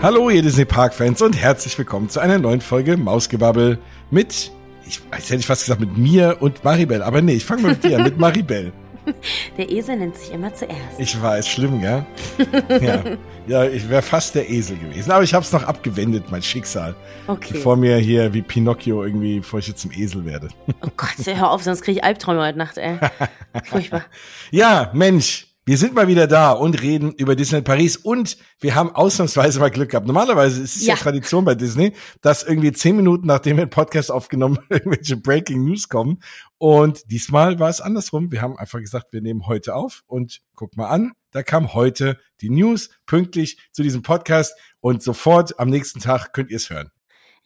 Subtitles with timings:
[0.00, 3.80] Hallo, ihr Disney Park Fans und herzlich willkommen zu einer neuen Folge Mausgebabbel
[4.12, 4.52] mit,
[4.86, 7.68] ich, jetzt hätte ich fast gesagt mit mir und Maribel, aber nee, ich fange mal
[7.72, 8.72] mit dir an, mit Maribel.
[9.58, 11.00] Der Esel nennt sich immer zuerst.
[11.00, 12.06] Ich weiß, schlimm, gell?
[12.80, 13.02] ja.
[13.48, 16.94] ja, ich wäre fast der Esel gewesen, aber ich habe es noch abgewendet, mein Schicksal.
[17.26, 17.54] Okay.
[17.54, 20.48] Bevor mir hier wie Pinocchio irgendwie, bevor ich jetzt zum Esel werde.
[20.82, 22.98] Oh Gott, hör auf, sonst kriege ich Albträume heute Nacht, ey.
[23.64, 24.04] Furchtbar.
[24.52, 28.90] ja, Mensch, wir sind mal wieder da und reden über Disney Paris und wir haben
[28.90, 30.06] ausnahmsweise mal Glück gehabt.
[30.06, 31.92] Normalerweise ist es ja, ja Tradition bei Disney,
[32.22, 36.22] dass irgendwie zehn Minuten nachdem wir einen Podcast aufgenommen irgendwelche Breaking News kommen.
[36.56, 38.32] Und diesmal war es andersrum.
[38.32, 42.18] Wir haben einfach gesagt, wir nehmen heute auf und guck mal an, da kam heute
[42.40, 46.88] die News pünktlich zu diesem Podcast und sofort am nächsten Tag könnt ihr es hören.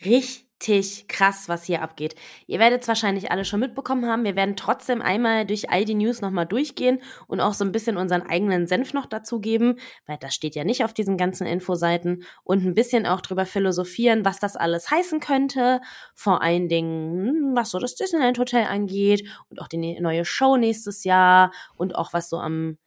[0.04, 2.14] Richtig richtig krass, was hier abgeht.
[2.46, 4.24] Ihr werdet es wahrscheinlich alle schon mitbekommen haben.
[4.24, 7.96] Wir werden trotzdem einmal durch all die News nochmal durchgehen und auch so ein bisschen
[7.96, 12.64] unseren eigenen Senf noch dazugeben, weil das steht ja nicht auf diesen ganzen Infoseiten und
[12.64, 15.80] ein bisschen auch drüber philosophieren, was das alles heißen könnte.
[16.14, 20.24] Vor allen Dingen, hm, was so das Disneyland Hotel angeht und auch die ne-, neue
[20.24, 22.78] Show nächstes Jahr und auch was so am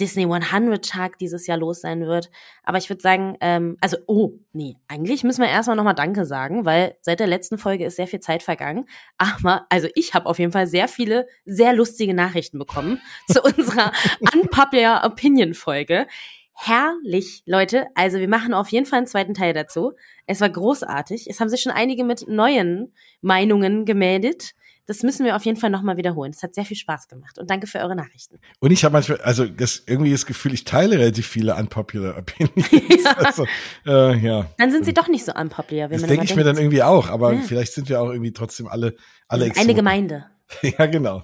[0.00, 2.30] Disney 100 Tag dieses Jahr los sein wird.
[2.64, 6.64] Aber ich würde sagen, ähm, also, oh, nee, eigentlich müssen wir erstmal nochmal Danke sagen,
[6.64, 8.86] weil seit der letzten Folge ist sehr viel Zeit vergangen.
[9.18, 13.92] Aber, also ich habe auf jeden Fall sehr viele, sehr lustige Nachrichten bekommen zu unserer
[14.34, 16.06] Unpopular Opinion Folge.
[16.54, 17.86] Herrlich, Leute.
[17.94, 19.92] Also wir machen auf jeden Fall einen zweiten Teil dazu.
[20.26, 21.28] Es war großartig.
[21.28, 24.54] Es haben sich schon einige mit neuen Meinungen gemeldet
[24.86, 26.32] das müssen wir auf jeden Fall nochmal wiederholen.
[26.34, 28.38] Es hat sehr viel Spaß gemacht und danke für eure Nachrichten.
[28.60, 32.70] Und ich habe manchmal, also das irgendwie das Gefühl, ich teile relativ viele unpopular Opinions.
[33.04, 33.16] ja.
[33.18, 33.46] Also,
[33.86, 34.46] äh, ja.
[34.58, 35.88] Dann sind sie doch nicht so unpopular.
[35.88, 36.36] das denke ich denkt.
[36.36, 37.40] mir dann irgendwie auch, aber ja.
[37.40, 38.96] vielleicht sind wir auch irgendwie trotzdem alle,
[39.28, 40.26] alle Eine Gemeinde.
[40.78, 41.22] Ja, genau.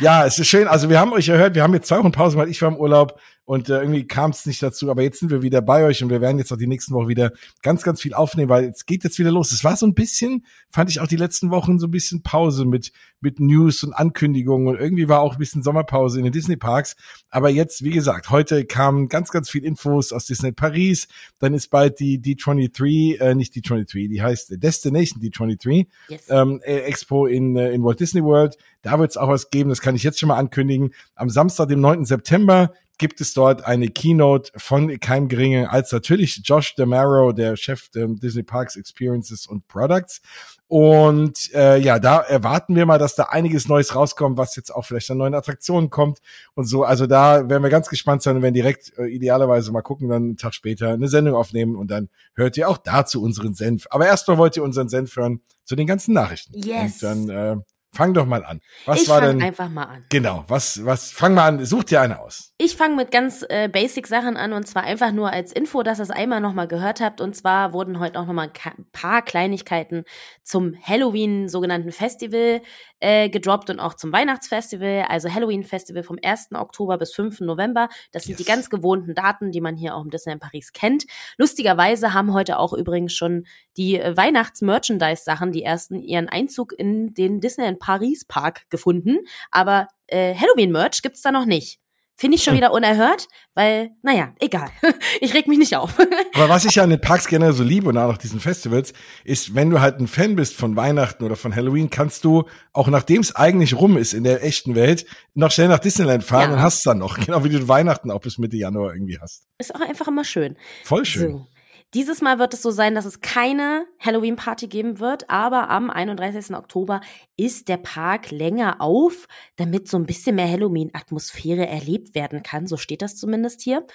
[0.00, 0.66] ja, es ist schön.
[0.66, 2.76] Also wir haben euch gehört, wir haben jetzt zwei Wochen Pause, weil ich war im
[2.76, 4.90] Urlaub und äh, irgendwie kam es nicht dazu.
[4.90, 7.08] Aber jetzt sind wir wieder bei euch und wir werden jetzt auch die nächsten Wochen
[7.08, 7.30] wieder
[7.62, 9.52] ganz, ganz viel aufnehmen, weil es geht jetzt wieder los.
[9.52, 12.64] Es war so ein bisschen, fand ich auch die letzten Wochen so ein bisschen Pause
[12.64, 12.90] mit,
[13.20, 16.96] mit News und Ankündigungen und irgendwie war auch ein bisschen Sommerpause in den Disney Parks.
[17.30, 21.06] Aber jetzt, wie gesagt, heute kamen ganz, ganz viel Infos aus Disney Paris.
[21.38, 26.24] Dann ist bald die D23, äh, nicht D23, die heißt Destination D23 yes.
[26.30, 28.56] ähm, äh, Expo in, äh, in Walt Disney World.
[28.82, 30.90] Da wird es auch was geben, das kann ich jetzt schon mal ankündigen.
[31.14, 32.04] Am Samstag, dem 9.
[32.04, 37.88] September, gibt es dort eine Keynote von keinem geringen als natürlich Josh DeMaro, der Chef
[37.90, 40.20] der Disney Parks Experiences und Products.
[40.68, 44.84] Und äh, ja, da erwarten wir mal, dass da einiges Neues rauskommt, was jetzt auch
[44.84, 46.18] vielleicht an neuen Attraktionen kommt
[46.54, 46.82] und so.
[46.82, 50.22] Also da werden wir ganz gespannt sein und werden direkt äh, idealerweise mal gucken, dann
[50.22, 53.86] einen Tag später eine Sendung aufnehmen und dann hört ihr auch dazu unseren Senf.
[53.90, 56.58] Aber erstmal wollt ihr unseren Senf hören zu den ganzen Nachrichten.
[56.58, 57.02] Yes.
[57.02, 57.56] Und dann äh,
[57.96, 58.60] Fang doch mal an.
[58.84, 59.42] Was ich war denn?
[59.42, 60.04] einfach mal an.
[60.10, 60.44] Genau.
[60.48, 61.10] Was, was?
[61.10, 61.64] Fang mal an.
[61.64, 62.52] Such dir eine aus.
[62.58, 65.98] Ich fange mit ganz äh, basic Sachen an und zwar einfach nur als Info, dass
[65.98, 67.22] ihr es einmal nochmal gehört habt.
[67.22, 70.04] Und zwar wurden heute auch nochmal ein paar Kleinigkeiten
[70.42, 72.60] zum Halloween sogenannten Festival
[73.00, 75.06] äh, gedroppt und auch zum Weihnachtsfestival.
[75.08, 76.48] Also Halloween Festival vom 1.
[76.54, 77.40] Oktober bis 5.
[77.40, 77.88] November.
[78.12, 78.38] Das sind yes.
[78.38, 81.04] die ganz gewohnten Daten, die man hier auch im Disney in Paris kennt.
[81.36, 83.46] Lustigerweise haben heute auch übrigens schon
[83.76, 89.18] die äh, Weihnachts-Merchandise-Sachen, die ersten ihren Einzug in den Disney in Paris Park gefunden.
[89.50, 91.80] Aber äh, Halloween-Merch gibt's da noch nicht.
[92.18, 92.58] Finde ich schon hm.
[92.58, 94.70] wieder unerhört, weil, naja, egal.
[95.20, 95.98] ich reg mich nicht auf.
[96.34, 98.94] Aber was ich ja an den Parks generell so liebe und auch nach diesen Festivals,
[99.24, 102.88] ist, wenn du halt ein Fan bist von Weihnachten oder von Halloween, kannst du, auch
[102.88, 106.56] nachdem es eigentlich rum ist in der echten Welt, noch schnell nach Disneyland fahren ja.
[106.56, 107.18] und hast dann noch.
[107.26, 109.46] Genau wie du Weihnachten auch bis Mitte Januar irgendwie hast.
[109.58, 110.56] Ist auch einfach immer schön.
[110.84, 111.32] Voll schön.
[111.32, 111.46] So.
[111.94, 116.54] Dieses Mal wird es so sein, dass es keine Halloween-Party geben wird, aber am 31.
[116.54, 117.00] Oktober
[117.36, 122.66] ist der Park länger auf, damit so ein bisschen mehr Halloween-Atmosphäre erlebt werden kann.
[122.66, 123.86] So steht das zumindest hier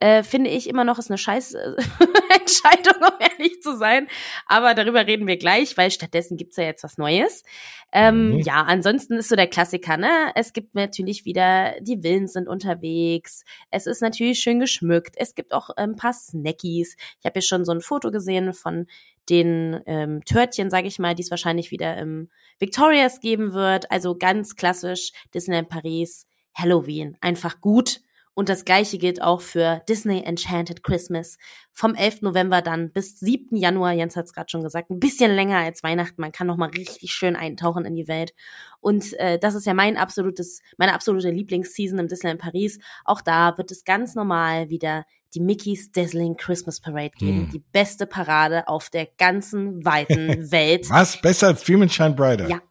[0.00, 1.74] äh, finde ich immer noch ist eine scheiß äh,
[2.40, 4.06] Entscheidung, um ehrlich zu sein.
[4.46, 7.42] Aber darüber reden wir gleich, weil stattdessen gibt's ja jetzt was Neues.
[7.92, 8.38] Ähm, mhm.
[8.40, 10.30] Ja, ansonsten ist so der Klassiker, ne?
[10.34, 13.44] Es gibt natürlich wieder, die Villen sind unterwegs.
[13.70, 15.14] Es ist natürlich schön geschmückt.
[15.16, 16.96] Es gibt auch ein paar Snackies.
[17.18, 18.86] Ich habe hier schon so ein Foto gesehen von
[19.28, 23.90] den ähm, Törtchen, sage ich mal, die es wahrscheinlich wieder im Victorias geben wird.
[23.90, 27.16] Also ganz klassisch Disneyland Paris, Halloween.
[27.20, 28.00] Einfach gut
[28.38, 31.38] und das gleiche gilt auch für Disney Enchanted Christmas.
[31.72, 32.22] Vom 11.
[32.22, 33.56] November dann bis 7.
[33.56, 36.20] Januar, Jens hat es gerade schon gesagt, ein bisschen länger als Weihnachten.
[36.20, 38.34] Man kann noch mal richtig schön eintauchen in die Welt.
[38.78, 42.78] Und äh, das ist ja mein absolutes, meine absolute Lieblingsseason im Disneyland Paris.
[43.04, 45.04] Auch da wird es ganz normal wieder
[45.34, 47.46] die Mickey's Dazzling Christmas Parade geben.
[47.46, 47.50] Hm.
[47.50, 50.88] Die beste Parade auf der ganzen weiten Welt.
[50.90, 51.20] Was?
[51.20, 52.48] Besser als Dream and Shine Brighter?
[52.48, 52.62] Ja.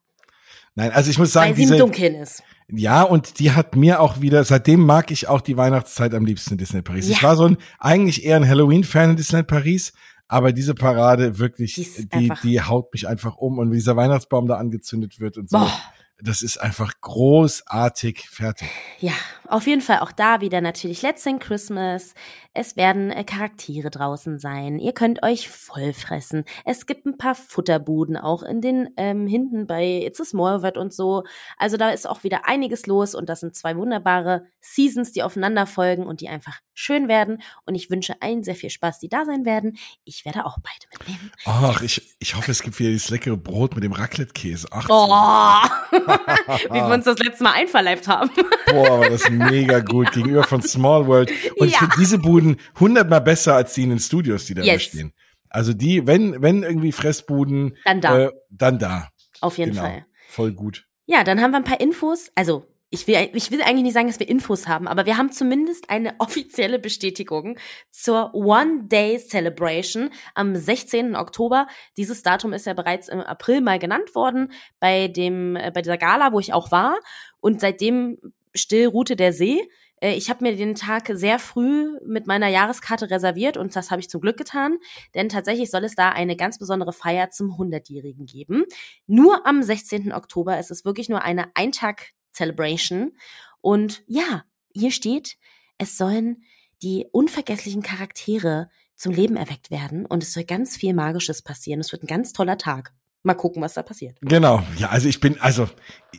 [0.75, 3.75] Nein, also ich muss sagen, Weil sie diese, im Dunkeln ist Ja, und die hat
[3.75, 7.07] mir auch wieder, seitdem mag ich auch die Weihnachtszeit am liebsten in Disney Paris.
[7.07, 7.15] Ja.
[7.15, 9.93] Ich war so ein, eigentlich eher ein Halloween-Fan in Disney Paris,
[10.27, 14.47] aber diese Parade wirklich, Die die, die haut mich einfach um und wie dieser Weihnachtsbaum
[14.47, 15.59] da angezündet wird und so.
[15.59, 15.71] Boah.
[16.19, 18.67] Das ist einfach großartig fertig.
[18.99, 19.13] Ja,
[19.49, 22.13] auf jeden Fall auch da wieder natürlich Let's Sing Christmas.
[22.53, 24.79] Es werden äh, Charaktere draußen sein.
[24.79, 26.43] Ihr könnt euch vollfressen.
[26.65, 30.77] Es gibt ein paar Futterbuden auch in den ähm, hinten bei It's a Small World
[30.77, 31.23] und so.
[31.57, 35.65] Also da ist auch wieder einiges los und das sind zwei wunderbare Seasons, die aufeinander
[35.67, 37.41] folgen und die einfach schön werden.
[37.65, 39.77] Und ich wünsche allen sehr viel Spaß, die da sein werden.
[40.03, 41.31] Ich werde auch beide mitnehmen.
[41.45, 44.67] Ach, ich, ich hoffe, es gibt wieder dieses leckere Brot mit dem Raclette-Käse.
[44.71, 45.07] Ach, Oh,
[45.91, 48.29] wie wir uns das letzte Mal einverleibt haben.
[48.69, 51.31] boah, das mega gut gegenüber von Small World.
[51.57, 51.79] Und ich Ja.
[51.79, 54.83] finde diese Buden hundertmal besser als die in den Studios, die da Yes.
[54.83, 55.13] stehen.
[55.49, 59.09] Also die, wenn, wenn irgendwie Fressbuden, Dann da, Äh, dann da.
[59.41, 59.83] auf jeden genau.
[59.83, 60.05] Fall.
[60.27, 60.85] Voll gut.
[61.05, 62.31] Ja, dann haben wir ein paar Infos.
[62.35, 65.31] Also, ich will, ich will eigentlich nicht sagen, dass wir Infos haben, aber wir haben
[65.31, 67.57] zumindest eine offizielle Bestätigung
[67.91, 71.15] zur One-Day Celebration am 16.
[71.15, 71.67] Oktober.
[71.97, 75.97] Dieses Datum ist ja bereits im April mal genannt worden bei dem, äh, bei dieser
[75.97, 76.97] Gala, wo ich auch war.
[77.39, 78.17] Und seitdem
[78.57, 79.61] still ruhte der See.
[80.01, 84.01] Äh, Ich habe mir den Tag sehr früh mit meiner Jahreskarte reserviert und das habe
[84.01, 84.77] ich zum Glück getan,
[85.15, 88.63] denn tatsächlich soll es da eine ganz besondere Feier zum 100-Jährigen geben.
[89.07, 90.11] Nur am 16.
[90.13, 90.57] Oktober.
[90.57, 93.13] Es ist wirklich nur eine Eintag-Celebration.
[93.61, 94.43] Und ja,
[94.73, 95.37] hier steht,
[95.77, 96.43] es sollen
[96.81, 101.79] die unvergesslichen Charaktere zum Leben erweckt werden und es soll ganz viel Magisches passieren.
[101.79, 102.93] Es wird ein ganz toller Tag.
[103.27, 104.17] Mal gucken, was da passiert.
[104.21, 104.63] Genau.
[104.77, 105.67] Ja, also ich bin, also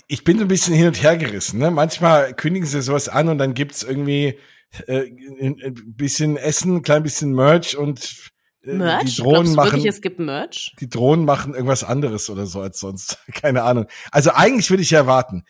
[0.08, 1.58] ich bin so ein bisschen hin und her gerissen.
[1.58, 1.70] Ne?
[1.70, 4.38] Manchmal kündigen sie sowas an und dann gibt's irgendwie
[4.86, 5.04] äh,
[5.40, 8.30] ein bisschen Essen, ein klein bisschen Merch und
[8.62, 9.16] äh, Merch?
[9.16, 9.72] die Drohnen Glaubst machen.
[9.72, 10.74] wirklich, es gibt Merch?
[10.80, 13.18] die Drohnen machen irgendwas anderes oder so als sonst.
[13.32, 13.86] Keine Ahnung.
[14.12, 15.44] Also eigentlich würde ich ja warten.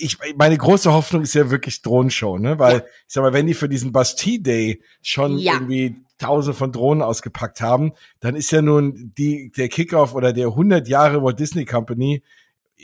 [0.00, 2.58] Ich, meine große Hoffnung ist ja wirklich Drohnenshow, ne?
[2.58, 5.54] Weil, ich sag mal, wenn die für diesen Bastille Day schon Ja.
[5.54, 10.48] irgendwie tausende von Drohnen ausgepackt haben, dann ist ja nun die, der Kickoff oder der
[10.48, 12.22] 100 Jahre Walt Disney Company,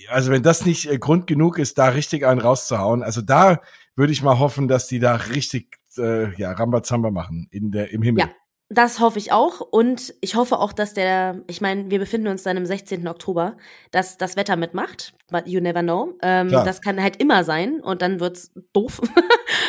[0.08, 3.60] also wenn das nicht äh, Grund genug ist, da richtig einen rauszuhauen, also da
[3.96, 8.02] würde ich mal hoffen, dass die da richtig, äh, ja, Rambazamba machen in der, im
[8.02, 8.24] Himmel.
[8.24, 8.30] Ja.
[8.70, 9.60] Das hoffe ich auch.
[9.60, 13.06] Und ich hoffe auch, dass der, ich meine, wir befinden uns dann im 16.
[13.06, 13.56] Oktober,
[13.90, 15.14] dass das Wetter mitmacht.
[15.30, 16.14] But you never know.
[16.22, 19.00] Ähm, das kann halt immer sein und dann wird's doof.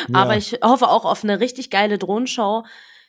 [0.08, 0.20] Ja.
[0.20, 2.64] Aber ich hoffe auch auf eine richtig geile Drohnenshow.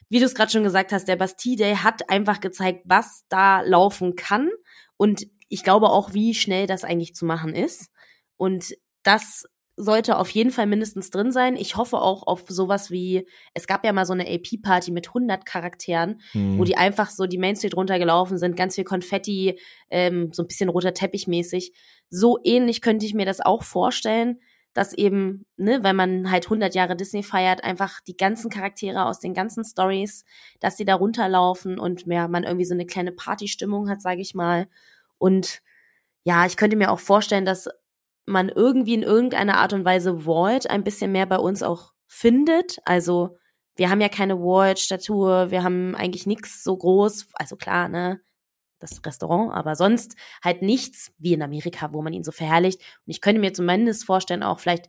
[0.09, 3.61] Wie du es gerade schon gesagt hast, der Bastille Day hat einfach gezeigt, was da
[3.61, 4.49] laufen kann.
[4.95, 7.91] Und ich glaube auch, wie schnell das eigentlich zu machen ist.
[8.35, 8.73] Und
[9.03, 9.45] das
[9.79, 11.55] sollte auf jeden Fall mindestens drin sein.
[11.55, 15.45] Ich hoffe auch auf sowas wie, es gab ja mal so eine AP-Party mit 100
[15.45, 16.57] Charakteren, Hm.
[16.57, 19.59] wo die einfach so die Main Street runtergelaufen sind, ganz viel Konfetti,
[19.91, 21.73] ähm, so ein bisschen roter Teppich mäßig.
[22.09, 24.39] So ähnlich könnte ich mir das auch vorstellen,
[24.73, 29.19] dass eben, ne, wenn man halt 100 Jahre Disney feiert, einfach die ganzen Charaktere aus
[29.19, 30.25] den ganzen Stories,
[30.59, 34.35] dass die da runterlaufen und ja, man irgendwie so eine kleine Partystimmung hat, sage ich
[34.35, 34.67] mal.
[35.17, 35.61] Und
[36.23, 37.69] ja, ich könnte mir auch vorstellen, dass
[38.27, 42.77] man irgendwie in irgendeiner Art und Weise Walt ein bisschen mehr bei uns auch findet.
[42.85, 43.37] Also
[43.75, 48.19] wir haben ja keine Walt-Statue, wir haben eigentlich nichts so groß, also klar, ne,
[48.79, 52.79] das Restaurant, aber sonst halt nichts wie in Amerika, wo man ihn so verherrlicht.
[52.79, 54.87] Und ich könnte mir zumindest vorstellen, auch vielleicht,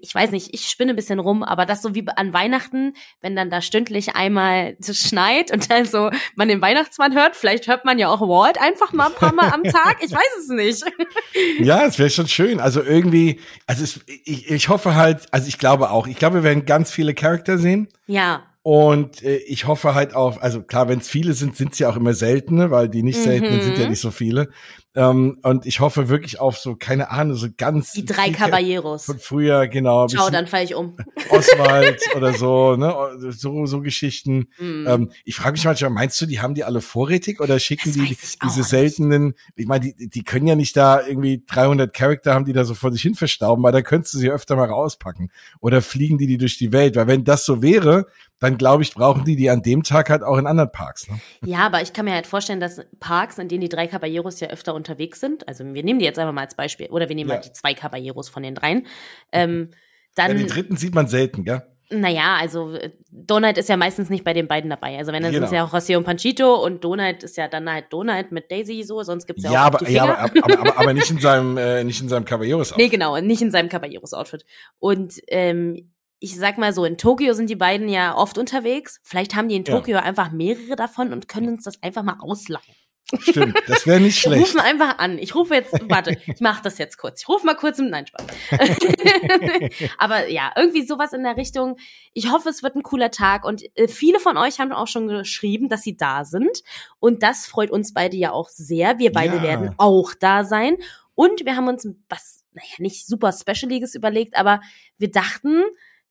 [0.00, 3.36] ich weiß nicht, ich spinne ein bisschen rum, aber das so wie an Weihnachten, wenn
[3.36, 7.84] dann da stündlich einmal es schneit und dann so man den Weihnachtsmann hört, vielleicht hört
[7.84, 10.84] man ja auch Walt einfach mal ein paar Mal am Tag, ich weiß es nicht.
[11.60, 12.60] Ja, es wäre schon schön.
[12.60, 16.42] Also irgendwie, also es, ich, ich hoffe halt, also ich glaube auch, ich glaube, wir
[16.44, 17.88] werden ganz viele Charakter sehen.
[18.06, 21.86] Ja, Und äh, ich hoffe halt auf, also klar, wenn es viele sind, sind sie
[21.86, 23.24] auch immer seltene, weil die nicht Mhm.
[23.24, 24.50] seltenen sind ja nicht so viele.
[24.96, 29.04] Ähm, und ich hoffe wirklich auf so, keine Ahnung, so ganz die drei Caballeros.
[29.04, 30.96] von früher, genau, Ciao, dann falle ich um.
[31.30, 32.92] Oswald oder so, ne,
[33.30, 34.48] so, so Geschichten.
[34.58, 34.86] Mhm.
[34.88, 38.04] Ähm, ich frage mich manchmal, meinst du, die haben die alle vorrätig oder schicken Das
[38.04, 42.44] die diese seltenen, ich meine, die, die können ja nicht da irgendwie 300 Charakter haben,
[42.44, 45.30] die da so vor sich hin verstauben, weil da könntest du sie öfter mal rauspacken.
[45.60, 46.96] Oder fliegen die die durch die Welt?
[46.96, 48.06] Weil wenn das so wäre,
[48.40, 51.08] dann glaube ich, brauchen die die an dem Tag halt auch in anderen Parks.
[51.08, 51.20] Ne?
[51.44, 54.48] Ja, aber ich kann mir halt vorstellen, dass Parks, in denen die drei Caballeros ja
[54.48, 57.30] öfter unterwegs sind, also wir nehmen die jetzt einfach mal als Beispiel, oder wir nehmen
[57.30, 57.36] Ja.
[57.36, 58.86] halt die zwei Caballeros von den dreien,
[59.32, 59.70] ähm,
[60.18, 61.62] Ja, dann, die dritten sieht man selten, gell?
[61.92, 64.96] naja, also äh, Donald ist ja meistens nicht bei den beiden dabei.
[64.98, 65.46] Also wenn dann Genau.
[65.48, 68.48] sind es ja auch José und Panchito und Donald ist ja dann halt Donald mit
[68.50, 70.18] Daisy so, sonst gibt's ja, Ja, auch aber, die ja Finger.
[70.18, 73.42] aber, aber, aber, aber nicht in seinem, äh, nicht in seinem Caballeros Nee, genau, nicht
[73.42, 74.44] in seinem Caballeros-Outfit.
[74.78, 79.00] Und ähm, ich sag mal so, in Tokio sind die beiden ja oft unterwegs.
[79.02, 79.74] Vielleicht haben die in Ja.
[79.74, 82.76] Tokio einfach mehrere davon und können uns das einfach mal ausleihen.
[83.18, 84.36] Stimmt, das wäre nicht schlecht.
[84.36, 85.18] Wir rufen einfach an.
[85.18, 87.22] Ich rufe jetzt, warte, ich mache das jetzt kurz.
[87.22, 88.26] Ich rufe mal kurz im Nein, Spaß.
[89.98, 91.76] Aber ja, irgendwie sowas in der Richtung.
[92.12, 95.08] Ich hoffe, es wird ein cooler Tag und äh, viele von euch haben auch schon
[95.08, 96.62] geschrieben, dass sie da sind
[97.00, 98.98] und das freut uns beide ja auch sehr.
[98.98, 99.42] Wir beide ja.
[99.42, 100.76] werden auch da sein
[101.14, 104.60] und wir haben uns was, naja, nicht super Specialiges überlegt, aber
[104.98, 105.64] wir dachten,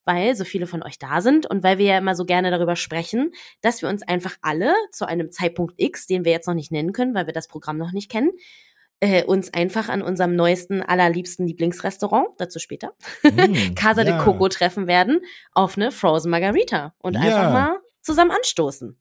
[0.06, 2.76] weil so viele von euch da sind und weil wir ja immer so gerne darüber
[2.76, 6.72] sprechen, dass wir uns einfach alle zu einem Zeitpunkt X, den wir jetzt noch nicht
[6.72, 8.32] nennen können, weil wir das Programm noch nicht kennen,
[9.02, 14.18] äh, uns einfach an unserem neuesten, allerliebsten Lieblingsrestaurant, dazu später, mm, Casa ja.
[14.18, 15.22] de Coco treffen werden,
[15.54, 17.22] auf eine Frozen Margarita und ja.
[17.22, 18.98] einfach mal zusammen anstoßen.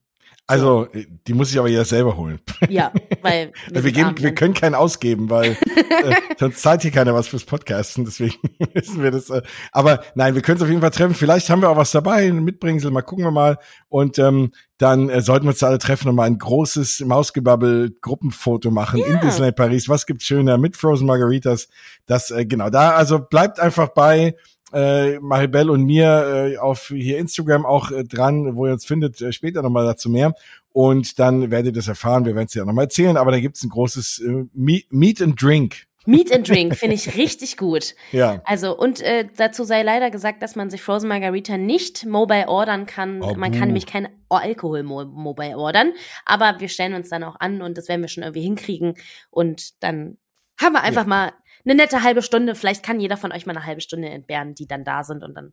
[0.50, 2.40] Also, äh, die muss ich aber ja selber holen.
[2.70, 7.14] Ja, weil wir, wir, geben, wir können keinen ausgeben, weil äh, sonst zahlt hier keiner
[7.14, 8.34] was fürs Podcasten, deswegen
[8.74, 9.30] müssen wir das.
[9.30, 11.14] Äh, aber nein, wir können es auf jeden Fall treffen.
[11.14, 13.58] Vielleicht haben wir auch was dabei, ein Mitbringsel, mal gucken wir mal.
[13.88, 19.00] Und ähm, dann äh, sollten wir uns alle treffen und mal ein großes Mausgebabbel-Gruppenfoto machen
[19.00, 19.06] ja.
[19.06, 19.88] in Disneyland Paris.
[19.88, 21.68] Was gibt's schöner mit Frozen Margaritas?
[22.06, 24.34] Das, äh, genau, da, also bleibt einfach bei
[24.72, 29.20] äh, Maribel und mir äh, auf hier Instagram auch äh, dran, wo ihr uns findet,
[29.20, 30.34] äh, später nochmal dazu mehr.
[30.72, 33.62] Und dann werdet ihr das erfahren, wir werden es ja nochmal erzählen, aber da gibt's
[33.64, 35.88] ein großes äh, Meet and Drink.
[36.08, 37.94] Meet and Drink finde ich richtig gut.
[38.12, 38.40] Ja.
[38.44, 42.86] Also und äh, dazu sei leider gesagt, dass man sich Frozen Margarita nicht mobile ordern
[42.86, 43.20] kann.
[43.22, 45.92] Oh, man kann nämlich kein Alkohol mobile ordern,
[46.24, 48.94] aber wir stellen uns dann auch an und das werden wir schon irgendwie hinkriegen
[49.30, 50.16] und dann
[50.58, 51.08] haben wir einfach ja.
[51.08, 51.32] mal
[51.68, 52.54] eine nette halbe Stunde.
[52.54, 55.34] Vielleicht kann jeder von euch mal eine halbe Stunde entbehren, die dann da sind und
[55.34, 55.52] dann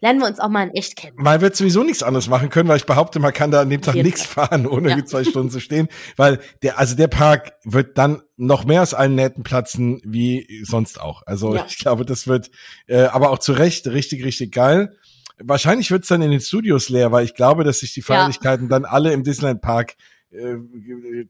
[0.00, 1.16] lernen wir uns auch mal in echt kennen.
[1.18, 3.80] Man wird sowieso nichts anderes machen können, weil ich behaupte, man kann da an dem
[3.80, 5.04] Tag nichts fahren, ohne ja.
[5.04, 9.14] zwei Stunden zu stehen, weil der, also der Park wird dann noch mehr aus allen
[9.14, 11.22] Nähten platzen wie sonst auch.
[11.26, 11.64] Also ja.
[11.66, 12.50] ich glaube, das wird,
[12.86, 14.96] äh, aber auch zu Recht richtig, richtig geil.
[15.38, 18.70] Wahrscheinlich wird's dann in den Studios leer, weil ich glaube, dass sich die Feierlichkeiten ja.
[18.70, 19.96] dann alle im Disneyland Park
[20.30, 20.56] äh,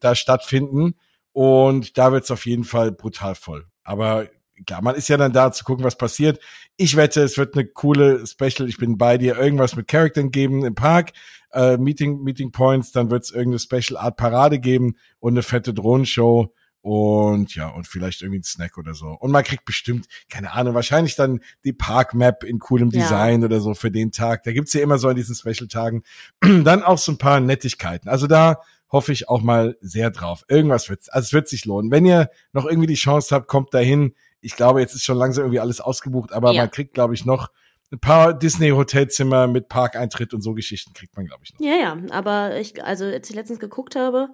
[0.00, 0.94] da stattfinden.
[1.36, 3.66] Und da wird's auf jeden Fall brutal voll.
[3.84, 4.26] Aber
[4.64, 6.40] klar, man ist ja dann da zu gucken, was passiert.
[6.78, 8.66] Ich wette, es wird eine coole Special.
[8.66, 9.36] Ich bin bei dir.
[9.36, 11.12] Irgendwas mit Charaktern geben im Park,
[11.52, 12.90] äh, Meeting, Meeting Points.
[12.90, 16.54] Dann wird es irgendeine Special Art Parade geben und eine fette Drohnenshow.
[16.80, 19.08] Und ja, und vielleicht irgendwie ein Snack oder so.
[19.08, 23.46] Und man kriegt bestimmt, keine Ahnung, wahrscheinlich dann die Park Map in coolem Design ja.
[23.46, 24.44] oder so für den Tag.
[24.44, 26.02] Da gibt's ja immer so an diesen Special-Tagen.
[26.40, 28.08] dann auch so ein paar Nettigkeiten.
[28.08, 30.44] Also da hoffe ich auch mal sehr drauf.
[30.48, 31.90] Irgendwas wird's, also es wird sich lohnen.
[31.90, 34.14] Wenn ihr noch irgendwie die Chance habt, kommt dahin.
[34.40, 36.62] Ich glaube, jetzt ist schon langsam irgendwie alles ausgebucht, aber ja.
[36.62, 37.48] man kriegt, glaube ich, noch
[37.92, 41.60] ein paar Disney-Hotelzimmer mit Parkeintritt und so Geschichten kriegt man, glaube ich, noch.
[41.60, 44.28] Ja, ja, aber ich, also als ich letztens geguckt habe,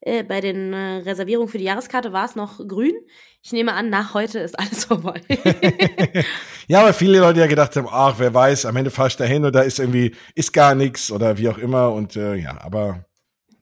[0.00, 2.94] äh, bei den äh, Reservierungen für die Jahreskarte war es noch grün.
[3.42, 5.22] Ich nehme an, nach heute ist alles vorbei.
[6.68, 9.44] ja, aber viele Leute ja gedacht haben, ach, wer weiß, am Ende fahrst du dahin
[9.44, 13.07] und da ist irgendwie, ist gar nichts oder wie auch immer und äh, ja, aber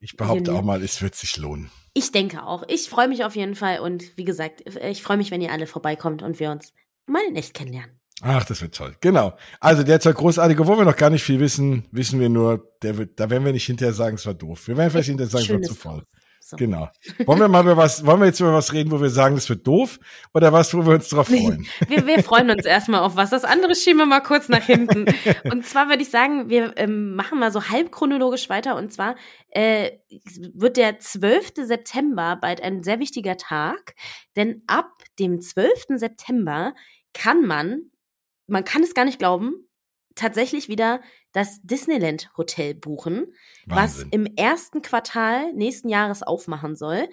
[0.06, 1.68] ich behaupte auch mal, es wird sich lohnen.
[1.92, 2.62] Ich denke auch.
[2.68, 5.66] Ich freue mich auf jeden Fall und wie gesagt, ich freue mich, wenn ihr alle
[5.66, 6.72] vorbeikommt und wir uns
[7.06, 7.98] mal in echt kennenlernen.
[8.22, 8.94] Ach, das wird toll.
[9.00, 9.36] Genau.
[9.58, 12.96] Also der derzeit großartige, obwohl wir noch gar nicht viel wissen, wissen wir nur, der
[12.98, 14.68] wird, da werden wir nicht hinterher sagen, es war doof.
[14.68, 16.04] Wir werden vielleicht hinterher sagen, es war zu voll.
[16.48, 16.56] So.
[16.56, 16.88] Genau.
[17.24, 19.48] Wollen wir mal über was, wollen wir jetzt über was reden, wo wir sagen, das
[19.48, 19.98] wird doof
[20.32, 21.66] oder was, wo wir uns drauf freuen?
[21.88, 23.30] wir, wir freuen uns erstmal auf was.
[23.30, 25.06] Das andere schieben wir mal kurz nach hinten.
[25.50, 28.76] Und zwar würde ich sagen, wir ähm, machen mal so halb chronologisch weiter.
[28.76, 29.16] Und zwar
[29.48, 29.90] äh,
[30.54, 31.54] wird der 12.
[31.62, 33.96] September bald ein sehr wichtiger Tag,
[34.36, 35.86] denn ab dem 12.
[35.96, 36.74] September
[37.12, 37.90] kann man,
[38.46, 39.66] man kann es gar nicht glauben,
[40.14, 41.00] tatsächlich wieder
[41.36, 43.26] das Disneyland Hotel buchen,
[43.66, 43.76] Wahnsinn.
[43.76, 47.10] was im ersten Quartal nächsten Jahres aufmachen soll.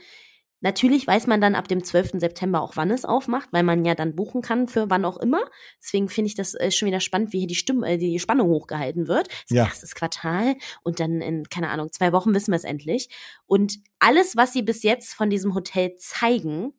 [0.61, 2.21] Natürlich weiß man dann ab dem 12.
[2.21, 5.41] September auch, wann es aufmacht, weil man ja dann buchen kann für wann auch immer.
[5.81, 8.47] Deswegen finde ich das äh, schon wieder spannend, wie hier die, Stimme, äh, die Spannung
[8.47, 9.27] hochgehalten wird.
[9.27, 9.65] Das ja.
[9.65, 13.09] erstes Quartal und dann in, keine Ahnung, zwei Wochen wissen wir es endlich.
[13.45, 16.71] Und alles, was sie bis jetzt von diesem Hotel zeigen,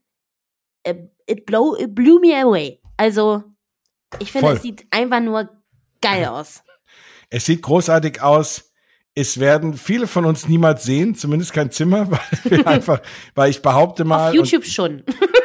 [0.85, 0.95] äh,
[1.27, 2.81] it, blow, it blew me away.
[2.97, 3.45] Also,
[4.19, 5.51] ich finde, es sieht einfach nur
[6.01, 6.65] geil aus.
[7.35, 8.73] Es sieht großartig aus.
[9.17, 13.03] Es werden viele von uns niemals sehen, zumindest kein Zimmer, weil wir einfach,
[13.35, 14.29] weil ich behaupte mal.
[14.29, 15.03] Auf YouTube schon.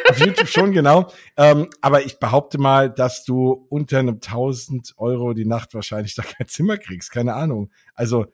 [0.08, 1.12] Auf YouTube schon, genau.
[1.36, 6.22] Ähm, aber ich behaupte mal, dass du unter einem 1000 Euro die Nacht wahrscheinlich da
[6.22, 7.10] kein Zimmer kriegst.
[7.10, 7.72] Keine Ahnung.
[7.96, 8.28] Also,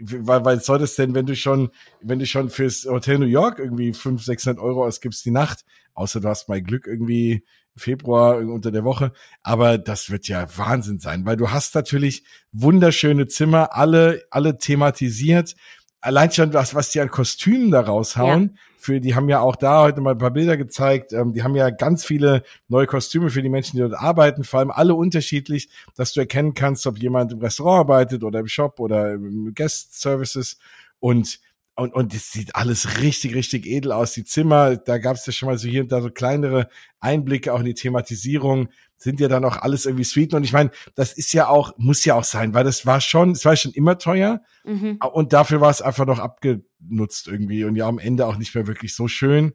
[0.00, 1.70] weil, weil soll das denn, wenn du schon,
[2.00, 6.20] wenn du schon fürs Hotel New York irgendwie 500, 600 Euro ausgibst die Nacht, außer
[6.20, 7.44] du hast mal Glück irgendwie
[7.80, 9.12] Februar unter der Woche.
[9.42, 15.56] Aber das wird ja Wahnsinn sein, weil du hast natürlich wunderschöne Zimmer, alle, alle thematisiert.
[16.02, 18.42] Allein schon was, was die an Kostümen da raushauen.
[18.54, 18.62] Ja.
[18.78, 21.12] Für, die haben ja auch da heute mal ein paar Bilder gezeigt.
[21.12, 24.60] Ähm, die haben ja ganz viele neue Kostüme für die Menschen, die dort arbeiten, vor
[24.60, 28.80] allem alle unterschiedlich, dass du erkennen kannst, ob jemand im Restaurant arbeitet oder im Shop
[28.80, 30.58] oder im Guest Services.
[30.98, 31.40] Und
[31.80, 34.12] und, und es sieht alles richtig, richtig edel aus.
[34.12, 36.68] Die Zimmer, da gab es ja schon mal so hier und da so kleinere
[37.00, 38.68] Einblicke auch in die Thematisierung,
[38.98, 40.34] sind ja dann auch alles irgendwie sweet.
[40.34, 43.30] Und ich meine, das ist ja auch, muss ja auch sein, weil das war schon,
[43.30, 44.42] es war schon immer teuer.
[44.64, 44.98] Mhm.
[45.12, 48.66] Und dafür war es einfach noch abgenutzt irgendwie und ja am Ende auch nicht mehr
[48.66, 49.54] wirklich so schön.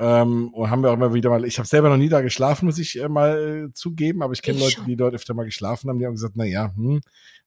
[0.00, 2.66] Ähm, und haben wir auch immer wieder mal, ich habe selber noch nie da geschlafen,
[2.66, 4.86] muss ich äh, mal äh, zugeben, aber ich kenne Leute, schon.
[4.86, 7.00] die dort öfter mal geschlafen haben, die haben gesagt, na ja, hm,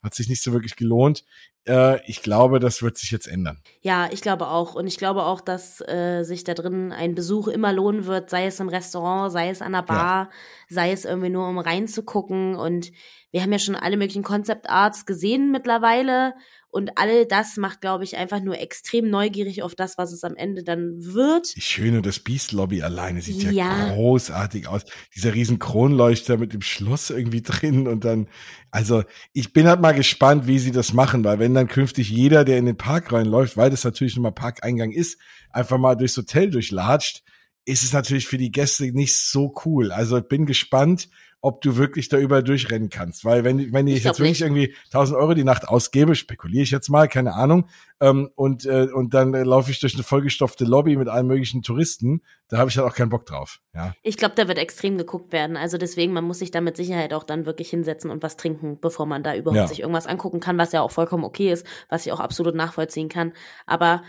[0.04, 1.24] hat sich nicht so wirklich gelohnt.
[1.66, 3.62] Äh, ich glaube, das wird sich jetzt ändern.
[3.82, 4.76] Ja, ich glaube auch.
[4.76, 8.48] Und ich glaube auch, dass äh, sich da drin ein Besuch immer lohnen wird, sei
[8.48, 10.30] es im Restaurant, sei es an der Bar, ja.
[10.70, 12.56] sei es irgendwie nur um reinzugucken.
[12.56, 12.92] Und
[13.32, 16.34] wir haben ja schon alle möglichen Concept Arts gesehen mittlerweile.
[16.72, 20.36] Und all das macht, glaube ich, einfach nur extrem neugierig auf das, was es am
[20.36, 21.54] Ende dann wird.
[21.58, 24.84] Die schöne das Beast Lobby alleine sieht ja, ja großartig aus.
[25.14, 28.30] Dieser riesen Kronleuchter mit dem Schloss irgendwie drin und dann,
[28.72, 32.46] also ich bin halt mal gespannt, wie sie das machen, weil wenn dann künftig jeder,
[32.46, 36.16] der in den Park reinläuft, weil das natürlich nun mal Parkeingang ist, einfach mal durchs
[36.16, 37.22] Hotel durchlatscht,
[37.66, 39.92] ist es natürlich für die Gäste nicht so cool.
[39.92, 41.10] Also ich bin gespannt,
[41.42, 43.26] ob du wirklich da überall durchrennen kannst.
[43.26, 44.42] Weil wenn, wenn ich, ich jetzt wirklich nicht.
[44.42, 47.68] irgendwie 1000 Euro die Nacht ausgebe, spekuliere ich jetzt mal, keine Ahnung,
[48.00, 51.64] ähm, und, äh, und dann äh, laufe ich durch eine vollgestopfte Lobby mit allen möglichen
[51.64, 53.60] Touristen, da habe ich halt auch keinen Bock drauf.
[53.74, 53.94] Ja.
[54.04, 55.58] Ich glaube, da wird extrem geguckt werden.
[55.58, 58.80] Also deswegen, man muss sich da mit Sicherheit auch dann wirklich hinsetzen und was trinken,
[58.80, 59.68] bevor man da überhaupt ja.
[59.68, 63.10] sich irgendwas angucken kann, was ja auch vollkommen okay ist, was ich auch absolut nachvollziehen
[63.10, 63.34] kann.
[63.66, 64.04] Aber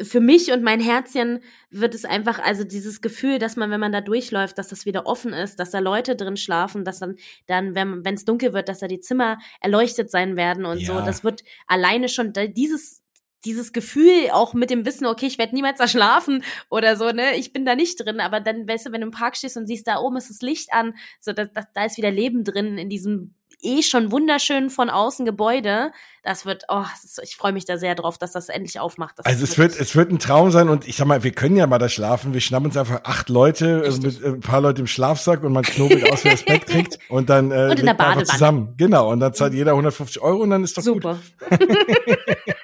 [0.00, 3.92] für mich und mein Herzchen wird es einfach, also dieses Gefühl, dass man, wenn man
[3.92, 7.74] da durchläuft, dass das wieder offen ist, dass da Leute drin schlafen, dass dann, dann
[7.74, 10.86] wenn es dunkel wird, dass da die Zimmer erleuchtet sein werden und ja.
[10.86, 11.04] so.
[11.04, 13.02] Das wird alleine schon dieses
[13.44, 17.36] dieses Gefühl auch mit dem Wissen, okay, ich werde niemals da schlafen oder so, ne,
[17.36, 19.68] ich bin da nicht drin, aber dann, weißt du, wenn du im Park stehst und
[19.68, 22.76] siehst, da oben ist das Licht an, so, da, da, da ist wieder Leben drin
[22.76, 25.92] in diesem eh schon wunderschön von außen Gebäude.
[26.22, 26.84] Das wird, oh,
[27.22, 29.18] ich freue mich da sehr drauf, dass das endlich aufmacht.
[29.18, 31.56] Das also es wird, es wird ein Traum sein und ich sag mal, wir können
[31.56, 32.32] ja mal da schlafen.
[32.34, 35.52] Wir schnappen uns einfach acht Leute äh, mit äh, ein paar Leute im Schlafsack und
[35.52, 38.24] man knobelt aus, wer das Bett kriegt und dann äh, und in der Badewanne.
[38.24, 38.74] zusammen.
[38.76, 41.18] Genau und dann zahlt jeder 150 Euro und dann ist doch Super.
[41.48, 41.58] gut.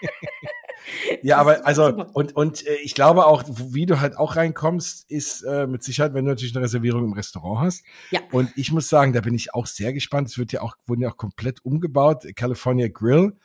[1.22, 5.42] Ja, aber also und und äh, ich glaube auch, wie du halt auch reinkommst, ist
[5.42, 7.84] äh, mit Sicherheit, wenn du natürlich eine Reservierung im Restaurant hast.
[8.10, 8.20] Ja.
[8.32, 10.28] Und ich muss sagen, da bin ich auch sehr gespannt.
[10.28, 13.36] Es wird ja auch wurden ja auch komplett umgebaut, California Grill,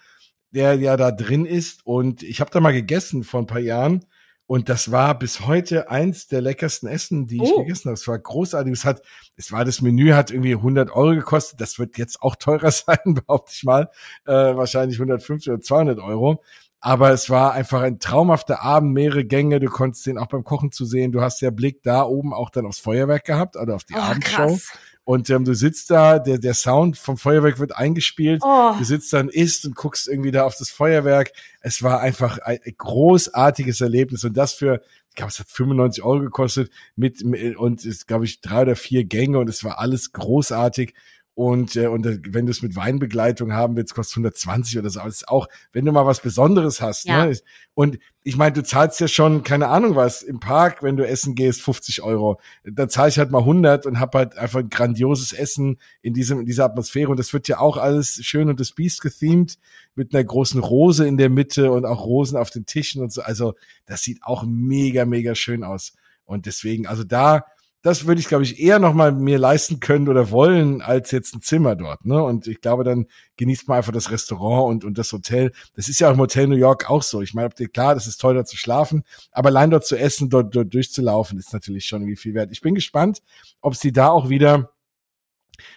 [0.51, 1.85] der ja da drin ist.
[1.85, 4.05] Und ich habe da mal gegessen vor ein paar Jahren.
[4.47, 7.63] Und das war bis heute eins der leckersten Essen, die ich oh.
[7.63, 7.95] gegessen habe.
[7.95, 8.71] Es war großartig.
[8.71, 9.01] Es hat,
[9.35, 11.59] es war das Menü hat irgendwie 100 Euro gekostet.
[11.59, 13.89] Das wird jetzt auch teurer sein, behaupte ich mal.
[14.25, 16.41] Äh, wahrscheinlich 150 oder 200 Euro.
[16.87, 19.59] Aber es war einfach ein traumhafter Abend, mehrere Gänge.
[19.59, 21.11] Du konntest den auch beim Kochen zu sehen.
[21.11, 23.99] Du hast ja Blick da oben auch dann aufs Feuerwerk gehabt, oder auf die oh,
[23.99, 24.47] Abendshow.
[24.47, 24.71] Krass.
[25.03, 28.41] Und ähm, du sitzt da, der, der Sound vom Feuerwerk wird eingespielt.
[28.41, 28.71] Oh.
[28.77, 31.33] Du sitzt dann, isst und guckst irgendwie da auf das Feuerwerk.
[31.59, 34.23] Es war einfach ein großartiges Erlebnis.
[34.23, 37.21] Und das für, ich glaube, es hat 95 Euro gekostet mit,
[37.57, 40.93] und es, glaube ich, drei oder vier Gänge und es war alles großartig.
[41.37, 45.01] Und, äh, und äh, wenn du es mit Weinbegleitung haben willst, kostet 120 oder so.
[45.01, 47.05] Aber es ist auch, wenn du mal was Besonderes hast.
[47.05, 47.27] Ja.
[47.27, 47.37] Ne?
[47.75, 51.35] Und ich meine, du zahlst ja schon, keine Ahnung was, im Park, wenn du essen
[51.35, 52.39] gehst, 50 Euro.
[52.63, 56.39] Da zahle ich halt mal 100 und hab halt einfach ein grandioses Essen in, diesem,
[56.39, 57.11] in dieser Atmosphäre.
[57.11, 59.59] Und das wird ja auch alles schön und das Biest gethemed
[59.93, 63.21] mit einer großen Rose in der Mitte und auch Rosen auf den Tischen und so.
[63.21, 63.53] Also
[63.85, 65.93] das sieht auch mega, mega schön aus.
[66.25, 67.45] Und deswegen, also da,
[67.87, 71.41] das würde ich, glaube ich, eher nochmal mir leisten können oder wollen, als jetzt ein
[71.41, 72.05] Zimmer dort.
[72.05, 72.21] Ne?
[72.21, 75.53] Und ich glaube, dann genießt man einfach das Restaurant und, und das Hotel.
[75.73, 77.21] Das ist ja auch im Hotel New York auch so.
[77.21, 80.53] Ich meine, klar, das ist toll, da zu schlafen, aber allein dort zu essen, dort,
[80.53, 82.51] dort durchzulaufen, ist natürlich schon irgendwie viel wert.
[82.51, 83.21] Ich bin gespannt,
[83.61, 84.73] ob sie da auch wieder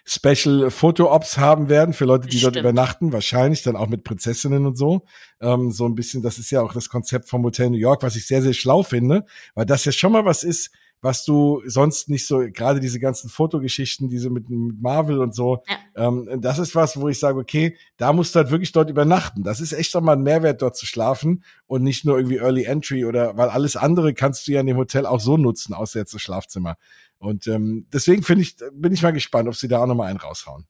[0.05, 2.57] Special Foto-Ops haben werden für Leute, die Stimmt.
[2.57, 5.05] dort übernachten, wahrscheinlich dann auch mit Prinzessinnen und so.
[5.41, 8.17] Ähm, so ein bisschen, das ist ja auch das Konzept vom Hotel New York, was
[8.17, 10.71] ich sehr, sehr schlau finde, weil das ja schon mal was ist,
[11.03, 15.63] was du sonst nicht so, gerade diese ganzen Fotogeschichten, diese mit, mit Marvel und so,
[15.67, 16.09] ja.
[16.09, 19.43] ähm, das ist was, wo ich sage, okay, da musst du halt wirklich dort übernachten.
[19.43, 22.65] Das ist echt doch mal ein Mehrwert, dort zu schlafen und nicht nur irgendwie Early
[22.65, 25.99] Entry oder, weil alles andere kannst du ja in dem Hotel auch so nutzen, außer
[25.99, 26.77] jetzt das Schlafzimmer.
[27.19, 30.07] Und ähm, deswegen finde ich, bin ich mal gespannt, ob sie da auch noch mal
[30.07, 30.67] einen raushauen.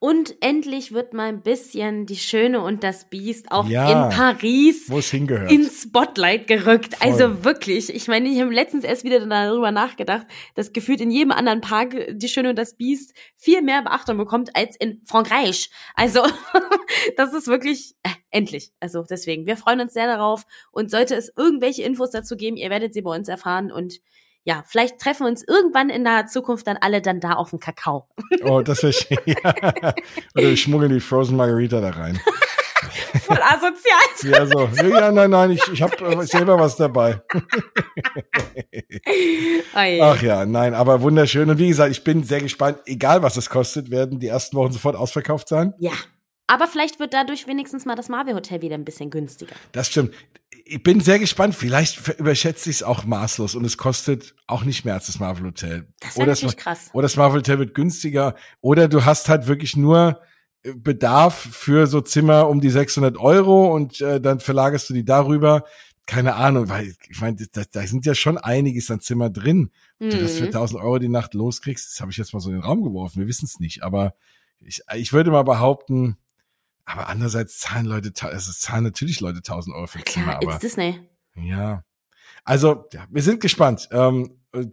[0.00, 4.88] Und endlich wird mal ein bisschen die Schöne und das Biest auch ja, in Paris
[5.48, 6.94] ins Spotlight gerückt.
[6.94, 7.10] Voll.
[7.10, 11.32] Also wirklich, ich meine, ich habe letztens erst wieder darüber nachgedacht, dass gefühlt in jedem
[11.32, 15.68] anderen Park die Schöne und das Biest viel mehr Beachtung bekommt als in Frankreich.
[15.96, 16.22] Also
[17.16, 18.70] das ist wirklich äh, endlich.
[18.78, 20.44] Also deswegen, wir freuen uns sehr darauf.
[20.70, 24.00] Und sollte es irgendwelche Infos dazu geben, ihr werdet sie bei uns erfahren und
[24.48, 27.60] ja, vielleicht treffen wir uns irgendwann in der Zukunft dann alle dann da auf dem
[27.60, 28.08] Kakao.
[28.42, 29.18] Oh, das wäre schön.
[29.26, 29.54] Ja.
[30.34, 32.18] Oder wir schmuggeln die Frozen Margarita da rein.
[33.24, 34.00] Voll asozial.
[34.22, 34.70] Ja, so.
[34.88, 37.20] Ja, nein, nein, ich, ich habe äh, selber was dabei.
[39.76, 40.00] Oi.
[40.00, 41.50] Ach ja, nein, aber wunderschön.
[41.50, 42.78] Und wie gesagt, ich bin sehr gespannt.
[42.86, 45.74] Egal, was es kostet, werden die ersten Wochen sofort ausverkauft sein.
[45.78, 45.92] Ja.
[46.48, 49.54] Aber vielleicht wird dadurch wenigstens mal das Marvel Hotel wieder ein bisschen günstiger.
[49.72, 50.12] Das stimmt.
[50.64, 51.54] Ich bin sehr gespannt.
[51.54, 55.44] Vielleicht überschätze ich es auch maßlos und es kostet auch nicht mehr als das Marvel
[55.46, 55.86] Hotel.
[56.00, 56.90] Das wäre natürlich krass.
[56.94, 58.34] oder das Marvel Hotel wird günstiger.
[58.60, 60.20] Oder du hast halt wirklich nur
[60.62, 65.04] äh, Bedarf für so Zimmer um die 600 Euro und äh, dann verlagerst du die
[65.04, 65.64] darüber.
[66.06, 69.70] Keine Ahnung, weil ich meine, da, da sind ja schon einiges an Zimmer drin.
[70.00, 70.48] Ob du das für Mhm.
[70.48, 73.20] 1000 Euro die Nacht loskriegst, das habe ich jetzt mal so in den Raum geworfen.
[73.20, 74.14] Wir wissen es nicht, aber
[74.60, 76.16] ich, ich würde mal behaupten,
[76.88, 80.36] aber andererseits zahlen Leute, also es zahlen natürlich Leute 1000 Euro für ein Zimmer, Klar,
[80.42, 81.00] aber it's Disney.
[81.36, 81.84] ja.
[82.44, 83.88] Also, ja, wir sind gespannt.
[83.92, 84.64] Ähm, äh,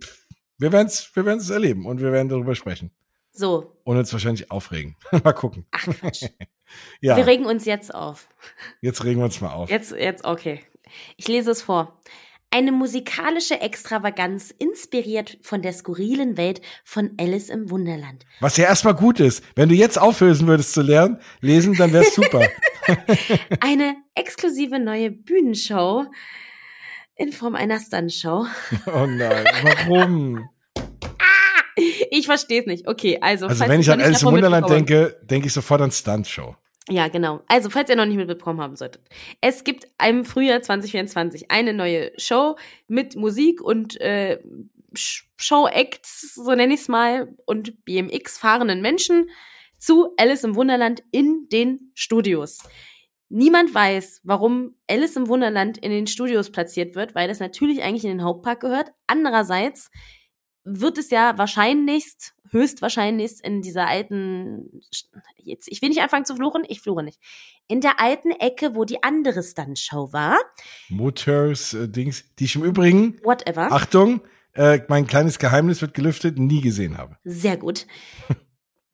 [0.58, 2.92] wir werden es wir werden's erleben und wir werden darüber sprechen.
[3.34, 3.78] So.
[3.84, 4.96] Und uns wahrscheinlich aufregen.
[5.24, 5.66] mal gucken.
[5.72, 6.24] Ach Quatsch.
[7.00, 8.28] Ja, Wir regen uns jetzt auf.
[8.82, 9.70] jetzt regen wir uns mal auf.
[9.70, 10.62] Jetzt, jetzt, okay.
[11.16, 12.02] Ich lese es vor.
[12.56, 18.26] Eine musikalische Extravaganz inspiriert von der skurrilen Welt von Alice im Wunderland.
[18.40, 19.44] Was ja erstmal gut ist.
[19.56, 22.48] Wenn du jetzt aufhören würdest zu lernen, lesen, dann wäre es super.
[23.60, 26.06] Eine exklusive neue Bühnenshow
[27.18, 28.46] in Form einer Stuntshow.
[28.86, 30.50] oh nein, warum?
[32.10, 32.88] Ich verstehe es nicht.
[32.88, 33.48] Okay, also.
[33.48, 36.56] Also wenn ich an Alice im Wunderland denke, denke ich sofort an Stunt-Show.
[36.90, 37.42] Ja, genau.
[37.48, 39.02] Also, falls ihr noch nicht mitbekommen haben solltet.
[39.42, 44.40] Es gibt im Frühjahr 2024 eine neue Show mit Musik und äh,
[44.94, 49.30] Sh- Show-Acts, so nenne ich es mal, und BMX-fahrenden Menschen
[49.80, 52.60] zu Alice im Wunderland in den Studios.
[53.30, 58.04] Niemand weiß, warum Alice im Wunderland in den Studios platziert wird, weil das natürlich eigentlich
[58.06, 58.92] in den Hauptpark gehört.
[59.08, 59.90] Andererseits
[60.66, 64.82] wird es ja wahrscheinlichst, höchstwahrscheinlichst in dieser alten,
[65.38, 67.20] jetzt, ich will nicht anfangen zu fluchen, ich fluche nicht,
[67.68, 70.38] in der alten Ecke, wo die andere Stuntshow war,
[70.90, 74.22] Motors, äh, Dings, die ich im Übrigen, whatever, Achtung,
[74.54, 77.18] äh, mein kleines Geheimnis wird gelüftet, nie gesehen habe.
[77.24, 77.86] sehr gut.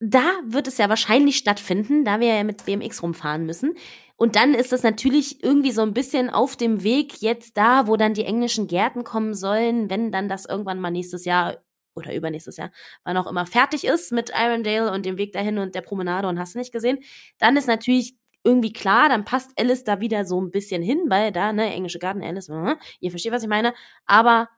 [0.04, 3.76] Da wird es ja wahrscheinlich stattfinden, da wir ja mit BMX rumfahren müssen.
[4.22, 7.98] Und dann ist es natürlich irgendwie so ein bisschen auf dem Weg jetzt da, wo
[7.98, 11.58] dann die englischen Gärten kommen sollen, wenn dann das irgendwann mal nächstes Jahr
[11.96, 12.72] oder übernächstes Jahr,
[13.04, 16.38] wann auch immer fertig ist mit Irondale und dem Weg dahin und der Promenade und
[16.38, 17.00] hast du nicht gesehen,
[17.40, 21.32] dann ist natürlich irgendwie klar, dann passt Alice da wieder so ein bisschen hin, weil
[21.32, 23.74] da, ne, englische Garten, Alice, äh, ihr versteht, was ich meine,
[24.06, 24.50] aber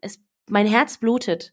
[0.00, 1.52] es, mein Herz blutet,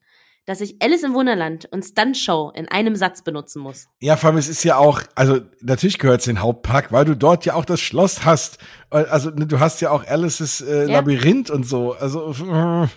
[0.49, 3.87] dass ich Alice im Wunderland und Stuntshow in einem Satz benutzen muss.
[3.99, 7.05] Ja, vor allem, es ist ja auch, also natürlich gehört es in den Hauptpark, weil
[7.05, 8.57] du dort ja auch das Schloss hast.
[8.89, 10.93] Äh, Also ne, du hast ja auch Alice's äh, Ja.
[10.97, 11.93] Labyrinth und so.
[11.93, 12.89] Also dann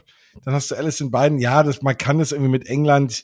[0.47, 1.38] hast du Alice in beiden.
[1.38, 3.23] Ja, das, man kann das irgendwie mit England,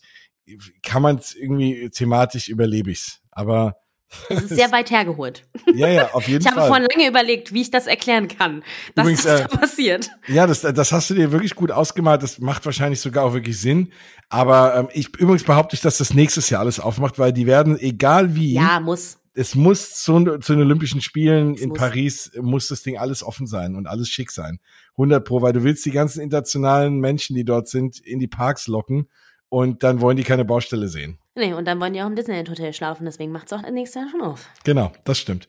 [0.82, 3.20] kann man es irgendwie thematisch überlebig's.
[3.30, 3.76] Aber
[4.30, 5.44] Es ist sehr weit hergeholt.
[5.74, 6.68] ja, ja, auf jeden Ich habe Fall.
[6.68, 8.62] vorhin lange überlegt, wie ich das erklären kann,
[8.94, 10.10] dass Übrigens, das äh, da passiert.
[10.28, 12.22] Ja, das, das hast du dir wirklich gut ausgemalt.
[12.22, 13.92] Das macht wahrscheinlich sogar auch wirklich Sinn.
[14.30, 17.78] Aber ähm, ich übrigens behaupte ich, dass das nächstes Jahr alles aufmacht, weil die werden,
[17.78, 19.18] egal wie, Ja, muss.
[19.34, 21.78] es muss zu, zu den Olympischen Spielen Es in muss.
[21.78, 24.58] Paris, muss das Ding alles offen sein und alles schick sein.
[24.92, 28.66] 100 pro, weil du willst die ganzen internationalen Menschen, die dort sind, in die Parks
[28.68, 29.08] locken
[29.50, 31.18] und dann wollen die keine Baustelle sehen.
[31.38, 34.10] Nee, und dann wollen die auch im Disneyland Hotel schlafen, deswegen macht's auch nächstes Jahr
[34.10, 34.48] schon auf.
[34.64, 35.48] Genau, das stimmt.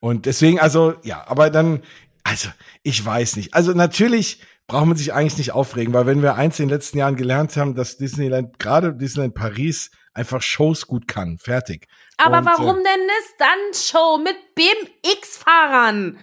[0.00, 1.82] Und deswegen, also, ja, aber dann,
[2.24, 2.48] also,
[2.82, 3.54] ich weiß nicht.
[3.54, 6.98] Also, natürlich braucht man sich eigentlich nicht aufregen, weil wenn wir eins in den letzten
[6.98, 11.38] Jahren gelernt haben, dass Disneyland, gerade Disneyland Paris, einfach Shows gut kann.
[11.38, 11.86] Fertig.
[12.16, 16.18] Aber Und, warum äh, denn eine Stuntshow mit BMX-Fahrern?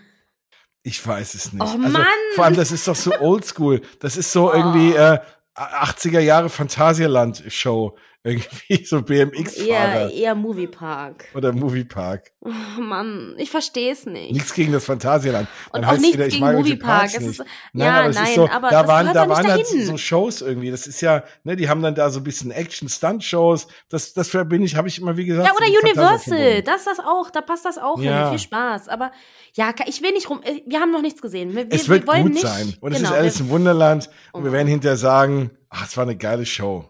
[0.81, 1.61] Ich weiß es nicht.
[1.61, 2.05] Oh, also, Mann!
[2.35, 3.81] Vor allem, das ist doch so oldschool.
[3.99, 5.19] Das ist so irgendwie äh,
[5.55, 7.95] 80er Jahre Phantasialand-Show.
[8.25, 11.25] Irgendwie so Eher, BMX-Fahrer eher Moviepark.
[11.35, 12.31] oder Moviepark.
[12.39, 14.31] Oh Mann, ich versteh's nicht.
[14.31, 15.49] Nichts gegen das Phantasialand.
[15.71, 17.13] Und Dann auch heißt nicht wieder, ich gegen Moviepark.
[17.13, 19.97] Es Nein, ja, aber es nein, ist so, aber da waren, da waren halt so
[19.97, 20.71] Shows irgendwie.
[20.71, 23.67] Das ist ja, ne, die haben dann da so ein bisschen Action-Stunt-Shows.
[23.89, 25.45] Das, das verbinde ich, habe ich immer wie gesagt.
[25.45, 28.29] Ja, oder Universal, das ist das auch, da passt das auch Ja.
[28.29, 28.37] hin.
[28.37, 28.87] Viel Spaß.
[28.87, 29.11] Aber
[29.53, 31.53] ja, ich will nicht rum, äh, wir haben noch nichts gesehen.
[31.53, 32.73] Wir, Es wir wird wollen gut nicht, sein.
[32.79, 34.09] Und es genau, ist Alice im Wunderland.
[34.31, 36.89] Und Oh wir werden hinterher sagen, ach, es war eine geile Show.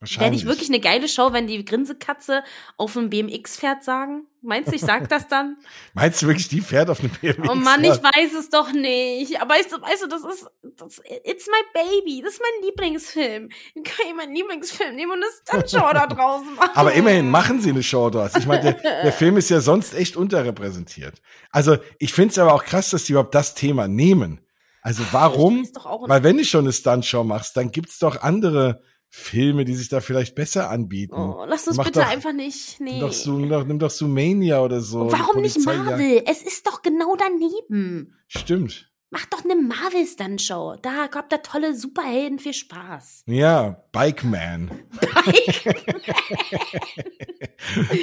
[0.00, 0.42] Wahrscheinlich.
[0.42, 2.44] ich wirklich eine geile Show, wenn die Grinsekatze
[2.76, 4.28] auf dem BMX-Pferd sagen?
[4.42, 5.56] Meinst du, ich sag das dann?
[5.94, 7.48] Meinst du wirklich, die fährt auf eine BMX?
[7.48, 9.40] Oh Mann, ich weiß es doch nicht.
[9.40, 12.22] Aber weißt du, weißt du das ist, das, it's my baby.
[12.22, 13.48] Das ist mein Lieblingsfilm.
[13.74, 15.32] Ich kann ich meinen Lieblingsfilm nehmen und eine
[15.64, 16.70] Stuntshow da draußen machen.
[16.74, 18.36] Aber immerhin machen sie eine Show dort.
[18.38, 21.20] Ich meine, der, der Film ist ja sonst echt unterrepräsentiert.
[21.50, 24.40] Also ich finde es aber auch krass, dass die überhaupt das Thema nehmen.
[24.80, 25.68] Also warum?
[26.06, 30.00] Weil wenn du schon eine Stuntshow machst, dann gibt's doch andere Filme, die sich da
[30.00, 31.14] vielleicht besser anbieten.
[31.14, 32.78] Oh, lass uns Mach bitte doch- einfach nicht.
[32.80, 32.92] Nee.
[32.92, 35.10] Nimm doch, so, nimm doch, Sumania oder so.
[35.10, 36.22] Warum nicht Polizei- ja, Marvel?
[36.26, 38.14] Es ist doch genau daneben.
[38.26, 38.90] Stimmt.
[39.10, 40.76] Mach doch eine Marvel-Stunt-Show.
[40.82, 43.22] Da kommt da tolle Superhelden viel Spaß.
[43.26, 44.70] Ja, Bike Man.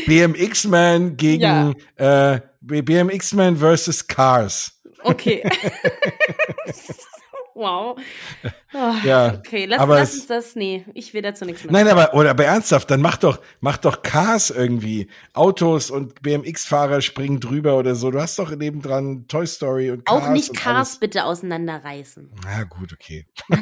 [0.08, 4.72] BMX Man gegen äh, B- BMX Man versus Cars.
[5.04, 5.44] Okay.
[7.56, 7.98] wow.
[8.74, 10.56] Oh, Ja, okay, lass, aber lass uns das.
[10.56, 11.72] Nee, ich will dazu nichts mehr.
[11.72, 15.10] Nein, aber oder aber ernsthaft, dann mach doch mach doch Cars irgendwie.
[15.34, 18.12] Autos und BMX-Fahrer springen drüber oder so.
[18.12, 22.32] Du hast doch nebendran Toy Story und Cars Auch nicht Cars bitte auseinanderreißen.
[22.44, 23.26] Na gut, okay.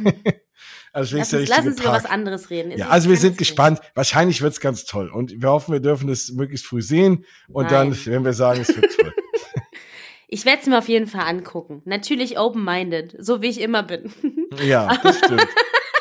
[0.93, 2.71] also Lass uns, lass uns über was anderes reden.
[2.77, 3.79] Ja, also wir sind gespannt.
[3.93, 5.09] Wahrscheinlich wird's ganz toll.
[5.09, 7.25] Und wir hoffen, wir dürfen es möglichst früh sehen.
[7.47, 7.99] Und dann, Nein.
[8.05, 9.13] wenn wir sagen, es wird toll.
[10.33, 11.83] Ich werde es mir auf jeden Fall angucken.
[11.85, 14.11] Natürlich open-minded, so wie ich immer bin.
[14.63, 15.47] Ja, das stimmt.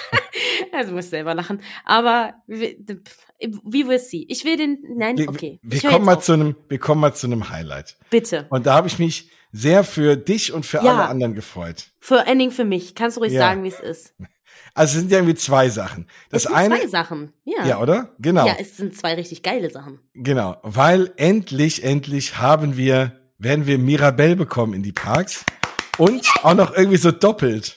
[0.73, 1.63] also muss selber lachen.
[1.87, 4.27] Aber wie will sie?
[4.29, 4.79] Ich will den.
[4.97, 5.59] Nein, okay.
[5.63, 6.25] wir, kommen mal auf.
[6.25, 7.97] zu einem, wir kommen mal zu einem Highlight.
[8.11, 8.47] Bitte.
[8.51, 10.93] Und da habe ich mich sehr für dich und für Ja.
[10.97, 11.87] alle anderen gefreut.
[12.01, 12.95] Vor allen Dingen für mich.
[12.95, 13.41] Kannst du ruhig Ja.
[13.41, 14.15] sagen, wie es ist.
[14.75, 16.07] Also es sind ja irgendwie zwei Sachen.
[16.31, 17.33] Das es sind eine, zwei Sachen.
[17.45, 17.67] Ja.
[17.67, 18.15] ja, oder?
[18.19, 19.99] Genau, Ja, es sind zwei richtig geile Sachen.
[20.15, 25.45] genau, weil endlich, endlich haben wir, werden wir Mirabelle bekommen in die Parks
[25.99, 27.77] und auch noch irgendwie so doppelt.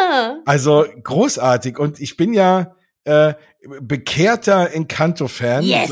[0.00, 0.38] Ja.
[0.46, 1.78] Also großartig.
[1.78, 2.74] Und ich bin ja
[3.04, 3.34] äh,
[3.80, 5.64] bekehrter Encanto-Fan.
[5.64, 5.90] Yes.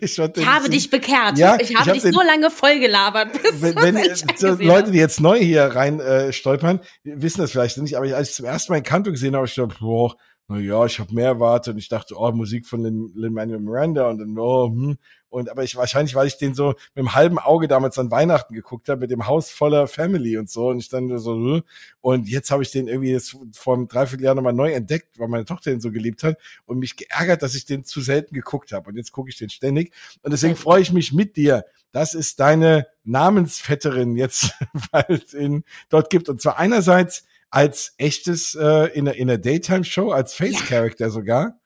[0.00, 1.38] Ich, Ich habe dich bekehrt.
[1.38, 3.28] Ja, ich ich habe hab dich den- so lange vollgelabert.
[3.60, 7.96] wenn, wenn so Leute, die jetzt neu hier rein äh, stolpern, wissen das vielleicht nicht,
[7.96, 10.16] aber als ich zum ersten Mal Encanto gesehen habe, ich dachte, boah,
[10.52, 14.08] na ja, ich habe mehr erwartet und ich dachte, oh, Musik von Lin- Lin-Manuel Miranda
[14.08, 14.98] und dann, oh, hm.
[15.28, 18.52] Und aber ich wahrscheinlich, weil ich den so mit dem halben Auge damals an Weihnachten
[18.52, 20.68] geguckt habe, mit dem Haus voller Family und so.
[20.68, 21.62] Und ich dann so, hm.
[22.02, 25.46] und jetzt habe ich den irgendwie jetzt vor einem Dreivierteljahr nochmal neu entdeckt, weil meine
[25.46, 26.36] Tochter den so geliebt hat
[26.66, 28.90] und mich geärgert, dass ich den zu selten geguckt habe.
[28.90, 29.94] Und jetzt gucke ich den ständig.
[30.22, 34.52] Und deswegen freue ich mich mit dir, dass es deine Namensvetterin jetzt
[34.92, 36.28] bald in, dort gibt.
[36.28, 41.60] Und zwar einerseits als echtes äh, in der, in der Daytime-Show, als Face-Character sogar.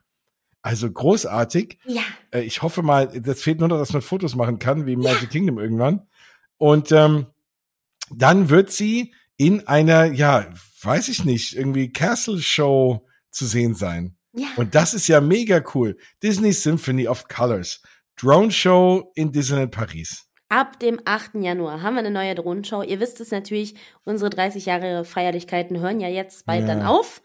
[0.60, 1.78] Also großartig.
[1.84, 2.02] Ja.
[2.32, 5.00] Äh, ich hoffe mal, das fehlt nur noch, dass man Fotos machen kann, wie im
[5.00, 6.02] Magic Kingdom irgendwann.
[6.58, 7.26] Und ähm,
[8.10, 14.16] dann wird sie in einer, ja, weiß ich nicht, irgendwie Castle-Show zu sehen sein.
[14.32, 14.48] Ja.
[14.56, 15.96] Und das ist ja mega cool.
[16.20, 17.80] Disney Symphony of Colors.
[18.16, 20.25] Drone Show in Disneyland Paris.
[20.48, 21.42] Ab dem 8.
[21.42, 22.82] Januar haben wir eine neue Drohnenshow.
[22.82, 26.74] Ihr wisst es natürlich, unsere 30 Jahre Feierlichkeiten hören ja jetzt bald Ja.
[26.74, 27.20] dann auf.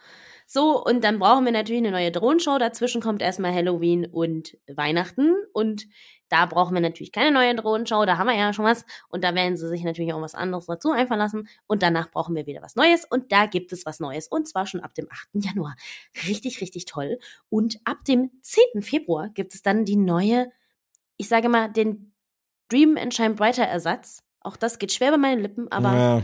[0.48, 2.58] So, und dann brauchen wir natürlich eine neue Drohnenshow.
[2.58, 5.34] Dazwischen kommt erstmal Halloween und Weihnachten.
[5.54, 5.86] Und
[6.30, 8.06] da brauchen wir natürlich keine neue Drohnenshow.
[8.06, 8.86] Da haben wir ja schon was.
[9.08, 11.48] Und da werden sie sich natürlich auch was anderes dazu einfallen lassen.
[11.68, 13.06] Und danach brauchen wir wieder was Neues.
[13.06, 14.28] Und da gibt es was Neues.
[14.28, 15.30] Und zwar schon ab dem 8.
[15.36, 15.76] Januar.
[16.28, 17.20] Richtig, richtig toll.
[17.50, 18.82] Und ab dem 10.
[18.82, 20.52] Februar gibt es dann die neue,
[21.18, 22.11] ich sage mal, den
[22.72, 24.24] Dream and Shine Brighter Ersatz.
[24.40, 26.24] Auch das geht schwer bei meinen Lippen, aber ja,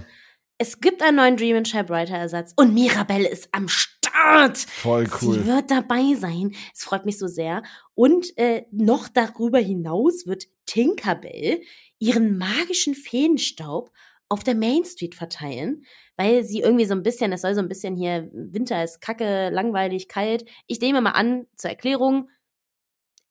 [0.57, 4.57] es gibt einen neuen Dream and Shine Brighter Ersatz und Mirabelle ist am Start.
[4.57, 5.35] voll cool.
[5.35, 6.55] Sie wird dabei sein.
[6.73, 7.61] Es freut mich so sehr.
[7.93, 11.61] Und äh, noch darüber hinaus wird Tinkerbell
[11.99, 13.91] ihren magischen Feenstaub
[14.29, 15.85] auf der Main Street verteilen,
[16.17, 19.49] weil sie irgendwie so ein bisschen, es soll so ein bisschen hier, Winter ist kacke,
[19.49, 20.45] langweilig, kalt.
[20.65, 22.29] Ich nehme mal an, zur Erklärung,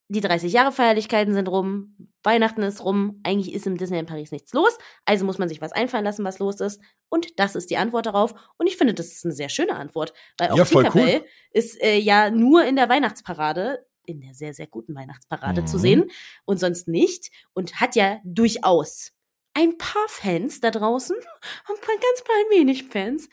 [0.08, 4.52] die 30 Jahre Feierlichkeiten sind rum, Weihnachten ist rum, eigentlich ist im Disneyland Paris nichts
[4.52, 6.80] los, also muss man sich was einfallen lassen, was los ist.
[7.08, 8.34] Und das ist die Antwort darauf.
[8.58, 11.98] Und ich finde, das ist eine sehr schöne Antwort, weil auch Ja, Tinkerbell ist äh,
[11.98, 15.66] ja nur in der Weihnachtsparade, in der sehr, sehr guten Weihnachtsparade Mhm.
[15.66, 16.10] zu sehen
[16.44, 19.12] und sonst nicht und hat ja durchaus
[19.54, 21.16] ein paar Fans da draußen,
[21.68, 23.28] ein paar ganz klein wenig Fans.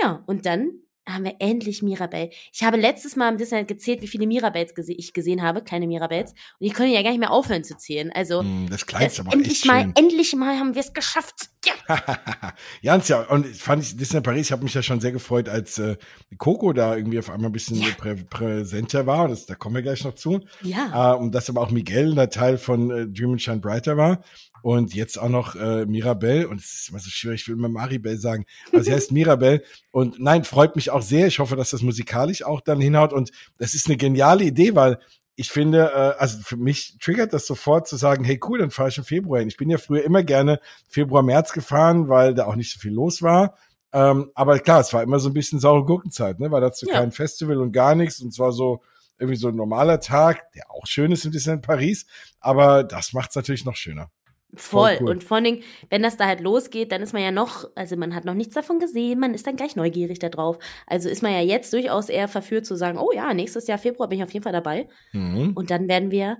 [0.00, 2.30] Ja, und dann haben wir endlich Mirabelle.
[2.52, 5.86] Ich habe letztes Mal im Disneyland gezählt, wie viele Mirabells gese ich gesehen habe, kleine
[5.86, 6.32] Mirabells.
[6.58, 8.10] Und ich konnte ja gar nicht mehr aufhören zu zählen.
[8.14, 9.92] Also, Hm, Das äh, kleinste auch endlich mal, schön.
[9.96, 11.48] endlich mal haben wir es geschafft.
[11.64, 11.72] Ja.
[12.82, 15.48] ja, und ja, und fand ich Disneyland Paris, ich habe mich ja schon sehr gefreut,
[15.48, 15.96] als äh,
[16.38, 17.88] Coco da irgendwie auf einmal ein bisschen Ja.
[17.98, 19.28] prä präsenter war.
[19.28, 20.40] Das, da kommen wir gleich noch zu.
[20.62, 21.14] Ja.
[21.14, 24.22] Äh, und dass aber auch Miguel ein Teil von äh, Dream and Shine Brighter war.
[24.62, 26.48] Und jetzt auch noch äh, Mirabelle.
[26.48, 28.44] Und es ist immer so schwierig, ich will immer Maribel sagen.
[28.72, 29.62] Aber sie heißt Mirabelle.
[29.90, 31.26] Und nein, freut mich auch sehr.
[31.26, 33.12] Ich hoffe, dass das musikalisch auch dann hinhaut.
[33.12, 34.98] Und das ist eine geniale Idee, weil
[35.36, 38.90] ich finde, äh, also für mich triggert das sofort zu sagen, hey cool, dann fahre
[38.90, 39.48] ich im Februar hin.
[39.48, 42.92] Ich bin ja früher immer gerne Februar, März gefahren, weil da auch nicht so viel
[42.92, 43.56] los war.
[43.92, 46.50] Ähm, aber klar, es war immer so ein bisschen saure Gurkenzeit, ne?
[46.50, 46.94] War dazu Ja.
[46.94, 48.20] kein Festival und gar nichts.
[48.20, 48.82] Und zwar so
[49.18, 52.06] irgendwie so ein normaler Tag, der auch schön ist in Disneyland Paris.
[52.40, 54.10] Aber das macht's natürlich noch schöner.
[54.54, 54.98] Voll.
[55.00, 55.10] Cool.
[55.10, 57.96] Und vor allen Dingen, wenn das da halt losgeht, dann ist man ja noch, also
[57.96, 60.58] man hat noch nichts davon gesehen, man ist dann gleich neugierig darauf.
[60.86, 64.08] Also ist man ja jetzt durchaus eher verführt zu sagen, oh ja, nächstes Jahr Februar
[64.08, 64.88] bin ich auf jeden Fall dabei.
[65.12, 65.52] Mhm.
[65.54, 66.38] Und dann werden wir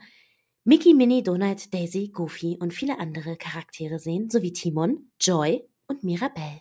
[0.64, 6.61] Mickey, Minnie, Donald, Daisy, Goofy und viele andere Charaktere sehen, sowie Timon, Joy und Mirabelle.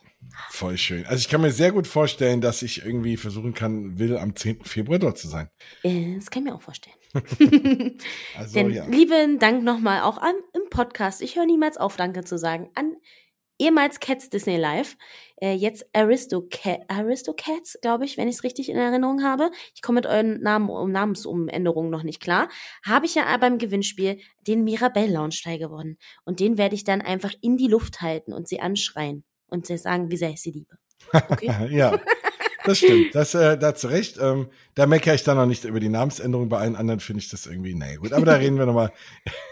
[0.50, 1.06] Voll schön.
[1.06, 4.64] Also ich kann mir sehr gut vorstellen, dass ich irgendwie versuchen kann, will am 10.
[4.64, 5.50] Februar dort zu sein.
[5.84, 6.96] Äh, das kann ich mir auch vorstellen.
[8.38, 8.86] also, Denn ja.
[8.86, 11.22] lieben Dank nochmal auch an im Podcast.
[11.22, 12.70] Ich höre niemals auf, Danke zu sagen.
[12.76, 12.96] An
[13.60, 14.96] ehemals Cats Disney Live,
[15.42, 19.52] äh, jetzt Aristocat, Aristocats, glaube ich, wenn ich es richtig in Erinnerung habe.
[19.76, 22.48] Ich komme mit euren Namen um Namensumänderungen noch nicht klar.
[22.86, 25.98] Habe ich ja aber im Gewinnspiel den Mirabelle Launch gewonnen.
[26.24, 29.78] Und den werde ich dann einfach in die Luft halten und sie anschreien und sie
[29.78, 30.78] sagen, wie sehr ich sie liebe.
[31.14, 31.68] Okay?
[31.70, 32.00] ja.
[32.70, 34.20] Das stimmt, das, äh, da hast du recht.
[34.22, 36.50] Ähm, da meckere ich dann noch nicht über die Namensänderung.
[36.50, 38.14] Bei allen anderen finde ich das irgendwie, naja, gut.
[38.14, 38.94] Aber da reden wir nochmal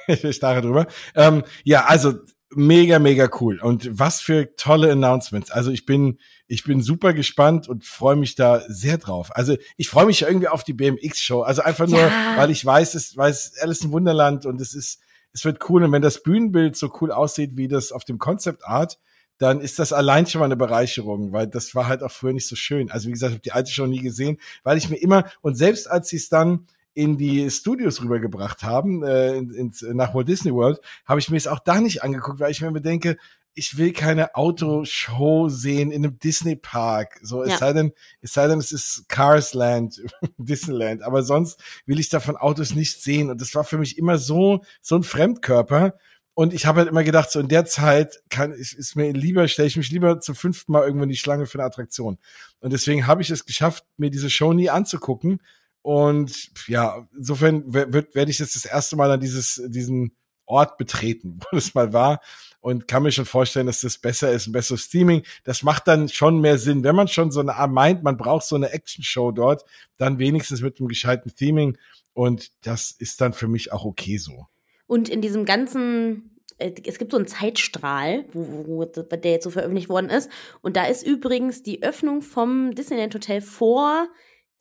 [0.32, 0.86] starre drüber.
[1.16, 2.14] Ähm, ja, also
[2.52, 3.60] mega, mega cool.
[3.60, 5.50] Und was für tolle Announcements.
[5.50, 9.36] Also ich bin, ich bin super gespannt und freue mich da sehr drauf.
[9.36, 11.42] Also ich freue mich irgendwie auf die BMX-Show.
[11.42, 12.38] Also einfach nur, ja.
[12.38, 15.00] weil ich weiß, es, weil es Alice im Wunderland und es ist,
[15.34, 15.84] es wird cool.
[15.84, 19.00] Und wenn das Bühnenbild so cool aussieht wie das auf dem Concept Art,
[19.38, 22.48] dann ist das allein schon mal eine Bereicherung, weil das war halt auch früher nicht
[22.48, 22.90] so schön.
[22.92, 25.56] Also wie gesagt, ich habe die alte Show nie gesehen, weil ich mir immer, und
[25.56, 30.52] selbst als sie es dann in die Studios rübergebracht haben, äh, ins, nach Walt Disney
[30.52, 33.18] World, habe ich mir es auch da nicht angeguckt, weil ich mir bedenke,
[33.58, 37.20] ich will keine Autoshow sehen in einem Disney Park.
[37.24, 37.58] So, es ja.
[37.58, 40.04] sei denn, es sei denn, es ist Cars Land,
[40.38, 41.02] Disneyland.
[41.02, 43.32] Aber sonst will ich davon Autos nicht sehen.
[43.32, 45.96] Und das war für mich immer so, so ein Fremdkörper.
[46.38, 49.48] Und ich habe halt immer gedacht, so in der Zeit kann ist, ist mir lieber,
[49.48, 52.20] stelle ich mich lieber zum fünften Mal irgendwann die Schlange für eine Attraktion.
[52.60, 55.42] Und deswegen habe ich es geschafft, mir diese Show nie anzugucken
[55.82, 61.58] und ja, insofern werde ich jetzt das erste Mal an dieses, diesen Ort betreten, wo
[61.58, 62.22] es mal war.
[62.60, 65.24] Und kann mir schon vorstellen, dass das besser ist, ein besseres Streaming.
[65.44, 66.84] Das macht dann schon mehr Sinn.
[66.84, 69.66] Wenn man schon so eine meint, man braucht so eine Action-Show dort,
[69.98, 71.80] dann wenigstens mit einem gescheiten Theming.
[72.14, 74.46] Und das ist dann für mich auch okay so.
[74.88, 79.50] Und in diesem ganzen äh, es gibt so einen Zeitstrahl, wo, wo, der jetzt so
[79.50, 80.32] veröffentlicht worden ist.
[80.62, 84.08] Und da ist übrigens die Öffnung vom Disneyland Hotel vor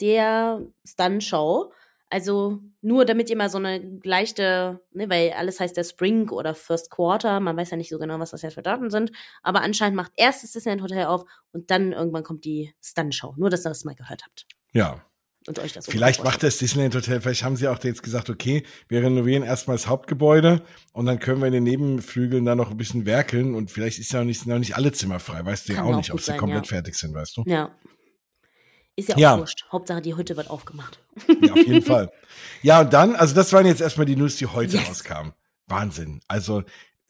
[0.00, 1.72] der Stun-Show.
[2.08, 6.54] Also nur damit ihr mal so eine leichte, ne, weil alles heißt der Spring oder
[6.54, 9.10] First Quarter, man weiß ja nicht so genau, was das jetzt für Daten sind,
[9.42, 13.34] aber anscheinend macht erst das Disneyland Hotel auf und dann irgendwann kommt die Stun-Show.
[13.36, 14.46] Nur, dass ihr das mal gehört habt.
[14.72, 15.04] Ja.
[15.46, 18.64] Und euch das Vielleicht macht das Disneyland Hotel, vielleicht haben sie auch jetzt gesagt, okay,
[18.88, 22.76] wir renovieren erstmal das Hauptgebäude und dann können wir in den Nebenflügeln da noch ein
[22.76, 25.74] bisschen werkeln und vielleicht ist ja noch nicht, noch nicht alle Zimmer frei, weißt du
[25.74, 26.76] ja auch nicht, ob sie sein, komplett ja.
[26.76, 27.44] fertig sind, weißt du?
[27.46, 27.70] Ja.
[28.96, 29.38] Ist ja auch ja.
[29.38, 29.66] wurscht.
[29.70, 30.98] Hauptsache, die Hütte wird aufgemacht.
[31.28, 32.10] Ja, auf jeden Fall.
[32.62, 34.88] Ja, und dann, also das waren jetzt erstmal die News, die heute yes.
[34.88, 35.32] rauskamen.
[35.66, 36.20] Wahnsinn.
[36.28, 36.62] Also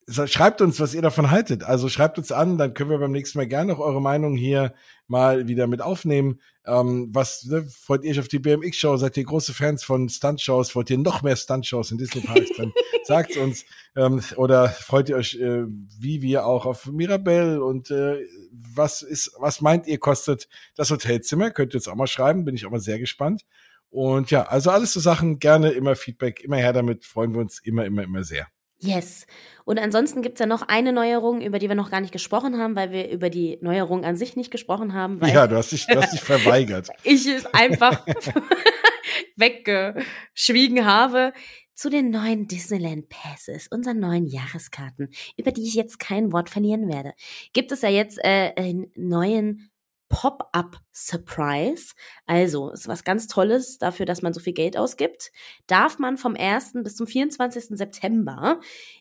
[0.08, 1.64] schreibt uns, was ihr davon haltet.
[1.64, 4.72] Also schreibt uns an, dann können wir beim nächsten Mal gerne noch eure Meinung hier
[5.08, 6.40] mal wieder mit aufnehmen.
[6.64, 8.96] Ähm, was ne, freut ihr euch auf die BMX-Show?
[8.98, 10.76] Seid ihr große Fans von Stunt-Shows?
[10.76, 12.50] Wollt ihr noch mehr Stunt-Shows in Disney Parks?
[12.56, 12.72] Dann
[13.04, 13.64] sagt's uns.
[13.96, 17.64] Ähm, oder freut ihr euch, äh, wie wir auch, auf Mirabelle?
[17.64, 18.20] Und äh,
[18.52, 21.50] was ist, was meint ihr, kostet das Hotelzimmer?
[21.50, 23.42] Könnt ihr jetzt auch mal schreiben, bin ich auch mal sehr gespannt.
[23.90, 27.60] Und ja, also alles so Sachen, gerne immer Feedback, immer her damit, freuen wir uns
[27.60, 28.46] immer, immer, immer sehr.
[28.78, 29.26] Yes.
[29.64, 32.76] Und ansonsten gibt's ja noch eine Neuerung, über die wir noch gar nicht gesprochen haben,
[32.76, 35.20] weil wir über die Neuerung an sich nicht gesprochen haben.
[35.26, 36.88] ja, du hast dich, du hast dich verweigert.
[37.02, 38.06] ich es einfach
[39.36, 41.32] weggeschwiegen habe.
[41.74, 46.88] Zu den neuen Disneyland Passes, unseren neuen Jahreskarten, über die ich jetzt kein Wort verlieren
[46.88, 47.12] werde,
[47.52, 49.70] gibt es ja jetzt äh, einen neuen
[50.08, 51.94] Pop-up-Surprise.
[52.26, 55.32] Also, ist was ganz Tolles dafür, dass man so viel Geld ausgibt.
[55.66, 56.72] Darf man vom 1.
[56.84, 57.76] bis zum 24.
[57.76, 58.60] September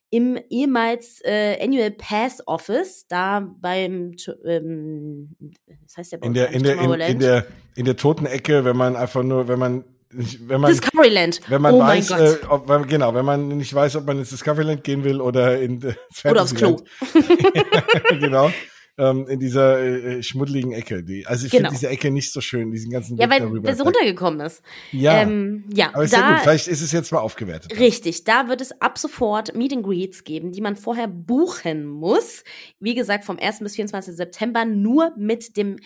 [0.10, 4.16] im ehemals äh, Annual Pass Office, da beim,
[4.46, 5.36] ähm,
[5.84, 8.78] was heißt der in der, in der, in, in, der, in der toten Ecke, wenn
[8.78, 11.42] man einfach nur, wenn man wenn man, Discoveryland.
[11.50, 14.84] Wenn man oh weiß, äh, ob, genau, wenn man nicht weiß, ob man ins Discoveryland
[14.84, 15.96] gehen will oder in äh,
[16.30, 16.78] Oder aufs Klo.
[18.20, 18.50] genau
[18.98, 21.04] ähm, in dieser äh, äh, schmuddeligen Ecke.
[21.04, 21.70] Die, also ich genau.
[21.70, 24.62] finde diese Ecke nicht so schön, diesen ganzen Ja, Weg weil das runtergekommen ist.
[24.92, 27.78] Ja, ähm, ja aber ist da, ja gut, vielleicht ist es jetzt mal aufgewertet.
[27.78, 32.44] Richtig, da wird es ab sofort Meet and Greets geben, die man vorher buchen muss.
[32.80, 33.60] Wie gesagt, vom 1.
[33.60, 34.16] bis 24.
[34.16, 35.78] September nur mit dem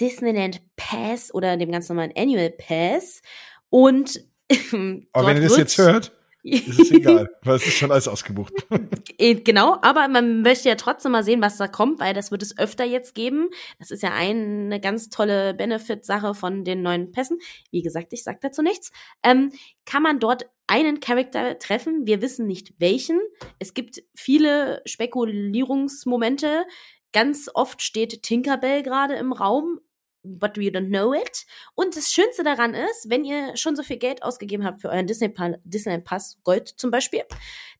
[0.00, 3.22] Disneyland Pass oder dem ganz normalen Annual Pass.
[3.68, 4.24] Und
[5.12, 6.12] aber wenn ihr das jetzt hört,
[6.42, 8.52] ist es egal, weil es ist schon alles ausgebucht.
[9.18, 12.42] Äh, genau, aber man möchte ja trotzdem mal sehen, was da kommt, weil das wird
[12.42, 13.50] es öfter jetzt geben.
[13.78, 17.38] Das ist ja eine ganz tolle Benefit-Sache von den neuen Pässen.
[17.70, 18.92] Wie gesagt, ich sage dazu nichts.
[19.22, 19.52] Ähm,
[19.84, 22.06] kann man dort einen Charakter treffen.
[22.06, 23.20] Wir wissen nicht welchen.
[23.58, 26.64] Es gibt viele Spekulierungsmomente.
[27.12, 29.80] Ganz oft steht Tinkerbell gerade im Raum,
[30.22, 31.46] but we don't know it.
[31.74, 35.06] Und das Schönste daran ist, wenn ihr schon so viel Geld ausgegeben habt für euren
[35.06, 36.02] Disney, pa Disney
[36.44, 37.22] Gold zum Beispiel,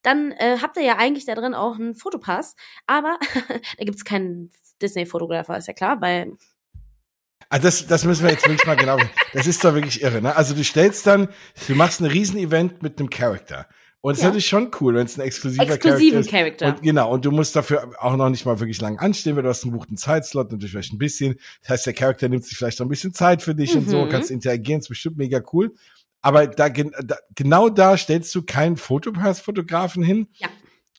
[0.02, 2.56] dann äh, habt ihr ja eigentlich da drin auch einen Fotopass.
[2.86, 3.18] Aber
[3.78, 6.36] da gibt's keinen Disney-Fotografer, ist ja klar, weil
[7.48, 8.96] also das, das müssen wir jetzt wirklich mal genau.
[9.32, 10.22] Das ist doch wirklich irre.
[10.22, 10.36] Ne?
[10.36, 11.28] Also du stellst dann,
[11.66, 13.66] du machst ein Riesen-Event mit einem Charakter.
[14.02, 14.22] Und es ja.
[14.22, 16.74] ist natürlich schon cool, wenn es ein exklusiver Exklusiven Charakter ist.
[16.76, 19.50] Und, genau, und du musst dafür auch noch nicht mal wirklich lang anstehen, weil du
[19.50, 21.38] hast einen buchten Zeitslot, natürlich vielleicht ein bisschen.
[21.60, 23.80] Das heißt, der Charakter nimmt sich vielleicht noch ein bisschen Zeit für dich mhm.
[23.80, 24.08] und so, mhm.
[24.08, 25.74] kannst interagieren, ist bestimmt mega cool.
[26.22, 30.28] Aber da, da genau da stellst du keinen Fotopass-Fotografen hin.
[30.34, 30.48] Ja.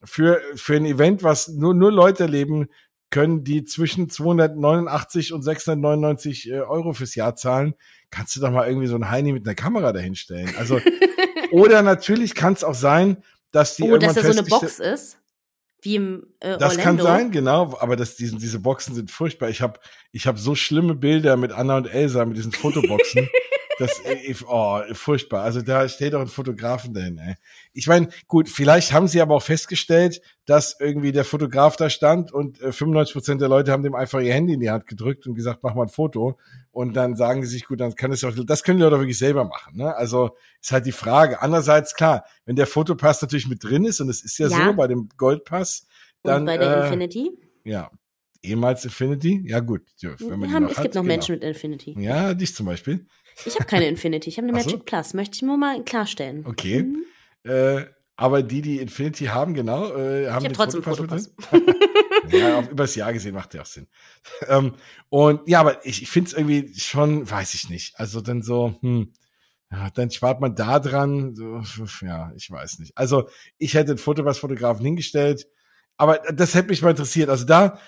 [0.04, 2.70] Für, für ein Event, was nur, nur Leute erleben
[3.12, 7.76] können, die zwischen 289 und 699 äh, Euro fürs Jahr zahlen.
[8.10, 10.54] Kannst du doch mal irgendwie so ein Heini mit einer Kamera dahinstellen.
[10.58, 10.80] Also
[11.52, 15.18] Oder natürlich kann es auch sein, dass die oh, dass da so eine Box ist.
[15.82, 16.84] Wie im äh, Das Orlando.
[16.84, 19.50] kann sein, genau, aber das, diesen, diese Boxen sind furchtbar.
[19.50, 19.80] Ich habe
[20.12, 23.30] ich hab so schlimme Bilder mit Anna und Elsa mit diesen Fotoboxen.
[23.82, 25.42] Das, äh, oh, furchtbar.
[25.42, 27.18] Also da steht doch ein Fotografen dahin.
[27.18, 27.34] Ey.
[27.74, 32.32] Ich meine, gut, vielleicht haben sie aber auch festgestellt, dass irgendwie der Fotograf da stand
[32.32, 35.26] und 95 äh, Prozent der Leute haben dem einfach ihr Handy in die Hand gedrückt
[35.26, 36.38] und gesagt, mach mal ein Foto.
[36.70, 39.18] Und dann sagen sie sich, gut, dann kann es auch, das können die Leute wirklich
[39.18, 39.78] selber machen.
[39.78, 39.96] Ne?
[39.96, 41.42] Also ist halt die Frage.
[41.42, 44.74] Andererseits, klar, wenn der Fotopass natürlich mit drin ist, und es ist ja, ja, so
[44.76, 45.88] bei dem Goldpass,
[46.22, 46.42] dann.
[46.42, 47.32] Und bei der äh, Infinity?
[47.64, 47.90] Ja,
[48.44, 49.44] ehemals Infinity?
[49.46, 49.82] Ja, gut.
[49.98, 51.14] Ja, wenn man haben, es hat, gibt noch genau.
[51.14, 51.96] Menschen mit Infinity.
[52.00, 53.08] Ja, dich zum Beispiel.
[53.46, 54.78] Ich habe keine Infinity, ich habe eine Magic so?
[54.80, 55.14] Plus.
[55.14, 56.46] Möchte ich nur mal klarstellen.
[56.46, 56.84] Okay.
[56.84, 57.06] Mhm.
[57.44, 57.86] Äh,
[58.16, 61.34] aber die, die Infinity haben, genau, äh, haben ich hab trotzdem Fotopass.
[62.30, 63.88] ja, auf, übers Jahr gesehen macht der auch Sinn.
[64.48, 64.76] ähm,
[65.10, 68.00] und ja, aber ich, ich finde es irgendwie schon, weiß ich nicht.
[68.00, 69.12] Also dann so, hm,
[69.72, 71.34] ja, dann spart man da dran.
[71.36, 71.62] So,
[72.06, 72.96] ja, ich weiß nicht.
[72.96, 73.28] Also
[73.58, 75.48] ich hätte einen Fotopass-Fotografen hingestellt,
[75.98, 77.30] aber das hätte mich mal interessiert.
[77.30, 77.80] Also da,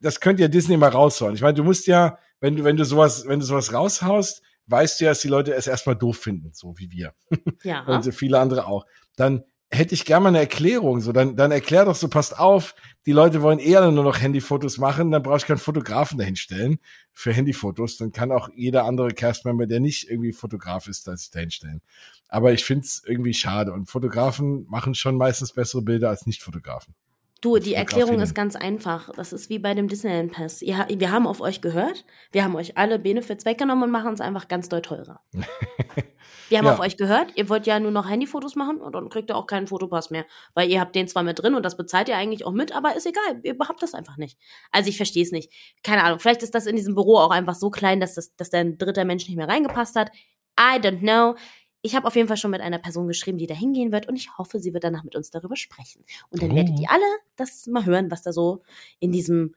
[0.00, 1.34] das könnte ja Disney mal raushauen.
[1.34, 4.42] Ich meine, du musst ja, wenn du, wenn du sowas, wenn du sowas raushaust,
[4.72, 7.14] weißt du ja, dass die Leute es erstmal doof finden, so wie wir.
[7.62, 7.84] Ja.
[7.84, 8.86] Und viele andere auch.
[9.14, 11.00] Dann hätte ich gerne mal eine Erklärung.
[11.00, 12.74] So, dann, dann erklär doch so, passt auf,
[13.06, 16.78] die Leute wollen eher nur noch Handyfotos machen, dann brauche ich keinen Fotografen dahinstellen
[17.12, 17.96] für Handyfotos.
[17.96, 21.80] Dann kann auch jeder andere Castmember, der nicht irgendwie Fotograf ist, da sich dahinstellen.
[22.28, 23.72] Aber ich finde es irgendwie schade.
[23.72, 26.94] Und Fotografen machen schon meistens bessere Bilder als Nicht-Fotografen.
[27.42, 29.10] Du, die Erklärung ist ganz einfach.
[29.16, 30.62] Das ist wie bei dem Disneyland Pass.
[30.62, 32.04] Ihr, wir haben auf euch gehört.
[32.30, 35.20] Wir haben euch alle Benefits weggenommen und machen es einfach ganz doll teurer.
[36.48, 36.72] wir haben ja.
[36.72, 37.32] auf euch gehört.
[37.34, 40.24] Ihr wollt ja nur noch Handyfotos machen und dann kriegt ihr auch keinen Fotopass mehr.
[40.54, 42.94] Weil ihr habt den zwar mit drin und das bezahlt ihr eigentlich auch mit, aber
[42.94, 43.40] ist egal.
[43.42, 44.38] Ihr habt das einfach nicht.
[44.70, 45.52] Also ich verstehe es nicht.
[45.82, 46.20] Keine Ahnung.
[46.20, 48.78] Vielleicht ist das in diesem Büro auch einfach so klein, dass, das, dass da ein
[48.78, 50.12] dritter Mensch nicht mehr reingepasst hat.
[50.56, 51.34] I don't know
[51.82, 54.16] ich habe auf jeden Fall schon mit einer Person geschrieben, die da hingehen wird und
[54.16, 56.04] ich hoffe, sie wird danach mit uns darüber sprechen.
[56.30, 56.54] Und dann oh.
[56.54, 57.04] werdet ihr alle
[57.36, 58.62] das mal hören, was da so
[59.00, 59.54] in diesem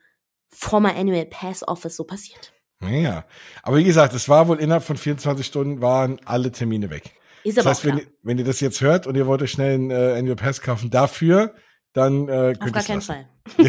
[0.50, 2.52] Former Annual Pass Office so passiert.
[2.82, 3.24] Ja,
[3.62, 7.14] aber wie gesagt, es war wohl innerhalb von 24 Stunden waren alle Termine weg.
[7.42, 9.52] Ist aber das heißt, wenn, ihr, wenn ihr das jetzt hört und ihr wollt euch
[9.52, 11.54] schnell einen äh, Annual Pass kaufen dafür,
[11.92, 13.28] dann äh, könnt Auf gar keinen Fall.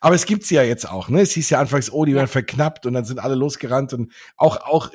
[0.00, 1.20] aber es gibt's ja jetzt auch, ne?
[1.20, 2.16] Es hieß ja anfangs, oh, die ja.
[2.16, 4.90] werden verknappt und dann sind alle losgerannt und auch auch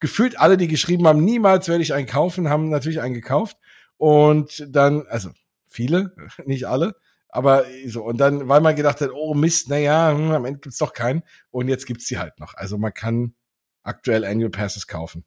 [0.00, 3.56] gefühlt alle, die geschrieben haben, niemals werde ich einen kaufen, haben natürlich einen gekauft.
[3.96, 5.30] Und dann, also
[5.66, 6.94] viele, nicht alle,
[7.28, 10.78] aber so, und dann, weil man gedacht hat, oh Mist, naja, hm, am Ende gibt's
[10.78, 11.22] doch keinen.
[11.50, 12.54] Und jetzt gibt's sie halt noch.
[12.54, 13.34] Also man kann
[13.82, 15.24] aktuell Annual Passes kaufen.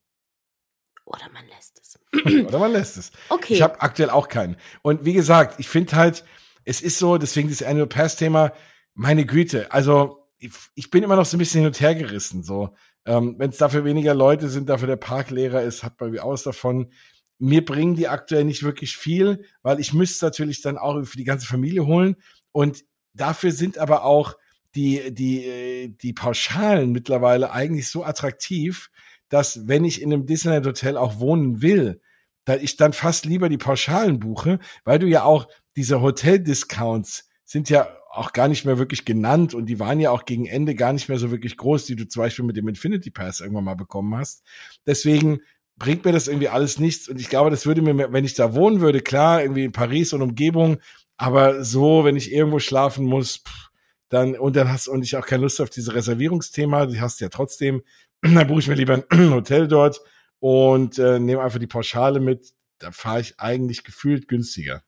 [1.05, 1.99] Oder man lässt es.
[2.47, 3.11] Oder man lässt es.
[3.29, 3.53] Okay.
[3.53, 4.57] Ich habe aktuell auch keinen.
[4.81, 6.23] Und wie gesagt, ich finde halt,
[6.65, 8.53] es ist so, deswegen das Annual Pass Thema,
[8.95, 12.43] meine Güte, also ich, ich bin immer noch so ein bisschen hin und her gerissen.
[12.43, 16.13] So, ähm, Wenn es dafür weniger Leute sind, dafür der Park leerer ist, hat man
[16.13, 16.91] wie aus davon.
[17.37, 21.23] Mir bringen die aktuell nicht wirklich viel, weil ich müsste natürlich dann auch für die
[21.23, 22.17] ganze Familie holen.
[22.51, 22.83] Und
[23.13, 24.35] dafür sind aber auch
[24.75, 28.89] die, die, die Pauschalen mittlerweile eigentlich so attraktiv,
[29.29, 32.01] dass wenn ich in einem Disneyland Hotel auch wohnen will,
[32.45, 37.69] da ich dann fast lieber die Pauschalen buche, weil du ja auch diese Hotel-Discounts sind
[37.69, 40.93] ja auch gar nicht mehr wirklich genannt und die waren ja auch gegen Ende gar
[40.93, 43.75] nicht mehr so wirklich groß, die du zum Beispiel mit dem Infinity Pass irgendwann mal
[43.75, 44.43] bekommen hast.
[44.87, 45.41] Deswegen
[45.77, 48.53] bringt mir das irgendwie alles nichts und ich glaube, das würde mir, wenn ich da
[48.55, 50.79] wohnen würde, klar, irgendwie in Paris und Umgebung,
[51.17, 53.69] aber so, wenn ich irgendwo schlafen muss, pff,
[54.09, 57.25] dann, und dann hast und ich auch keine Lust auf diese Reservierungsthema, die hast du
[57.25, 57.83] ja trotzdem,
[58.21, 60.01] dann buche ich mir lieber ein Hotel dort
[60.39, 64.83] und äh, nehme einfach die Pauschale mit, da fahre ich eigentlich gefühlt günstiger.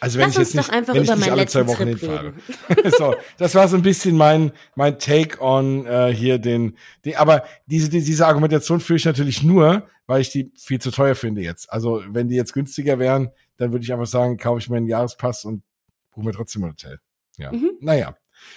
[0.00, 1.84] Also wenn Lass ich jetzt nicht, doch einfach wenn ich über nicht alle zwei Wochen
[1.84, 2.34] Trip hinfahre.
[2.98, 7.44] so, das war so ein bisschen mein mein Take on äh, hier den, den aber
[7.66, 11.42] diese die, diese Argumentation führe ich natürlich nur, weil ich die viel zu teuer finde
[11.42, 11.72] jetzt.
[11.72, 14.88] Also wenn die jetzt günstiger wären, dann würde ich einfach sagen, kaufe ich mir einen
[14.88, 15.62] Jahrespass und
[16.10, 16.98] buche mir trotzdem ein Hotel.
[17.36, 17.70] Ja, Mhm.
[17.80, 18.16] naja.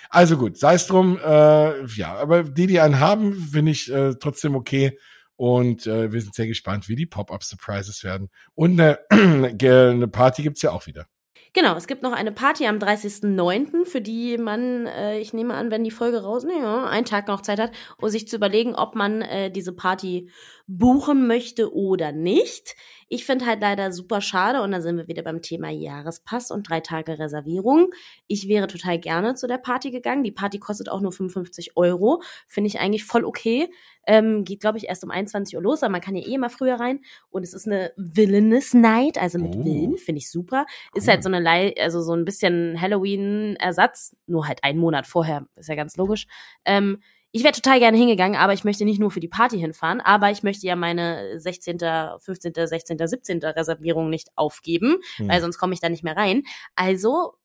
[0.10, 4.16] Also gut, sei es drum, äh, ja, aber die, die einen haben, finde ich äh,
[4.16, 4.98] trotzdem okay.
[5.36, 8.30] Und äh, wir sind sehr gespannt, wie die Pop-Up-Surprises werden.
[8.56, 11.06] Und eine, eine Party gibt's ja auch wieder.
[11.54, 15.72] Genau, es gibt noch eine Party am 30.09., für die man, äh, ich nehme an,
[15.72, 18.96] wenn die Folge raus, naja, einen Tag noch Zeit hat, um sich zu überlegen, ob
[18.96, 20.30] man äh, diese Party
[20.68, 22.76] buchen möchte oder nicht.
[23.10, 26.70] Ich finde halt leider super schade und da sind wir wieder beim Thema Jahrespass und
[26.70, 27.92] drei Tage Reservierung.
[28.28, 30.24] Ich wäre total gerne zu der Party gegangen.
[30.24, 32.22] Die Party kostet auch nur 55 Euro.
[32.48, 33.70] Finde ich eigentlich voll okay.
[34.10, 36.50] Ähm, geht, glaube ich, erst um 21 Uhr los, aber man kann ja eh mal
[36.50, 37.02] früher rein.
[37.30, 39.66] Und es ist eine Villainous Night, also mit Oh.
[39.66, 40.66] Willen, finde ich super.
[40.94, 41.14] Ist Cool.
[41.14, 45.70] halt so eine Lei also so ein bisschen Halloween-Ersatz, nur halt einen Monat vorher, ist
[45.70, 46.28] ja ganz logisch.
[46.66, 47.00] Ähm,
[47.38, 50.32] ich wäre total gerne hingegangen, aber ich möchte nicht nur für die Party hinfahren, aber
[50.32, 51.78] ich möchte ja meine 16.,
[52.20, 53.40] 15., 16., 17.
[53.44, 55.30] Reservierung nicht aufgeben, Hm.
[55.30, 56.44] weil sonst komme ich da nicht mehr rein.
[56.76, 57.36] Also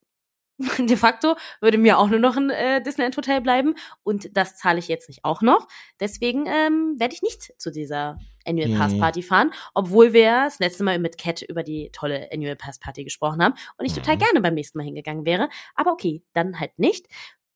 [0.77, 3.73] de facto würde mir auch nur noch ein äh, Disneyland Hotel bleiben
[4.03, 5.67] und das zahle ich jetzt nicht auch noch.
[5.99, 8.77] Deswegen ähm, werde ich nicht zu dieser Annual Mhm.
[8.77, 12.77] Pass Party fahren, obwohl wir das letzte Mal mit Cat über die tolle Annual Pass
[12.79, 14.19] Party gesprochen haben und ich total Mhm.
[14.19, 15.49] gerne beim nächsten Mal hingegangen wäre.
[15.75, 17.07] Aber okay, dann halt nicht.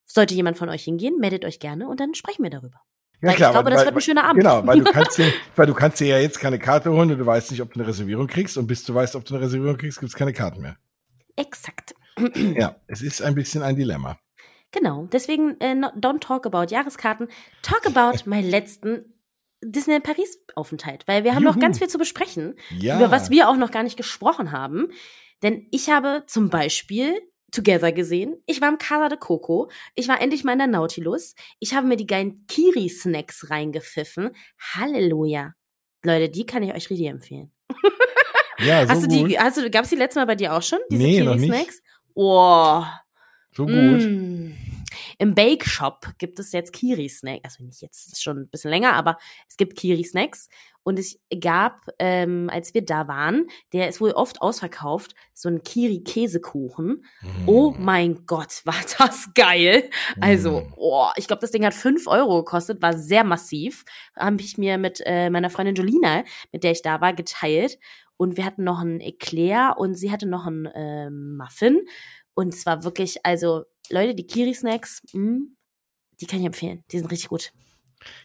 [0.07, 2.81] Sollte jemand von euch hingehen, meldet euch gerne und dann sprechen wir darüber.
[3.21, 4.39] Ja, weil ich glaube, das wird ein schöner Abend.
[4.41, 7.17] Genau, weil du kannst dir, weil du kannst dir ja jetzt keine Karte holen und
[7.17, 9.43] du weißt nicht, ob du eine Reservierung kriegst und bis du weißt, ob du eine
[9.43, 10.77] Reservierung kriegst, gibt's keine Karten mehr.
[11.35, 11.93] Exakt.
[12.35, 14.17] Ja, es ist ein bisschen ein Dilemma.
[14.71, 17.27] Genau, deswegen äh, don't talk about Jahreskarten,
[17.61, 19.13] talk about meinen letzten
[19.63, 21.61] Disneyland Paris Aufenthalt, weil wir haben noch Juhu.
[21.61, 22.97] ganz viel zu besprechen, Ja.
[22.97, 24.89] über was wir auch noch gar nicht gesprochen haben.
[25.41, 27.15] Denn ich habe zum Beispiel
[27.51, 31.33] Together gesehen, ich war im Casa de Coco, ich war endlich mal in der Nautilus,
[31.59, 34.31] ich habe mir die geilen Kiri-Snacks reingepfiffen.
[34.73, 35.53] Halleluja.
[36.03, 37.51] Leute, die kann ich euch richtig empfehlen.
[38.59, 39.29] ja, so hast du gut.
[39.31, 41.21] die, hast du, gab's die letzte Mal bei dir auch schon, diese Nee.
[41.21, 41.81] Kiri-Snacks?
[42.15, 42.83] Oh,
[43.53, 43.73] so gut.
[43.75, 44.51] Mm.
[45.19, 47.41] Im Bake Shop gibt es jetzt Kiri Snacks.
[47.43, 49.17] Also nicht jetzt, ist schon ein bisschen länger, aber
[49.49, 50.47] es gibt Kiri Snacks.
[50.83, 55.61] Und es gab, ähm, als wir da waren, der ist wohl oft ausverkauft, so ein
[55.63, 57.03] Kiri Käsekuchen.
[57.21, 57.43] Mhm.
[57.45, 59.89] Oh mein Gott, war das geil.
[60.21, 60.73] Also, Mhm.
[60.77, 63.83] oh, ich glaube, das Ding hat fünf Euro gekostet, war sehr massiv.
[64.15, 67.77] Habe ich mir mit äh, meiner Freundin Jolina, mit der ich da war, geteilt.
[68.15, 71.81] Und wir hatten noch ein Eclair und sie hatte noch ein ähm, Muffin.
[72.33, 75.47] Und es war wirklich, also, Leute, die Kiri-Snacks, mh,
[76.19, 76.83] die kann ich empfehlen.
[76.91, 77.51] Die sind richtig gut.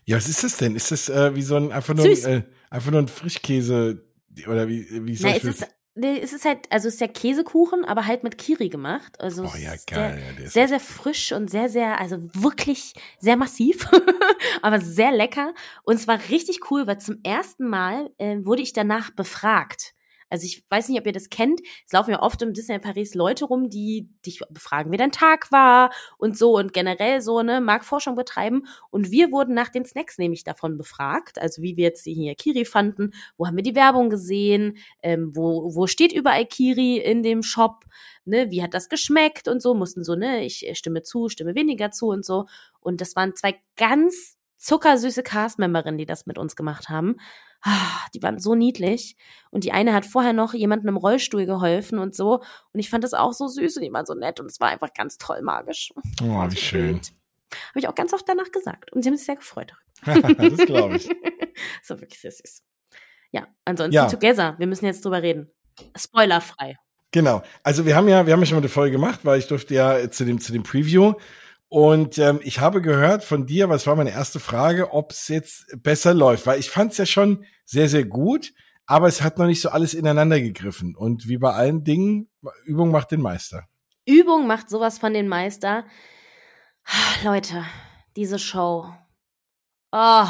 [0.05, 0.77] Ja, was ist das denn?
[0.77, 4.05] Ist das äh, wie so ein einfach nur, äh, einfach nur ein Frischkäse
[4.47, 7.01] oder wie wie soll Na, ich es ist, nee, es ist halt, also es ist
[7.01, 9.21] ja Käsekuchen, aber halt mit Kiri gemacht.
[9.21, 10.19] Also Oh ja, geil.
[10.37, 13.89] Sehr, ja, sehr, sehr frisch und sehr, sehr, also wirklich sehr massiv,
[14.63, 15.55] aber sehr lecker.
[15.85, 19.95] Und es war richtig cool, weil zum ersten Mal äh, wurde ich danach befragt.
[20.33, 21.61] Also ich weiß nicht, ob ihr das kennt.
[21.87, 25.53] Es laufen ja oft im Disney Paris Leute rum, die dich befragen, wie dein Tag
[25.53, 28.67] war und so und generell so ne Marktforschung betreiben.
[28.91, 32.35] Und wir wurden nach den Snacks nämlich davon befragt, also wie wir jetzt die hier
[32.35, 37.23] Kiri fanden, wo haben wir die Werbung gesehen, ähm, wo wo steht überall Kiri in
[37.23, 37.85] dem Shop,
[38.25, 41.55] ne, wie hat das geschmeckt und so mussten so ne, ich äh, stimme zu, stimme
[41.55, 42.47] weniger zu und so.
[42.81, 47.17] Und das waren zwei ganz zuckersüße Castmemberinnen, die das mit uns gemacht haben.
[47.65, 49.17] Ah, Die waren so niedlich.
[49.51, 52.41] Und die eine hat vorher noch jemandem im Rollstuhl geholfen und so.
[52.73, 54.69] Und ich fand das auch so süß und die waren so nett und es war
[54.69, 55.93] einfach ganz toll magisch.
[56.23, 57.01] Oh, wie schön.
[57.71, 58.93] Habe ich auch ganz oft danach gesagt.
[58.93, 59.73] Und sie haben sich sehr gefreut.
[60.05, 61.09] das glaube ich.
[61.83, 62.63] so wirklich sehr süß.
[63.31, 64.07] Ja, ansonsten Ja.
[64.09, 64.57] Together.
[64.59, 65.51] Wir müssen jetzt drüber reden.
[65.97, 66.77] Spoilerfrei.
[67.13, 67.43] Genau.
[67.63, 69.75] Also wir haben ja, wir haben ja schon mal eine Folge gemacht, weil ich durfte
[69.75, 71.13] ja zu dem zu dem Preview
[71.73, 75.65] und ähm, ich habe gehört von dir, was war meine erste Frage, ob es jetzt
[75.83, 78.53] besser läuft, weil ich fand es ja schon sehr sehr gut,
[78.85, 82.29] aber es hat noch nicht so alles ineinander gegriffen und wie bei allen Dingen,
[82.67, 83.69] Übung macht den Meister.
[84.05, 85.87] Übung macht sowas von den Meister.
[86.85, 87.65] Ah, Leute,
[88.17, 88.93] diese Show.
[89.93, 90.27] Oh,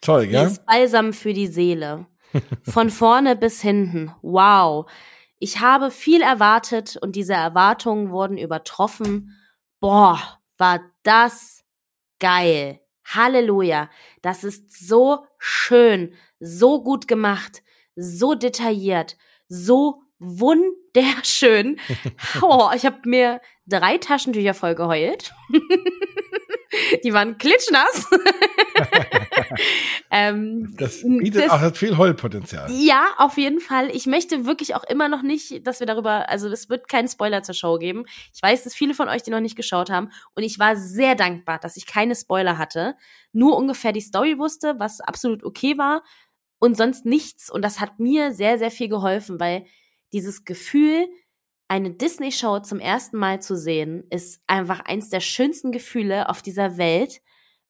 [0.00, 0.46] Toll, gell?
[0.46, 2.06] ist balsam für die Seele.
[2.62, 4.10] Von vorne bis hinten.
[4.22, 4.90] Wow.
[5.38, 9.36] Ich habe viel erwartet und diese Erwartungen wurden übertroffen.
[9.80, 10.18] Boah,
[10.58, 11.64] war das
[12.18, 12.80] geil.
[13.04, 13.88] Halleluja.
[14.22, 17.62] Das ist so schön, so gut gemacht,
[17.94, 19.16] so detailliert,
[19.48, 21.78] so wunderschön.
[22.42, 25.32] Oh, ich habe mir drei Taschentücher voll geheult.
[27.04, 28.08] Die waren klitschnass.
[30.10, 32.70] ähm, das bietet das- auch hat viel Heulpotenzial.
[32.70, 33.94] ja, auf jeden Fall.
[33.94, 37.42] Ich möchte wirklich auch immer noch nicht, dass wir darüber, also es wird keinen Spoiler
[37.42, 38.04] zur Show geben.
[38.34, 41.14] Ich weiß, dass viele von euch die noch nicht geschaut haben und ich war sehr
[41.14, 42.94] dankbar, dass ich keine Spoiler hatte,
[43.32, 46.02] nur ungefähr die Story wusste, was absolut okay war
[46.58, 49.64] und sonst nichts und das hat mir sehr, sehr viel geholfen, weil
[50.12, 51.06] dieses Gefühl,
[51.68, 56.78] eine Disney-Show zum ersten Mal zu sehen, ist einfach eins der schönsten Gefühle auf dieser
[56.78, 57.20] Welt,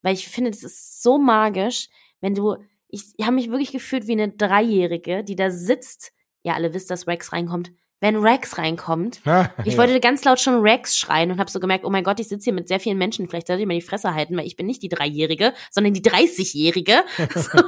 [0.01, 1.89] weil ich finde, das ist so magisch,
[2.21, 2.55] wenn du,
[2.89, 6.13] ich, ich habe mich wirklich gefühlt wie eine Dreijährige, die da sitzt.
[6.43, 7.71] Ja, alle wisst, dass Rex reinkommt.
[7.99, 9.21] Wenn Rex reinkommt,
[9.65, 9.77] ich ja.
[9.77, 12.45] wollte ganz laut schon Rex schreien und habe so gemerkt, oh mein Gott, ich sitze
[12.45, 14.67] hier mit sehr vielen Menschen, vielleicht sollte ich mal die Fresse halten, weil ich bin
[14.67, 17.03] nicht die Dreijährige, sondern die 30-Jährige.
[17.35, 17.59] So.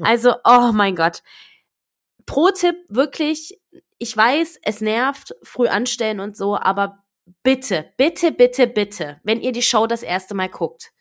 [0.00, 1.22] Also, oh mein Gott.
[2.26, 3.60] Pro-Tipp, wirklich,
[3.98, 7.02] ich weiß, es nervt, früh anstellen und so, aber
[7.42, 10.92] bitte, bitte, bitte, bitte, wenn ihr die Show das erste Mal guckt,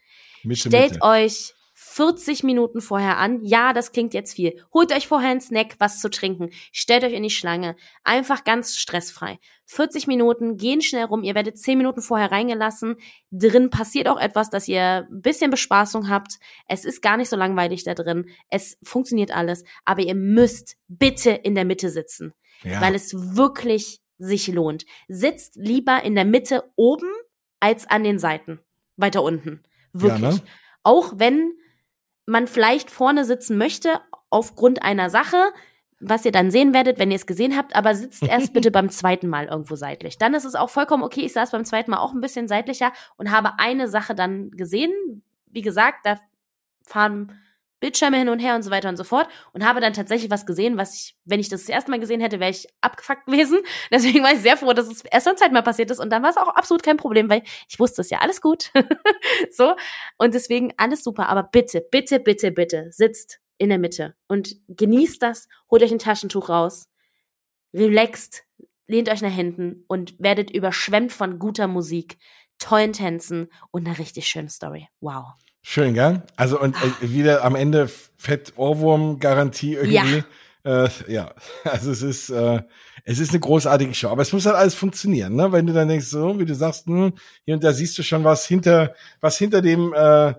[0.44, 1.02] Mitte, stellt Mitte.
[1.06, 3.44] euch 40 Minuten vorher an.
[3.44, 4.62] Ja, das klingt jetzt viel.
[4.74, 6.50] Holt euch vorher einen Snack, was zu trinken.
[6.72, 7.76] Stellt euch in die Schlange.
[8.04, 9.40] Einfach ganz stressfrei.
[9.66, 11.24] 40 Minuten, gehen schnell rum.
[11.24, 12.98] Ihr werdet 10 Minuten vorher reingelassen.
[13.32, 16.34] Drin passiert auch etwas, dass ihr ein bisschen Bespaßung habt.
[16.68, 18.30] Es ist gar nicht so langweilig da drin.
[18.50, 19.64] Es funktioniert alles.
[19.86, 22.34] Aber ihr müsst bitte in der Mitte sitzen
[22.64, 22.82] Ja.
[22.82, 24.86] weil es wirklich sich lohnt.
[25.08, 27.10] Sitzt lieber in der Mitte oben
[27.62, 28.60] als an den Seiten.
[28.98, 29.64] Weiter unten.
[29.94, 30.22] Wirklich.
[30.22, 30.42] Ja, ne?
[30.84, 31.54] Auch wenn
[32.26, 35.38] man vielleicht vorne sitzen möchte, aufgrund einer Sache,
[36.00, 38.90] was ihr dann sehen werdet, wenn ihr es gesehen habt, aber sitzt erst bitte beim
[38.90, 40.18] zweiten Mal irgendwo seitlich.
[40.18, 41.22] Dann ist es auch vollkommen okay.
[41.22, 45.24] Ich saß beim zweiten Mal auch ein bisschen seitlicher und habe eine Sache dann gesehen.
[45.48, 46.20] Wie gesagt, da
[46.86, 47.40] fahren
[47.80, 50.45] Bildschirme hin und her und so weiter und so fort und habe dann tatsächlich was
[50.45, 53.59] gesehen, was ich, wenn ich das das erste Mal gesehen hätte, wäre ich abgefuckt gewesen.
[53.91, 56.23] Deswegen war ich sehr froh, dass es erst beim zweiten Mal passiert ist und dann
[56.23, 58.71] war es auch absolut kein Problem, weil ich wusste es ja, alles gut.
[59.51, 59.75] so.
[60.17, 61.30] Und deswegen alles super.
[61.30, 65.99] Aber bitte, bitte, bitte, bitte, sitzt in der Mitte und genießt das, holt euch ein
[65.99, 66.88] Taschentuch raus,
[67.73, 68.45] relaxt,
[68.88, 72.17] lehnt euch nach hinten und werdet überschwemmt von guter Musik,
[72.57, 74.88] tollen Tänzen und einer richtig schönen Story.
[75.01, 75.34] Wow.
[75.62, 76.24] Schön, gell?
[76.36, 80.24] Also und äh, wieder am Ende Fett Ohrwurm Garantie irgendwie.
[80.64, 80.86] Ja.
[80.86, 81.34] Äh, ja,
[81.64, 82.62] also es ist äh,
[83.05, 85.51] es ist eine großartige Show, aber es muss halt alles funktionieren, ne?
[85.51, 87.14] Wenn du dann denkst, so wie du sagst, hm,
[87.45, 90.34] hier und da siehst du schon was hinter was hinter dem äh,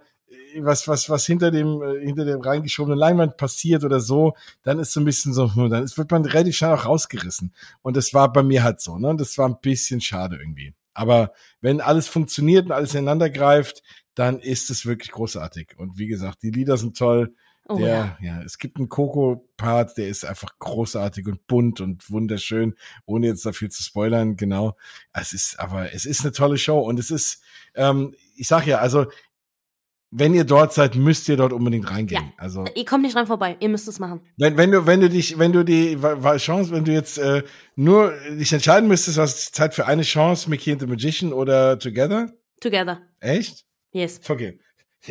[0.58, 4.92] was was was hinter dem äh, hinter dem reingeschobenen Leinwand passiert oder so, dann ist
[4.92, 8.12] so ein bisschen so, hm, dann ist, wird man relativ schnell auch rausgerissen und das
[8.12, 9.14] war bei mir halt so, ne?
[9.16, 10.74] Das war ein bisschen schade irgendwie.
[10.92, 13.82] Aber wenn alles funktioniert und alles ineinander greift,
[14.20, 15.78] dann ist es wirklich großartig.
[15.78, 17.34] Und wie gesagt, die Lieder sind toll.
[17.66, 18.36] Oh, der, ja.
[18.36, 22.74] ja, es gibt einen Coco-Part, der ist einfach großartig und bunt und wunderschön,
[23.06, 24.76] ohne jetzt da viel zu spoilern, genau.
[25.14, 27.42] Es ist, aber es ist eine tolle Show und es ist,
[27.74, 29.06] ähm, ich sag ja, also,
[30.10, 32.24] wenn ihr dort seid, müsst ihr dort unbedingt reingehen.
[32.24, 32.32] Ja.
[32.36, 34.20] Also, Ihr kommt nicht dran vorbei, ihr müsst es machen.
[34.36, 35.96] wenn, wenn du, wenn du dich, wenn du die
[36.36, 37.42] Chance, wenn du jetzt äh,
[37.74, 41.78] nur dich entscheiden müsstest, was ist Zeit für eine Chance, Mickey and the Magician oder
[41.78, 42.34] Together?
[42.60, 43.00] Together.
[43.20, 43.64] Echt?
[43.92, 44.20] Yes.
[44.28, 44.58] Okay.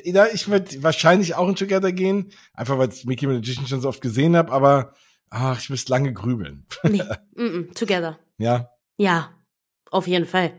[0.04, 3.90] Ja, ich würde wahrscheinlich auch in Together gehen, einfach weil ich Mickey Magician schon so
[3.90, 4.94] oft gesehen habe, aber
[5.30, 6.66] ach, ich müsste lange grübeln.
[6.84, 7.02] Nee.
[7.36, 7.74] mm -mm.
[7.74, 8.20] Together.
[8.38, 8.70] Ja.
[8.98, 9.34] Ja,
[9.90, 10.52] auf jeden Fall.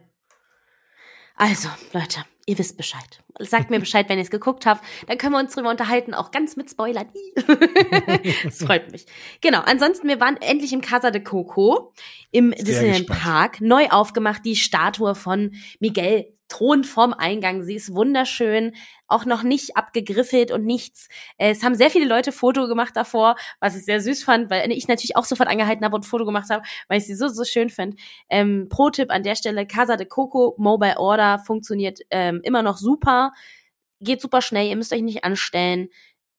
[1.37, 3.23] Also, Leute, ihr wisst Bescheid.
[3.39, 4.85] Sagt mir Bescheid, wenn ihr es geguckt habt.
[5.07, 7.07] Dann können wir uns drüber unterhalten, auch ganz mit Spoilern.
[8.45, 9.07] das freut mich.
[9.41, 11.95] Genau, ansonsten, wir waren endlich im Casa de Coco
[12.31, 13.07] im Disneyland.
[13.07, 13.61] Park.
[13.61, 17.63] Neu aufgemacht, die Statue von Miguel thront vorm Eingang.
[17.63, 18.75] Sie ist wunderschön,
[19.07, 21.09] auch noch nicht abgegriffelt und nichts.
[21.39, 24.71] Äh, Es haben sehr viele Leute Foto gemacht davor, was ich sehr süß fand, weil
[24.73, 27.45] ich natürlich auch sofort angehalten habe und Foto gemacht habe, weil ich sie so, so
[27.45, 27.97] schön finde.
[28.29, 33.33] Ähm, Pro-Tipp an der Stelle, Casa de Coco Mobile Order funktioniert ähm, immer noch super.
[34.01, 35.89] Geht super schnell, ihr müsst euch nicht anstellen.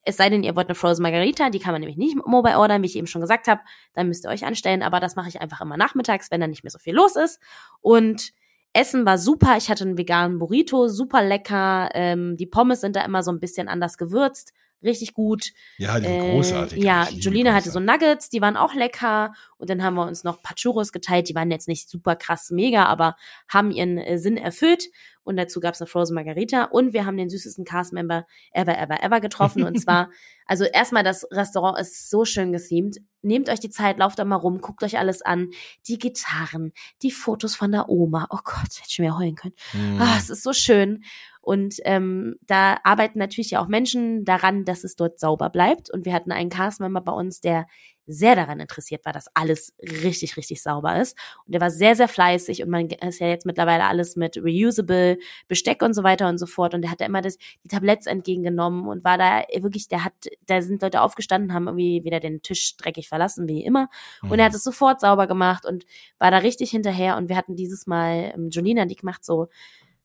[0.03, 2.81] Es sei denn, ihr wollt eine Frozen Margarita, die kann man nämlich nicht mobile ordern,
[2.81, 3.61] wie ich eben schon gesagt habe.
[3.93, 6.63] Dann müsst ihr euch anstellen, aber das mache ich einfach immer nachmittags, wenn da nicht
[6.63, 7.39] mehr so viel los ist.
[7.81, 8.33] Und
[8.73, 9.57] Essen war super.
[9.57, 11.89] Ich hatte einen veganen Burrito, super lecker.
[11.93, 14.53] Ähm, die Pommes sind da immer so ein bisschen anders gewürzt.
[14.83, 15.51] Richtig gut.
[15.77, 16.83] Ja, die sind Äh, großartig.
[16.83, 17.79] Ja, Julina hatte so.
[17.79, 19.33] Nuggets, die waren auch lecker.
[19.57, 21.29] Und dann haben wir uns noch Pachurros geteilt.
[21.29, 23.15] Die waren jetzt nicht super krass mega, aber
[23.47, 24.85] haben ihren äh, Sinn erfüllt.
[25.23, 26.65] Und dazu gab's eine Frozen Margarita.
[26.65, 29.63] Und wir haben den süßesten Cast-Member ever, ever, ever getroffen.
[29.63, 30.09] Und zwar,
[30.45, 32.97] also erstmal, das Restaurant ist so schön gethemed.
[33.21, 35.49] Nehmt euch die Zeit, lauft da mal rum, guckt euch alles an.
[35.87, 38.27] Die Gitarren, die Fotos von der Oma.
[38.31, 39.55] Oh Gott, ich hätte schon wieder heulen können.
[39.73, 40.01] Mhm.
[40.01, 41.03] Ah, es ist so schön.
[41.41, 45.91] Und ähm, da arbeiten natürlich ja auch Menschen daran, dass es dort sauber bleibt.
[45.91, 47.65] Und wir hatten einen Castmember bei uns, der
[48.07, 51.17] sehr daran interessiert war, dass alles richtig, richtig sauber ist.
[51.45, 55.17] Und er war sehr, sehr fleißig und man ist ja jetzt mittlerweile alles mit reusable
[55.47, 56.73] Besteck und so weiter und so fort.
[56.73, 60.13] Und er hat da immer das, die Tabletts entgegengenommen und war da wirklich, der hat,
[60.45, 63.89] da sind Leute aufgestanden, haben irgendwie wieder den Tisch dreckig verlassen, wie immer.
[64.23, 64.57] Und er hat mhm.
[64.57, 65.85] es sofort sauber gemacht und
[66.19, 67.17] war da richtig hinterher.
[67.17, 69.47] Und wir hatten dieses Mal, ähm, Jolina, die gemacht so,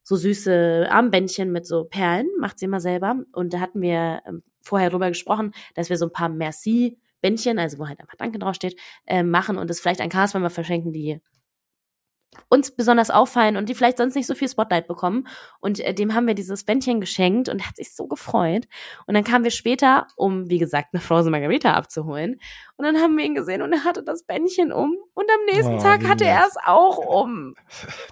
[0.02, 3.16] so süße Armbändchen mit so Perlen, macht sie immer selber.
[3.32, 7.58] Und da hatten wir ähm, vorher drüber gesprochen, dass wir so ein paar Merci Bändchen,
[7.58, 11.20] also wo halt einfach Danke draufsteht, äh, machen und es vielleicht an Castmember verschenken, die
[12.48, 15.26] uns besonders auffallen und die vielleicht sonst nicht so viel Spotlight bekommen.
[15.60, 18.66] Und äh, dem haben wir dieses Bändchen geschenkt und er hat sich so gefreut.
[19.06, 22.38] Und dann kamen wir später, um, wie gesagt, eine Frozen Margarita abzuholen.
[22.76, 24.96] Und dann haben wir ihn gesehen und er hatte das Bändchen um.
[25.14, 27.54] Und am nächsten oh, Tag hatte er es auch um.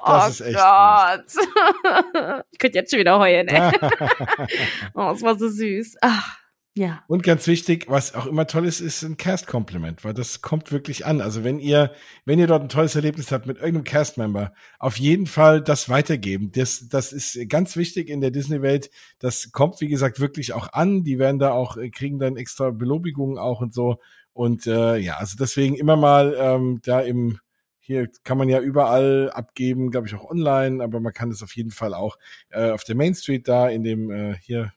[0.04, 2.44] Das oh ist echt Gott.
[2.50, 3.72] ich könnte jetzt schon wieder heulen, ey.
[4.94, 5.96] oh, es war so süß.
[6.00, 6.43] Ach.
[6.76, 7.04] Ja.
[7.06, 11.06] Und ganz wichtig, was auch immer toll ist, ist ein Cast-Compliment, weil das kommt wirklich
[11.06, 11.20] an.
[11.20, 11.92] Also wenn ihr,
[12.24, 16.50] wenn ihr dort ein tolles Erlebnis habt mit irgendeinem Cast-Member, auf jeden Fall das weitergeben.
[16.50, 18.90] Das, das ist ganz wichtig in der Disney-Welt.
[19.20, 21.04] Das kommt, wie gesagt, wirklich auch an.
[21.04, 24.00] Die werden da auch, äh, kriegen dann extra Belobigungen auch und so.
[24.32, 27.38] Und äh, ja, also deswegen immer mal ähm, da im,
[27.78, 31.54] hier kann man ja überall abgeben, glaube ich auch online, aber man kann das auf
[31.54, 32.18] jeden Fall auch
[32.50, 34.72] äh, auf der Main Street da in dem äh, hier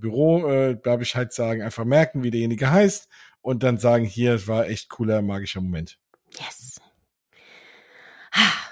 [0.00, 3.08] Büro, äh, ich halt sagen, einfach merken, wie derjenige heißt
[3.40, 5.98] und dann sagen, hier, es war echt cooler, magischer Moment.
[6.30, 6.80] Yes.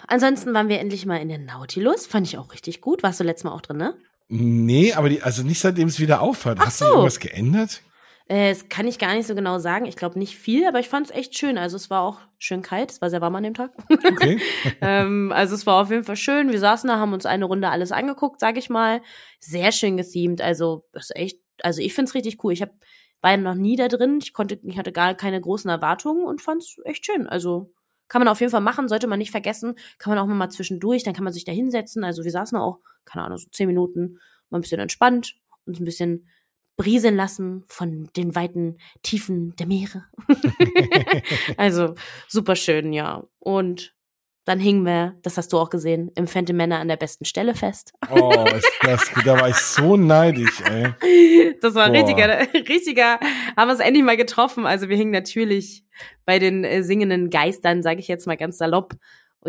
[0.06, 2.06] Ansonsten waren wir endlich mal in der Nautilus.
[2.06, 3.02] Fand ich auch richtig gut.
[3.02, 3.94] Warst du letztes Mal auch drin, ne?
[4.28, 6.58] Nee, aber die, also nicht seitdem es wieder aufhört.
[6.60, 6.84] Ach Hat so.
[6.84, 7.82] sich irgendwas geändert?
[8.26, 9.84] Äh, das kann ich gar nicht so genau sagen.
[9.84, 11.58] Ich glaube nicht viel, aber ich fand es echt schön.
[11.58, 12.90] Also es war auch schön kalt.
[12.90, 13.72] Es war sehr warm an dem Tag.
[13.90, 14.40] Okay.
[14.80, 16.50] ähm, also es war auf jeden Fall schön.
[16.50, 19.02] Wir saßen da, haben uns eine Runde alles angeguckt, sag ich mal.
[19.40, 20.40] Sehr schön gethemed.
[20.40, 22.52] Also das ist echt, also ich find's richtig cool.
[22.52, 22.70] Ich hab,
[23.20, 24.18] war ja noch nie da drin.
[24.22, 27.26] Ich konnte, ich hatte gar keine großen Erwartungen und fand's echt schön.
[27.26, 27.72] Also
[28.08, 29.74] kann man auf jeden Fall machen, sollte man nicht vergessen.
[29.98, 32.04] Kann man auch mal zwischendurch, dann kann man sich da hinsetzen.
[32.04, 34.18] Also wir saßen auch, keine Ahnung, so zehn Minuten,
[34.48, 36.28] mal ein bisschen entspannt und ein bisschen
[36.76, 40.04] brieseln lassen von den weiten Tiefen der Meere.
[41.56, 41.94] also
[42.28, 43.24] super schön, ja.
[43.38, 43.94] Und
[44.44, 47.54] dann hingen wir, das hast du auch gesehen, im Phantom Männer an der besten Stelle
[47.54, 47.92] fest.
[48.10, 49.10] Oh, ist das.
[49.24, 51.54] Da war ich so neidisch, ey.
[51.62, 51.94] Das war Boah.
[51.94, 53.18] richtiger, richtiger,
[53.56, 54.66] haben wir es endlich mal getroffen.
[54.66, 55.84] Also wir hingen natürlich
[56.26, 58.94] bei den äh, singenden Geistern, sage ich jetzt mal ganz salopp,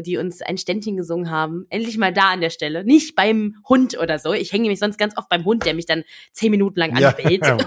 [0.02, 1.66] die uns ein Ständchen gesungen haben.
[1.70, 2.84] Endlich mal da an der Stelle.
[2.84, 4.34] Nicht beim Hund oder so.
[4.34, 7.46] Ich hänge nämlich sonst ganz oft beim Hund, der mich dann zehn Minuten lang anbellt.
[7.46, 7.58] Ja.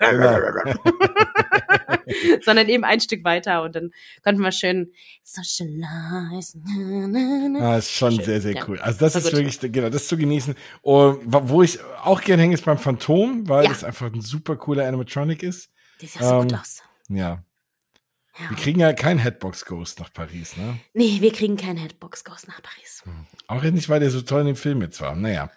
[2.42, 3.90] Sondern eben ein Stück weiter und dann
[4.22, 4.92] konnten wir schön
[5.22, 6.58] socialize.
[7.60, 8.24] Ah, ist schon schön.
[8.24, 8.64] sehr, sehr ja.
[8.66, 8.78] cool.
[8.78, 10.54] Also das ist wirklich, genau, das zu genießen.
[10.82, 13.72] Und wo ich auch gerne hänge, ist beim Phantom, weil ja.
[13.72, 15.70] es einfach ein super cooler Animatronic ist.
[16.00, 16.82] Das sieht ja so ähm, gut aus.
[17.08, 17.42] Ja,
[18.40, 18.50] ja.
[18.50, 20.78] Wir kriegen ja kein Headbox Ghost nach Paris, ne?
[20.94, 23.02] Nee, wir kriegen kein Headbox Ghost nach Paris.
[23.04, 23.26] Hm.
[23.46, 25.14] Auch nicht, weil der so toll in dem Film jetzt war.
[25.14, 25.50] Naja.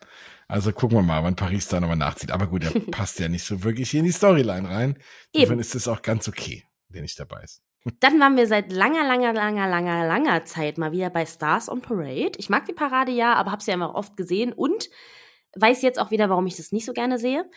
[0.48, 2.32] Also gucken wir mal, wann Paris da nochmal nachzieht.
[2.32, 4.98] Aber gut, der passt ja nicht so wirklich hier in die Storyline rein.
[5.32, 7.62] Insofern ist es auch ganz okay, der nicht dabei ist.
[8.00, 11.82] Dann waren wir seit langer, langer, langer, langer, langer Zeit mal wieder bei Stars on
[11.82, 12.34] Parade.
[12.38, 14.90] Ich mag die Parade ja, aber habe sie ja immer oft gesehen und
[15.56, 17.50] weiß jetzt auch wieder, warum ich das nicht so gerne sehe.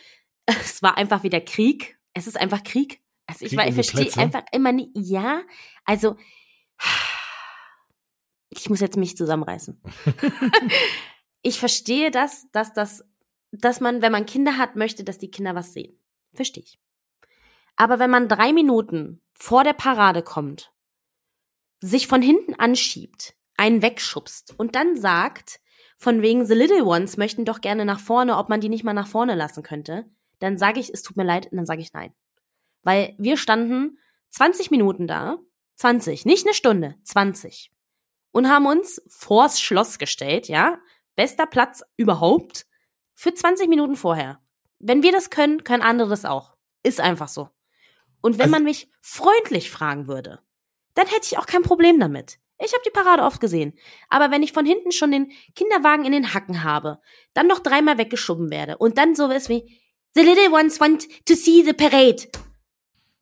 [0.47, 1.99] Es war einfach wieder Krieg.
[2.13, 3.01] Es ist einfach Krieg.
[3.27, 5.43] Also ich, ich verstehe einfach immer nicht, ja,
[5.85, 6.17] also
[8.51, 9.81] ich muss jetzt mich zusammenreißen.
[11.43, 13.05] ich verstehe das, dass das,
[13.51, 15.99] dass man, wenn man Kinder hat, möchte, dass die Kinder was sehen.
[16.35, 16.79] Verstehe ich.
[17.77, 20.73] Aber wenn man drei Minuten vor der Parade kommt,
[21.81, 25.61] sich von hinten anschiebt, einen wegschubst und dann sagt,
[25.99, 28.95] von wegen The Little Ones möchten doch gerne nach vorne, ob man die nicht mal
[28.95, 30.05] nach vorne lassen könnte,
[30.39, 32.13] dann sage ich, es tut mir leid, und dann sage ich nein.
[32.85, 33.99] Weil wir standen
[34.31, 35.39] 20 Minuten da,
[35.77, 37.73] 20, nicht eine Stunde, 20.
[38.31, 40.79] Und haben uns vors Schloss gestellt, ja.
[41.17, 42.67] Bester Platz überhaupt
[43.15, 44.41] für 20 Minuten vorher.
[44.79, 46.55] Wenn wir das können, können andere das auch.
[46.83, 47.49] Ist einfach so.
[48.21, 50.41] Und wenn also, man mich freundlich fragen würde,
[50.95, 52.39] dann hätte ich auch kein Problem damit.
[52.59, 53.75] Ich habe die Parade oft gesehen.
[54.09, 57.01] Aber wenn ich von hinten schon den Kinderwagen in den Hacken habe,
[57.33, 59.81] dann noch dreimal weggeschoben werde und dann sowas wie
[60.15, 62.29] The little ones want to see the parade.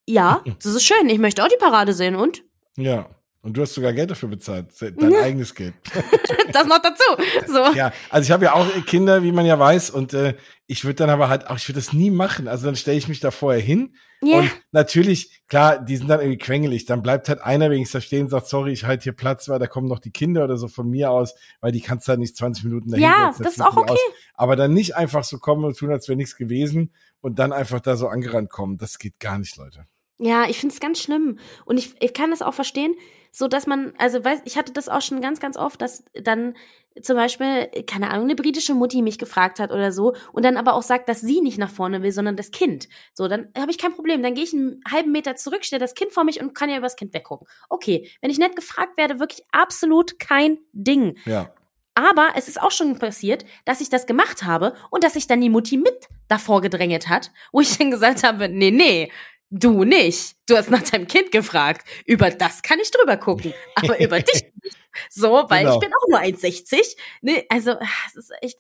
[0.07, 1.09] Ja, das ist schön.
[1.09, 2.43] Ich möchte auch die Parade sehen und?
[2.77, 3.09] Ja.
[3.45, 5.21] Und du hast sogar Geld dafür bezahlt, dein ja.
[5.21, 5.75] eigenes Geld.
[6.53, 7.03] das noch dazu.
[7.49, 7.77] So.
[7.77, 10.37] Ja, also ich habe ja auch Kinder, wie man ja weiß, und äh,
[10.69, 12.47] ich würde dann aber halt auch, ich würde das nie machen.
[12.47, 13.97] Also dann stelle ich mich da vorher hin.
[14.23, 14.39] Ja.
[14.39, 16.85] Und natürlich, klar, die sind dann irgendwie quengelig.
[16.87, 19.59] Dann bleibt halt einer wenigstens da stehen und sagt, sorry, ich halte hier Platz, weil
[19.59, 22.37] da kommen noch die Kinder oder so von mir aus, weil die kannst halt nicht
[22.37, 23.93] 20 Minuten dahin Ja, das, das ist auch okay.
[23.93, 23.99] Aus.
[24.35, 27.81] Aber dann nicht einfach so kommen und tun, als wäre nichts gewesen und dann einfach
[27.81, 28.79] da so angerannt kommen.
[28.79, 29.87] Das geht gar nicht, Leute.
[30.23, 31.41] Ja, ich finde es ganz schlimm.
[31.65, 32.95] Und ich, ich kann das auch verstehen,
[33.33, 36.55] so dass man, also weiß, ich hatte das auch schon ganz, ganz oft, dass dann
[37.01, 40.75] zum Beispiel, keine Ahnung, eine britische Mutti mich gefragt hat oder so und dann aber
[40.75, 42.89] auch sagt, dass sie nicht nach vorne will, sondern das Kind.
[43.15, 44.23] So, dann habe ich kein Problem.
[44.23, 46.77] Dann gehe ich einen halben Meter zurück, stelle das Kind vor mich und kann ja
[46.77, 47.49] übers Kind weggucken.
[47.69, 51.19] Okay, wenn ich nett gefragt werde, wirklich absolut kein Ding.
[51.25, 51.53] Ja.
[51.95, 55.41] Aber es ist auch schon passiert, dass ich das gemacht habe und dass sich dann
[55.41, 59.11] die Mutti mit davor gedrängelt hat, wo ich dann gesagt habe, nee, nee,
[59.55, 60.37] Du nicht.
[60.47, 61.87] Du hast nach deinem Kind gefragt.
[62.07, 64.77] Über das kann ich drüber gucken, aber über dich nicht.
[65.11, 65.75] So, weil genau.
[65.75, 66.97] ich bin auch nur 1,60.
[67.21, 68.59] Ne, also, ah, es ist echt.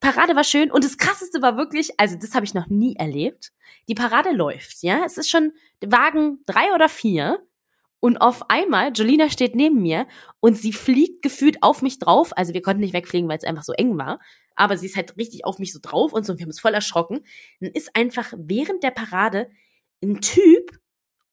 [0.00, 3.52] Parade war schön und das krasseste war wirklich, also das habe ich noch nie erlebt.
[3.88, 5.04] Die Parade läuft, ja.
[5.06, 7.38] Es ist schon Wagen drei oder vier
[8.00, 10.08] und auf einmal, Jolina steht neben mir
[10.40, 12.36] und sie fliegt gefühlt auf mich drauf.
[12.36, 14.18] Also wir konnten nicht wegfliegen, weil es einfach so eng war.
[14.56, 16.32] Aber sie ist halt richtig auf mich so drauf und so.
[16.32, 17.20] Und wir haben uns voll erschrocken.
[17.60, 19.50] Dann ist einfach während der Parade
[20.02, 20.78] ein Typ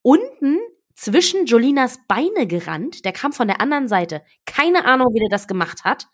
[0.02, 0.58] unten
[0.94, 3.04] zwischen Jolinas Beine gerannt.
[3.04, 4.22] Der kam von der anderen Seite.
[4.46, 6.08] Keine Ahnung, wie der das gemacht hat.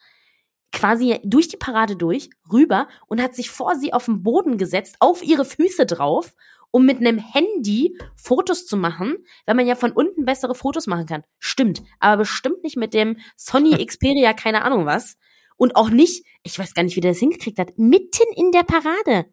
[0.72, 4.96] Quasi durch die Parade durch, rüber und hat sich vor sie auf den Boden gesetzt,
[5.00, 6.34] auf ihre Füße drauf,
[6.70, 11.06] um mit einem Handy Fotos zu machen, weil man ja von unten bessere Fotos machen
[11.06, 11.24] kann.
[11.38, 15.16] Stimmt, aber bestimmt nicht mit dem Sony Xperia, keine Ahnung was.
[15.56, 18.62] Und auch nicht, ich weiß gar nicht, wie der das hingekriegt hat, mitten in der
[18.62, 19.26] Parade.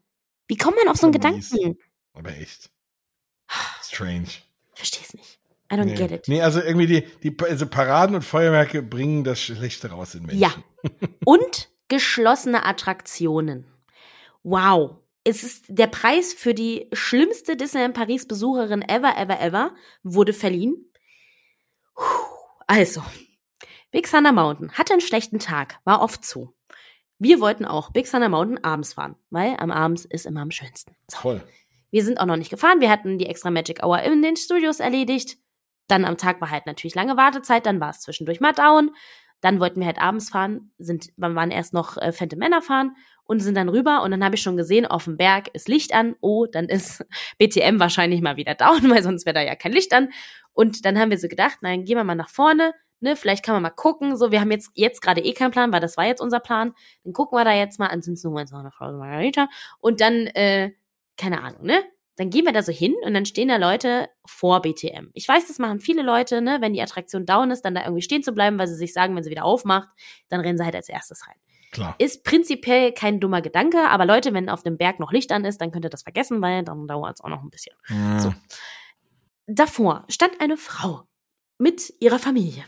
[0.48, 1.78] Wie kommt man auf so einen Gedanken?
[2.14, 2.73] Aber echt.
[3.94, 4.28] Strange.
[4.74, 5.40] Ich verstehe es nicht.
[5.72, 5.96] I don't nee.
[5.96, 6.28] get it.
[6.28, 10.40] Nee, also irgendwie die, die also Paraden und Feuerwerke bringen das Schlechte raus in Menschen.
[10.40, 10.54] Ja.
[11.26, 13.66] Und geschlossene Attraktionen.
[14.44, 14.98] Wow.
[15.24, 19.74] Es ist der Preis für die schlimmste Disneyland Paris Besucherin ever, ever, ever
[20.04, 20.92] wurde verliehen.
[22.68, 23.02] Also,
[23.92, 26.54] Big Thunder Mountain hatte einen schlechten Tag, war oft zu.
[27.20, 30.96] Wir wollten auch Big Thunder Mountain abends fahren, weil am Abends ist immer am schönsten.
[31.10, 31.20] So.
[31.20, 31.44] Toll.
[31.94, 32.82] Wir sind auch noch nicht gefahren.
[32.82, 35.38] Wir hatten die extra Magic Hour in den Studios erledigt.
[35.88, 37.68] Dann am Tag war halt natürlich lange Wartezeit.
[37.68, 38.90] Dann war es zwischendurch mal down.
[39.42, 42.96] Dann wollten wir halt abends fahren, sind, wir waren erst noch äh, Phantom Männer fahren
[43.26, 45.94] und sind dann rüber und dann habe ich schon gesehen, auf dem Berg ist Licht
[45.94, 46.16] an.
[46.20, 47.06] Oh, dann ist
[47.38, 50.10] BTM wahrscheinlich mal wieder down, weil sonst wäre da ja kein Licht an.
[50.52, 53.54] Und dann haben wir so gedacht, nein, gehen wir mal nach vorne, ne, vielleicht kann
[53.54, 54.18] man mal gucken.
[54.18, 56.74] So, wir haben jetzt, jetzt gerade eh keinen Plan, weil das war jetzt unser Plan.
[57.04, 59.48] Dann gucken wir da jetzt mal, ansonsten holen wir uns noch eine Frau Margarita.
[59.80, 60.72] Und dann, äh,
[61.18, 61.84] keine Ahnung, ne?
[62.16, 65.10] Dann gehen wir da so hin und dann stehen da Leute vor BTM.
[65.14, 68.04] Ich weiß, das machen viele Leute, ne, wenn die Attraktion down ist, dann da irgendwie
[68.04, 69.90] stehen zu bleiben, weil sie sich sagen, wenn sie wieder aufmacht,
[70.30, 71.36] dann rennen sie halt als erstes rein.
[71.72, 71.96] Klar.
[71.98, 75.60] Ist prinzipiell kein dummer Gedanke, aber Leute, wenn auf dem Berg noch Licht an ist,
[75.60, 77.76] dann könnt ihr das vergessen, weil dann dauert es auch noch ein bisschen.
[77.90, 78.20] Ja.
[78.20, 78.34] So.
[79.48, 81.08] Davor stand eine Frau
[81.58, 82.64] mit ihrer Familie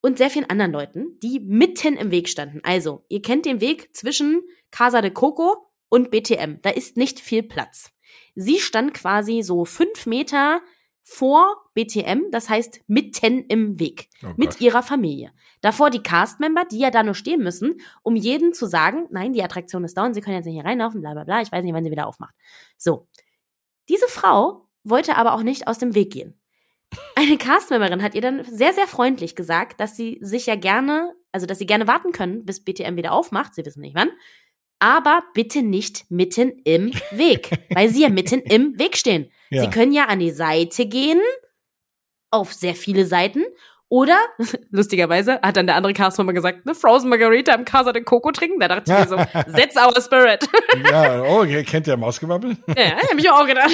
[0.00, 2.60] und sehr vielen anderen Leuten, die mitten im Weg standen.
[2.62, 6.60] Also, ihr kennt den Weg zwischen Casa de Coco und BTM.
[6.62, 7.90] Da ist nicht viel Platz.
[8.34, 10.60] Sie stand quasi so fünf Meter
[11.02, 15.32] vor BTM, das heißt mitten im Weg, Oh mit ihrer Familie.
[15.62, 19.42] Davor die Castmember, die ja da nur stehen müssen, um jedem zu sagen, nein, die
[19.42, 21.72] Attraktion ist down, sie können jetzt nicht hier reinlaufen, bla bla bla, ich weiß nicht,
[21.72, 22.34] wann sie wieder aufmacht.
[22.76, 23.08] So.
[23.88, 26.38] Diese Frau wollte aber auch nicht aus dem Weg gehen.
[27.14, 31.46] Eine Castmemberin hat ihr dann sehr, sehr freundlich gesagt, dass sie sich ja gerne, also
[31.46, 34.10] dass sie gerne warten können, bis BTM wieder aufmacht, sie wissen nicht wann,
[34.78, 39.30] aber bitte nicht mitten im Weg, weil sie ja mitten im Weg stehen.
[39.50, 39.62] Ja.
[39.62, 41.20] Sie können ja an die Seite gehen,
[42.30, 43.44] auf sehr viele Seiten.
[43.90, 44.18] Oder,
[44.70, 48.60] lustigerweise, hat dann der andere Castmember gesagt, eine Frozen Margarita im Casa de Coco trinken.
[48.60, 49.16] Da dachte ich mir so,
[49.56, 50.46] that's our spirit.
[50.90, 52.56] ja, oh, kennt der Mausgewabbel?
[52.76, 53.70] ja, hab ich auch gedacht.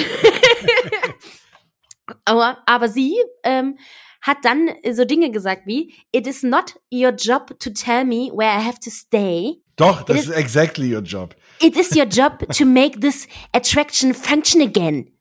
[2.23, 3.77] aber, aber sie ähm,
[4.21, 8.49] hat dann so Dinge gesagt wie, it is not your job to tell me where
[8.49, 9.61] I have to stay.
[9.75, 11.35] Doch, das ist exactly your job.
[11.61, 15.11] It is your job to make this attraction function again.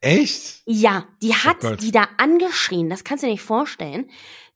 [0.00, 0.62] Echt?
[0.66, 4.08] Ja, die hat Oh die da angeschrien, das kannst du dir nicht vorstellen.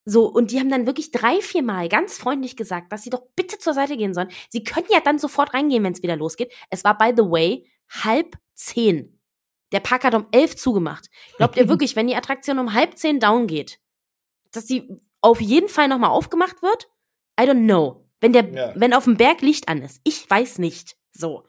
[0.04, 3.22] So, und die haben dann wirklich drei, vier Mal ganz freundlich gesagt, dass sie doch
[3.36, 4.28] bitte zur Seite gehen sollen.
[4.48, 6.52] Sie können ja dann sofort reingehen, wenn es wieder losgeht.
[6.70, 9.20] Es war, by the way, halb zehn.
[9.70, 11.08] Der Park hat um elf zugemacht.
[11.36, 13.78] Glaubt ihr wirklich, wenn die Attraktion um halb zehn down geht,
[14.50, 14.88] dass sie
[15.20, 16.88] auf jeden Fall nochmal aufgemacht wird?
[17.40, 18.04] I don't know.
[18.22, 18.72] Wenn der, Ja.
[18.74, 20.00] wenn auf dem Berg Licht an ist.
[20.04, 20.96] Ich weiß nicht.
[21.12, 21.46] So.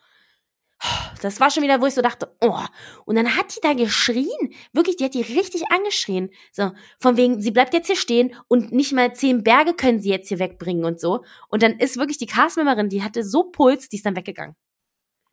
[1.22, 2.60] Das war schon wieder, wo ich so dachte, oh.
[3.06, 4.54] Und dann hat die da geschrien.
[4.74, 6.30] Wirklich, die hat die richtig angeschrien.
[6.52, 10.10] So, von wegen, sie bleibt jetzt hier stehen und nicht mal zehn Berge können sie
[10.10, 11.24] jetzt hier wegbringen und so.
[11.48, 14.58] Und dann ist wirklich die Castmemberin, die hatte so Puls, die ist dann weggegangen.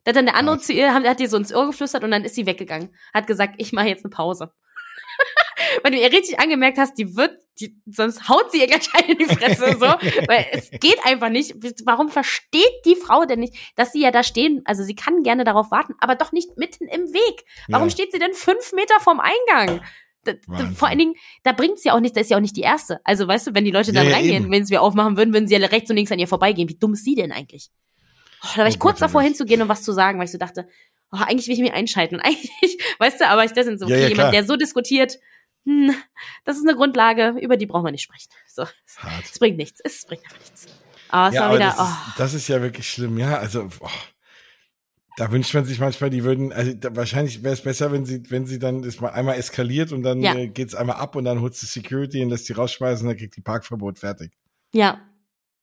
[0.05, 0.67] Da hat dann der andere Krass.
[0.67, 2.95] zu ihr, hat, hat ihr so ins Ohr geflüstert und dann ist sie weggegangen.
[3.13, 4.53] Hat gesagt, ich mache jetzt eine Pause.
[5.83, 9.17] Weil du ihr richtig angemerkt hast, die wird, die, sonst haut sie ihr gleich in
[9.17, 9.85] die Fresse, so.
[10.27, 11.55] weil es geht einfach nicht.
[11.85, 15.43] Warum versteht die Frau denn nicht, dass sie ja da stehen, also sie kann gerne
[15.43, 17.45] darauf warten, aber doch nicht mitten im Weg.
[17.67, 17.91] Warum ja.
[17.91, 19.81] steht sie denn fünf Meter vom Eingang?
[20.23, 20.33] Da,
[20.75, 22.61] vor allen Dingen, da bringt sie ja auch nicht, da ist ja auch nicht die
[22.61, 22.99] erste.
[23.03, 25.33] Also weißt du, wenn die Leute dann ja, ja, reingehen, wenn sie wir aufmachen würden,
[25.33, 26.69] würden sie ja rechts und links an ihr vorbeigehen.
[26.69, 27.71] Wie dumm ist sie denn eigentlich?
[28.43, 30.37] Oh, da war ich oh, kurz davor hinzugehen und was zu sagen, weil ich so
[30.37, 30.67] dachte,
[31.11, 32.19] oh, eigentlich will ich mich einschalten.
[32.19, 35.19] Eigentlich, weißt du, aber ich das sind so, okay, ja, jemand, der so diskutiert,
[35.65, 35.93] hm,
[36.45, 38.29] das ist eine Grundlage, über die brauchen wir nicht sprechen.
[38.47, 38.65] So,
[39.23, 40.67] es bringt nichts, es bringt einfach nichts.
[41.09, 41.83] Aber es ja, war wieder, das, oh.
[41.83, 43.89] ist, das ist ja wirklich schlimm, ja, also, oh,
[45.17, 48.23] da wünscht man sich manchmal, die würden, also da, wahrscheinlich wäre es besser, wenn sie,
[48.29, 50.35] wenn sie dann das mal einmal eskaliert und dann ja.
[50.35, 53.17] äh, geht's einmal ab und dann holt sie Security und lässt die rausschmeißen und dann
[53.17, 54.31] kriegt die Parkverbot fertig.
[54.73, 55.01] Ja,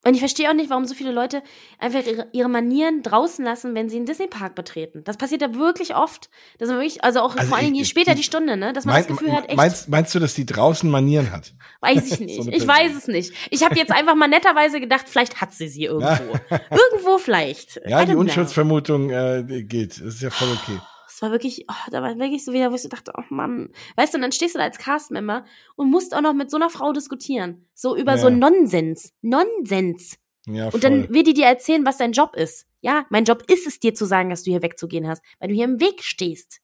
[0.04, 1.42] und ich verstehe auch nicht, warum so viele Leute
[1.78, 5.02] einfach ihre, ihre Manieren draußen lassen, wenn sie einen Disney-Park betreten.
[5.04, 6.30] Das passiert ja wirklich oft.
[6.58, 8.72] Dass man wirklich, also auch also vor allen Dingen später die Stunde, ne?
[8.72, 9.56] Dass man mein, das Gefühl hat, echt.
[9.56, 11.52] Meinst, meinst du, dass die draußen Manieren hat?
[11.80, 12.42] Weiß ich nicht.
[12.42, 13.32] so ich weiß es nicht.
[13.50, 16.38] Ich habe jetzt einfach mal netterweise gedacht, vielleicht hat sie sie irgendwo.
[16.50, 17.80] irgendwo vielleicht.
[17.84, 20.00] Ja, die Unschuldsvermutung äh, geht.
[20.00, 20.78] Das ist ja voll okay.
[21.18, 23.70] Es war wirklich, oh, da war wirklich so wieder, wo ich so dachte, oh Mann.
[23.96, 25.44] Weißt du, und dann stehst du da als Castmember
[25.74, 27.66] und musst auch noch mit so einer Frau diskutieren.
[27.74, 28.18] So über ja.
[28.18, 29.12] so Nonsens.
[29.20, 30.16] Nonsens.
[30.46, 30.74] Ja, voll.
[30.74, 32.68] Und dann will die dir erzählen, was dein Job ist.
[32.82, 35.56] Ja, mein Job ist es, dir zu sagen, dass du hier wegzugehen hast, weil du
[35.56, 36.60] hier im Weg stehst.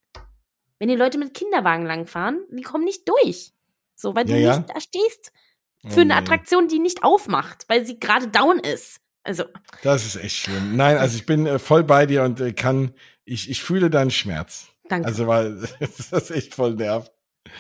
[0.79, 3.55] Wenn die Leute mit Kinderwagen langfahren, die kommen nicht durch.
[3.97, 5.33] So, weil du ja, nicht da stehst
[5.89, 9.01] für oh, eine Attraktion, die nicht aufmacht, weil sie gerade down ist.
[9.25, 9.47] Also.
[9.83, 10.77] Das ist echt schlimm.
[10.77, 12.95] Nein, also ich bin äh, voll bei dir und äh, kann
[13.25, 14.69] ich, ich fühle deinen Schmerz.
[14.89, 15.07] Danke.
[15.07, 15.69] Also, weil
[16.11, 17.13] das echt voll nervt.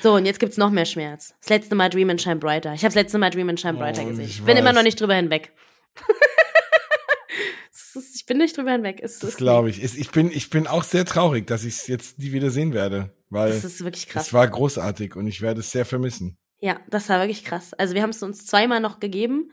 [0.03, 1.35] So, und jetzt gibt's noch mehr Schmerz.
[1.41, 2.73] Das letzte Mal Dream and Shine Brighter.
[2.73, 4.25] Ich habe das letzte Mal Dream and Shine Brighter oh, gesehen.
[4.25, 5.53] Ich, ich bin immer noch nicht drüber hinweg.
[8.15, 9.01] ich bin nicht drüber hinweg.
[9.03, 9.83] Es, das glaube ich.
[9.83, 13.15] Ich bin, ich bin auch sehr traurig, dass ich es jetzt nie wieder sehen werde.
[13.29, 14.29] Weil das ist wirklich krass.
[14.29, 16.39] Es war großartig und ich werde es sehr vermissen.
[16.61, 17.75] Ja, das war wirklich krass.
[17.75, 19.51] Also wir haben es uns zweimal noch gegeben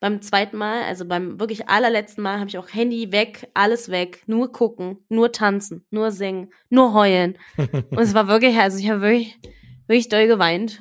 [0.00, 4.22] beim zweiten Mal, also beim wirklich allerletzten Mal, habe ich auch Handy weg, alles weg,
[4.26, 7.36] nur gucken, nur tanzen, nur singen, nur heulen.
[7.56, 9.38] Und es war wirklich, also ich habe wirklich,
[9.86, 10.80] wirklich doll geweint.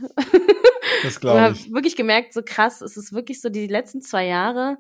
[1.04, 1.66] Das glaube ich.
[1.66, 4.78] habe wirklich gemerkt, so krass, es ist wirklich so die letzten zwei Jahre,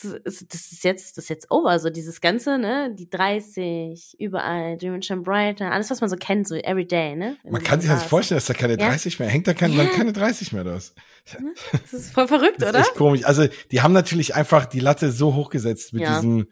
[0.00, 4.94] das ist jetzt, das ist jetzt over, so dieses Ganze, ne, die 30, überall, Dream
[4.94, 7.36] and Brighter, alles, was man so kennt, so everyday, ne?
[7.48, 8.88] Man kann sich das vorstellen, dass da keine ja?
[8.88, 9.84] 30 mehr, hängt da kein, ja.
[9.86, 10.94] keine 30 mehr das.
[11.38, 11.54] Ne?
[11.72, 12.80] Das ist voll verrückt, das oder?
[12.80, 13.24] Ist echt komisch.
[13.24, 16.16] Also, die haben natürlich einfach die Latte so hochgesetzt mit ja.
[16.16, 16.48] diesem,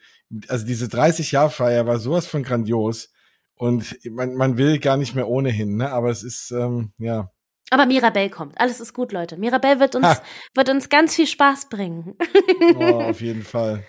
[0.48, 3.10] also diese 30 Jahr Feier war sowas von grandios
[3.56, 7.30] und man, man will gar nicht mehr ohnehin, ne, aber es ist, ähm, ja.
[7.70, 8.60] Aber Mirabelle kommt.
[8.60, 9.36] Alles ist gut, Leute.
[9.36, 10.22] Mirabelle wird uns, ha.
[10.54, 12.16] wird uns ganz viel Spaß bringen.
[12.76, 13.84] oh, auf jeden Fall.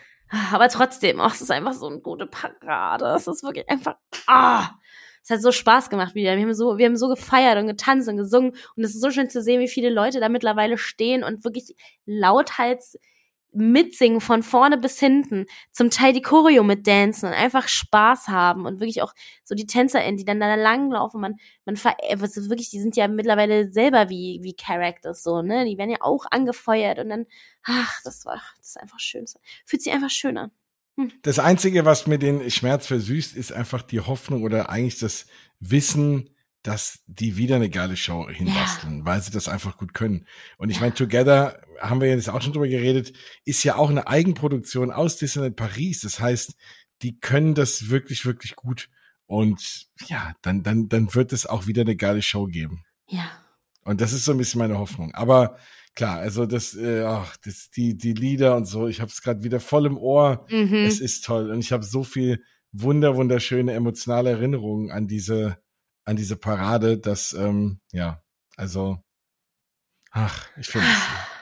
[0.52, 3.06] Aber trotzdem, oh, es ist einfach so eine gute Parade.
[3.16, 3.96] Es ist wirklich einfach,
[4.28, 4.70] ah.
[5.24, 6.36] Es hat so Spaß gemacht wieder.
[6.36, 8.56] Wir haben so, wir haben so gefeiert und getanzt und gesungen.
[8.76, 11.76] Und es ist so schön zu sehen, wie viele Leute da mittlerweile stehen und wirklich
[12.06, 12.98] lauthals
[13.54, 18.80] mitsingen von vorne bis hinten, zum Teil die Choreo mitdancen und einfach Spaß haben und
[18.80, 21.36] wirklich auch so die TänzerInnen, die dann da langlaufen, man,
[21.66, 25.78] man ver was wirklich, die sind ja mittlerweile selber wie, wie Characters so, ne, die
[25.78, 27.26] werden ja auch angefeuert und dann,
[27.64, 29.26] ach, das war, das ist einfach schön,
[29.66, 30.52] fühlt sich einfach schön an.
[30.98, 31.12] Hm.
[31.22, 35.26] Das Einzige, was mir den Schmerz versüßt, ist einfach die Hoffnung oder eigentlich das
[35.60, 36.30] Wissen,
[36.64, 39.06] dass die wieder eine geile Show hinbasteln, ja.
[39.06, 40.28] weil sie das einfach gut können.
[40.58, 43.14] Und ich meine, Together, haben wir jetzt auch schon drüber geredet,
[43.46, 46.02] ist ja auch eine Eigenproduktion aus Disneyland Paris.
[46.02, 46.56] Das heißt,
[47.02, 48.90] die können das wirklich, wirklich gut.
[49.26, 52.84] Und ja, dann, dann, dann wird es auch wieder eine geile Show geben.
[53.08, 53.32] Ja.
[53.84, 55.16] Und das ist so ein bisschen meine Hoffnung.
[55.16, 55.58] Aber
[55.96, 59.44] klar, also das, äh, ach, das, die, die Lieder und so, ich habe es gerade
[59.44, 60.46] wieder voll im Ohr.
[60.50, 60.86] Mhm.
[60.86, 61.50] Es ist toll.
[61.50, 65.58] Und ich habe so viel wunder, wunderschöne emotionale Erinnerungen an diese,
[66.12, 68.22] an diese Parade, dass, ähm, ja,
[68.58, 68.98] also,
[70.12, 70.88] ach, ich finde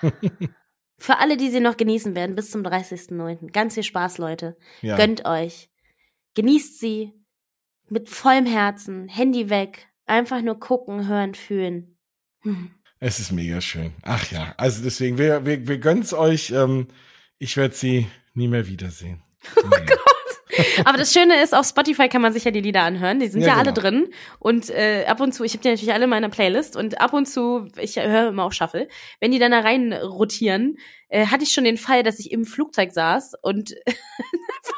[0.99, 3.51] Für alle, die sie noch genießen werden, bis zum 30.09.
[3.51, 4.57] Ganz viel Spaß, Leute.
[4.82, 4.95] Ja.
[4.97, 5.70] Gönnt euch.
[6.36, 7.13] Genießt sie
[7.88, 11.97] mit vollem Herzen, Handy weg, einfach nur gucken, hören, fühlen.
[12.41, 12.72] Hm.
[12.99, 13.93] Es ist mega schön.
[14.03, 16.51] Ach ja, also deswegen, wir, wir, wir gönnen's euch.
[16.51, 16.89] Ähm,
[17.39, 19.24] ich werde sie nie mehr wiedersehen.
[19.55, 20.18] Oh Gott.
[20.86, 23.20] Aber das Schöne ist, auf Spotify kann man sich ja die Lieder anhören.
[23.20, 23.82] Die sind ja, ja alle genau.
[23.82, 24.14] drin.
[24.39, 27.14] Und äh, ab und zu, ich habe die natürlich alle in meiner Playlist und ab
[27.14, 28.88] und zu, ich höre immer auf Shuffle,
[29.20, 30.78] wenn die dann da rein rotieren,
[31.10, 33.76] äh, hatte ich schon den Fall, dass ich im Flugzeug saß und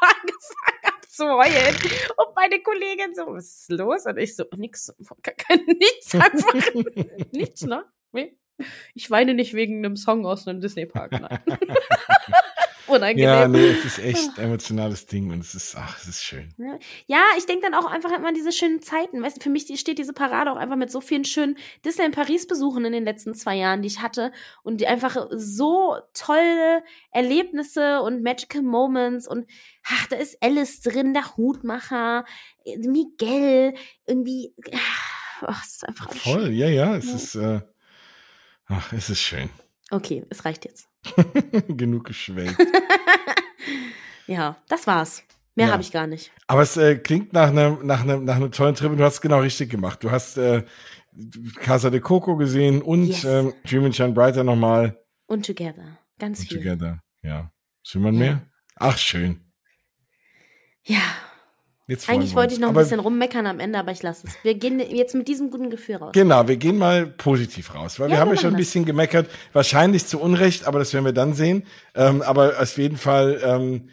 [0.01, 1.75] angefangen habe zu heulen.
[2.17, 4.05] Und meine Kollegin so, was ist los?
[4.05, 4.93] Und ich so, nix,
[5.67, 6.53] nichts einfach,
[7.31, 7.85] nichts, ne?
[8.93, 11.39] Ich weine nicht wegen einem Song aus einem Disney-Park, nein.
[12.87, 13.23] Unangenehm.
[13.23, 16.53] Ja, nee, es ist echt ein emotionales Ding und es ist, ach, es ist schön.
[17.07, 19.21] Ja, ich denke dann auch einfach immer an diese schönen Zeiten.
[19.21, 22.47] Weißt du, für mich steht diese Parade auch einfach mit so vielen schönen Disneyland Paris
[22.47, 24.31] Besuchen in den letzten zwei Jahren, die ich hatte
[24.63, 29.47] und die einfach so tolle Erlebnisse und magical Moments und
[29.83, 32.25] ach, da ist Alice drin, der Hutmacher,
[32.65, 33.73] Miguel,
[34.05, 34.53] irgendwie,
[35.41, 36.55] ach, es ist einfach Voll, schön.
[36.55, 37.15] ja, ja, es ja.
[37.15, 37.61] ist, äh,
[38.67, 39.49] ach, es ist schön.
[39.89, 40.90] Okay, es reicht jetzt.
[41.67, 42.57] Genug geschwelgt.
[44.27, 45.23] ja, das war's.
[45.55, 45.73] Mehr ja.
[45.73, 46.31] habe ich gar nicht.
[46.47, 49.21] Aber es äh, klingt nach einem nach einem nach einem tollen Trip du hast es
[49.21, 50.03] genau richtig gemacht.
[50.03, 50.63] Du hast äh,
[51.57, 53.25] Casa de Coco gesehen und yes.
[53.25, 54.97] ähm, Dream and Shine Brighter nochmal.
[55.27, 55.97] Und Together.
[56.19, 56.57] Ganz und viel.
[56.57, 57.51] Together, ja.
[57.83, 58.19] Sind wir ja.
[58.19, 58.49] mehr?
[58.75, 59.51] Ach, schön.
[60.83, 61.01] Ja,
[62.07, 64.33] Eigentlich wollte ich noch ein aber bisschen rummeckern am Ende, aber ich lasse es.
[64.43, 66.11] Wir gehen jetzt mit diesem guten Gefühl raus.
[66.13, 69.29] Genau, wir gehen mal positiv raus, weil ja, wir haben ja schon ein bisschen gemeckert,
[69.53, 71.65] wahrscheinlich zu Unrecht, aber das werden wir dann sehen.
[71.95, 73.89] Ähm, aber auf jeden Fall ähm,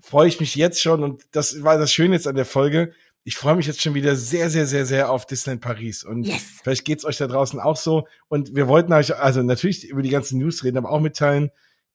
[0.00, 2.92] freue ich mich jetzt schon und das war das Schöne jetzt an der Folge.
[3.24, 6.02] Ich freue mich jetzt schon wieder sehr, sehr, sehr, sehr auf Disneyland Paris.
[6.02, 6.42] Und yes.
[6.62, 8.06] vielleicht geht's euch da draußen auch so.
[8.28, 11.50] Und wir wollten euch also natürlich über die ganzen News reden, aber auch mitteilen,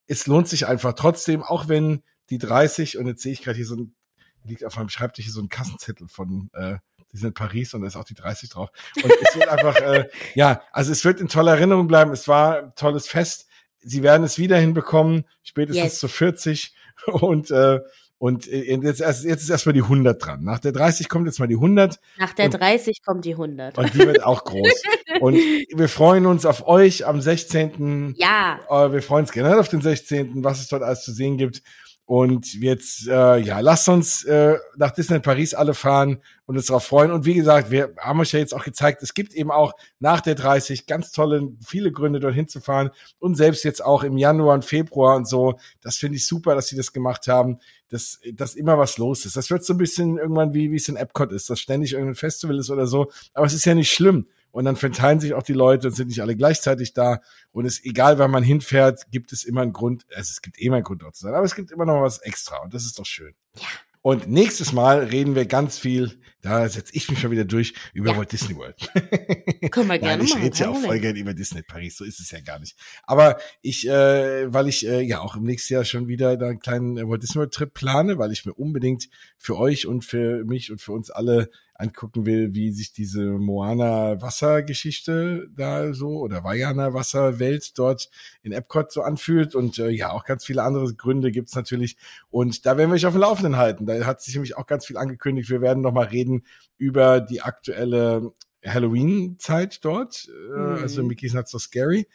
[0.06, 3.66] es lohnt sich einfach trotzdem, auch wenn die 30, und jetzt sehe ich gerade hier
[3.66, 3.96] so ein
[4.44, 6.78] liegt auf meinem Schreibtisch so ein Kassenzettel von äh,
[7.14, 8.70] die sind in Paris und da ist auch die 30 drauf.
[8.96, 12.12] Und es wird einfach, äh, ja, also es wird in toller Erinnerung bleiben.
[12.12, 13.48] Es war ein tolles Fest.
[13.80, 16.00] Sie werden es wieder hinbekommen, spätestens yes.
[16.00, 16.74] zu 40.
[17.06, 17.82] Und äh,
[18.24, 20.46] und äh, jetzt, jetzt ist erstmal die 100 dran.
[20.46, 22.00] Nach der 30 kommt jetzt mal die 100.
[22.18, 23.78] Nach der 30 und, kommt die 100.
[23.78, 24.82] Und die wird auch groß.
[25.20, 28.16] und wir freuen uns auf euch am 16.
[28.18, 28.62] Ja.
[28.70, 31.64] Äh, wir freuen uns generell auf den 16., was es dort alles zu sehen gibt.
[32.06, 36.84] Und jetzt, äh, ja, lasst uns äh, nach Disneyland Paris alle fahren und uns darauf
[36.84, 37.12] freuen.
[37.12, 40.20] Und wie gesagt, wir haben euch ja jetzt auch gezeigt, es gibt eben auch nach
[40.20, 42.92] der 30 ganz tolle, viele Gründe, dorthin zu fahren.
[43.20, 45.58] Und selbst jetzt auch im Januar und Februar und so.
[45.82, 49.38] Das finde ich super, dass sie das gemacht haben, dass, dass immer was los ist.
[49.38, 52.16] Das wird so ein bisschen irgendwann wie, wie es in Epcot ist, dass ständig irgendein
[52.16, 53.12] Festival ist oder so.
[53.34, 56.10] Aber es ist ja nicht schlimm und dann verteilen sich auch die Leute und sind
[56.10, 57.22] nicht alle gleichzeitig da.
[57.52, 60.06] Und es egal, wann man hinfährt, gibt es immer einen Grund.
[60.16, 62.20] Also es gibt immer einen Grund dort zu sein, aber es gibt immer noch was
[62.20, 63.34] extra und das ist doch schön.
[63.56, 63.68] Ja.
[64.04, 68.12] Und nächstes Mal reden wir ganz viel, da setze ich mich schon wieder durch, über
[68.12, 68.18] ja.
[68.18, 68.76] Walt Disney World.
[69.72, 72.20] Können wir gerne Nein, ich rede ja auch voll gerne über Disney Paris, so ist
[72.20, 72.78] es ja gar nicht.
[73.04, 76.60] Aber ich, äh, weil ich äh, ja auch im nächsten Jahr schon wieder da einen
[76.60, 80.70] kleinen Walt Disney World Trip plane, weil ich mir unbedingt für euch und für mich
[80.70, 86.94] und für uns alle angucken will, wie sich diese Moana Wassergeschichte da so oder Vajana
[86.94, 88.10] Wasserwelt dort
[88.44, 91.98] in Epcot so anfühlt und äh, ja, auch ganz viele andere Gründe gibt's natürlich
[92.30, 93.86] und da werden wir euch auf dem Laufenden halten.
[93.86, 95.50] Da hat sich nämlich auch ganz viel angekündigt.
[95.50, 96.44] Wir werden noch mal reden
[96.78, 98.34] über die aktuelle
[98.66, 100.82] Halloween-Zeit dort, äh, mhm.
[100.82, 102.08] also Mickey's Not So Scary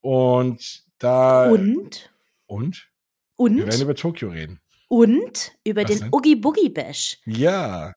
[0.00, 2.10] und da und
[2.46, 2.88] und
[3.36, 4.60] und wir werden über Tokio reden.
[4.88, 6.08] Und über Was den?
[6.12, 7.18] Oogie Boogie Bash.
[7.24, 7.94] Ja,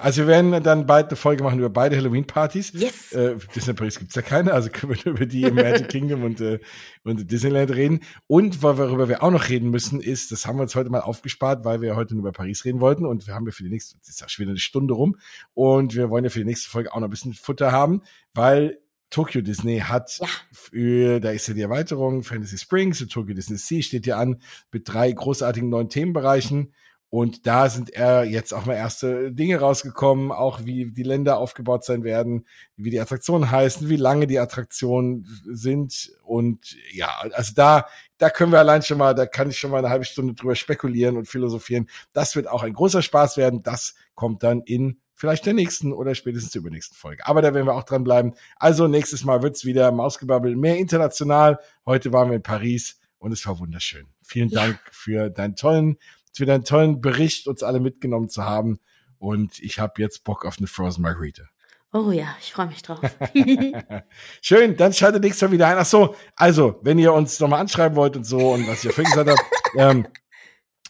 [0.00, 2.72] also wir werden dann bald eine Folge machen über beide Halloween-Partys.
[2.72, 3.12] Yes.
[3.12, 6.40] Äh, Disney Paris gibt's ja keine, also können wir über die im Magic Kingdom und,
[6.40, 6.58] äh,
[7.04, 8.00] und Disneyland reden.
[8.26, 11.64] Und worüber wir auch noch reden müssen, ist, das haben wir uns heute mal aufgespart,
[11.64, 13.98] weil wir heute nur über Paris reden wollten und wir haben ja für die nächste,
[13.98, 15.16] das ist ja schon wieder eine Stunde rum
[15.54, 18.02] und wir wollen ja für die nächste Folge auch noch ein bisschen Futter haben,
[18.34, 18.78] weil
[19.10, 20.26] Tokyo Disney hat, ja.
[20.52, 24.88] für, da ist ja die Erweiterung, Fantasy Springs, Tokyo Disney Sea steht ja an mit
[24.88, 26.74] drei großartigen neuen Themenbereichen.
[27.10, 31.84] Und da sind er jetzt auch mal erste Dinge rausgekommen, auch wie die Länder aufgebaut
[31.84, 32.46] sein werden,
[32.76, 36.10] wie die Attraktionen heißen, wie lange die Attraktionen sind.
[36.22, 37.86] Und ja, also da,
[38.18, 40.54] da können wir allein schon mal, da kann ich schon mal eine halbe Stunde drüber
[40.54, 41.88] spekulieren und philosophieren.
[42.12, 43.62] Das wird auch ein großer Spaß werden.
[43.62, 47.26] Das kommt dann in vielleicht der nächsten oder spätestens der übernächsten Folge.
[47.26, 48.34] Aber da werden wir auch dran bleiben.
[48.56, 51.58] Also nächstes Mal wird's wieder Mausgebabbel mehr international.
[51.86, 54.06] Heute waren wir in Paris und es war wunderschön.
[54.22, 54.90] Vielen Dank ja.
[54.92, 55.96] für deinen tollen
[56.36, 58.80] wieder einen tollen Bericht uns alle mitgenommen zu haben.
[59.18, 61.44] Und ich habe jetzt Bock auf eine Frozen Margarita.
[61.92, 63.00] Oh ja, ich freue mich drauf.
[64.42, 65.78] Schön, dann schaltet nächstes Mal wieder ein.
[65.78, 69.10] Ach so, also, wenn ihr uns nochmal anschreiben wollt und so und was ihr vorhin
[69.10, 69.42] gesagt habt,
[69.76, 70.06] ähm,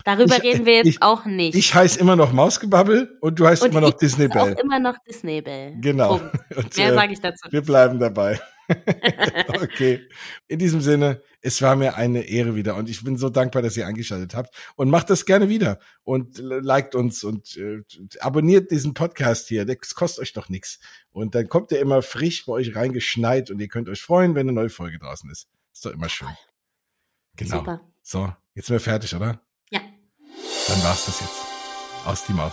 [0.05, 1.55] Darüber ich, reden wir jetzt ich, auch nicht.
[1.57, 4.55] Ich heiße immer noch Mausgebabbel und du heißt und immer noch Disney Bell.
[4.55, 5.77] Auch immer noch Disney Bell.
[5.81, 6.15] Genau.
[6.57, 7.49] Und, Mehr äh, sage ich dazu.
[7.51, 8.41] Wir bleiben dabei.
[9.49, 10.07] okay.
[10.47, 13.77] In diesem Sinne, es war mir eine Ehre wieder und ich bin so dankbar, dass
[13.77, 17.83] ihr eingeschaltet habt und macht das gerne wieder und liked uns und äh,
[18.21, 19.65] abonniert diesen Podcast hier.
[19.65, 20.81] Das kostet euch doch nichts.
[21.11, 24.49] Und dann kommt er immer frisch bei euch reingeschneit und ihr könnt euch freuen, wenn
[24.49, 25.49] eine neue Folge draußen ist.
[25.73, 26.29] Ist doch immer schön.
[27.37, 27.59] Genau.
[27.59, 27.81] Super.
[28.03, 29.41] So, jetzt sind wir fertig, oder?
[30.69, 31.41] Dann war's das jetzt.
[32.05, 32.53] Aus die Maus.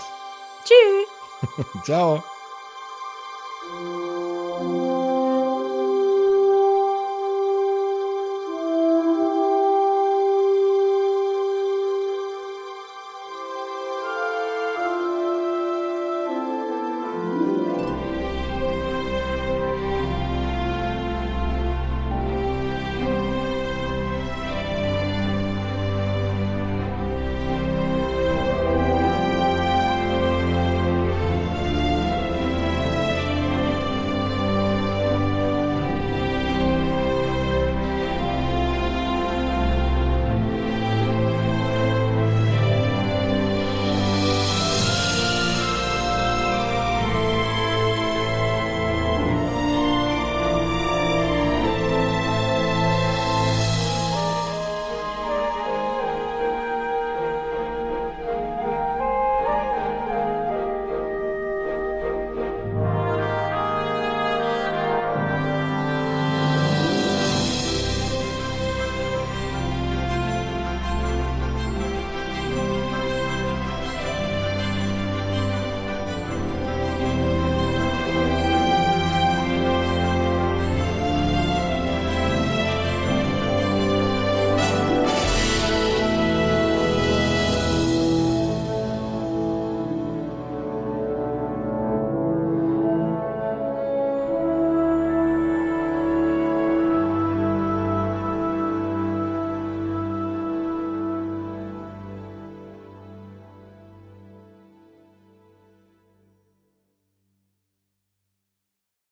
[0.63, 1.83] Tschüss.
[1.83, 2.23] Ciao.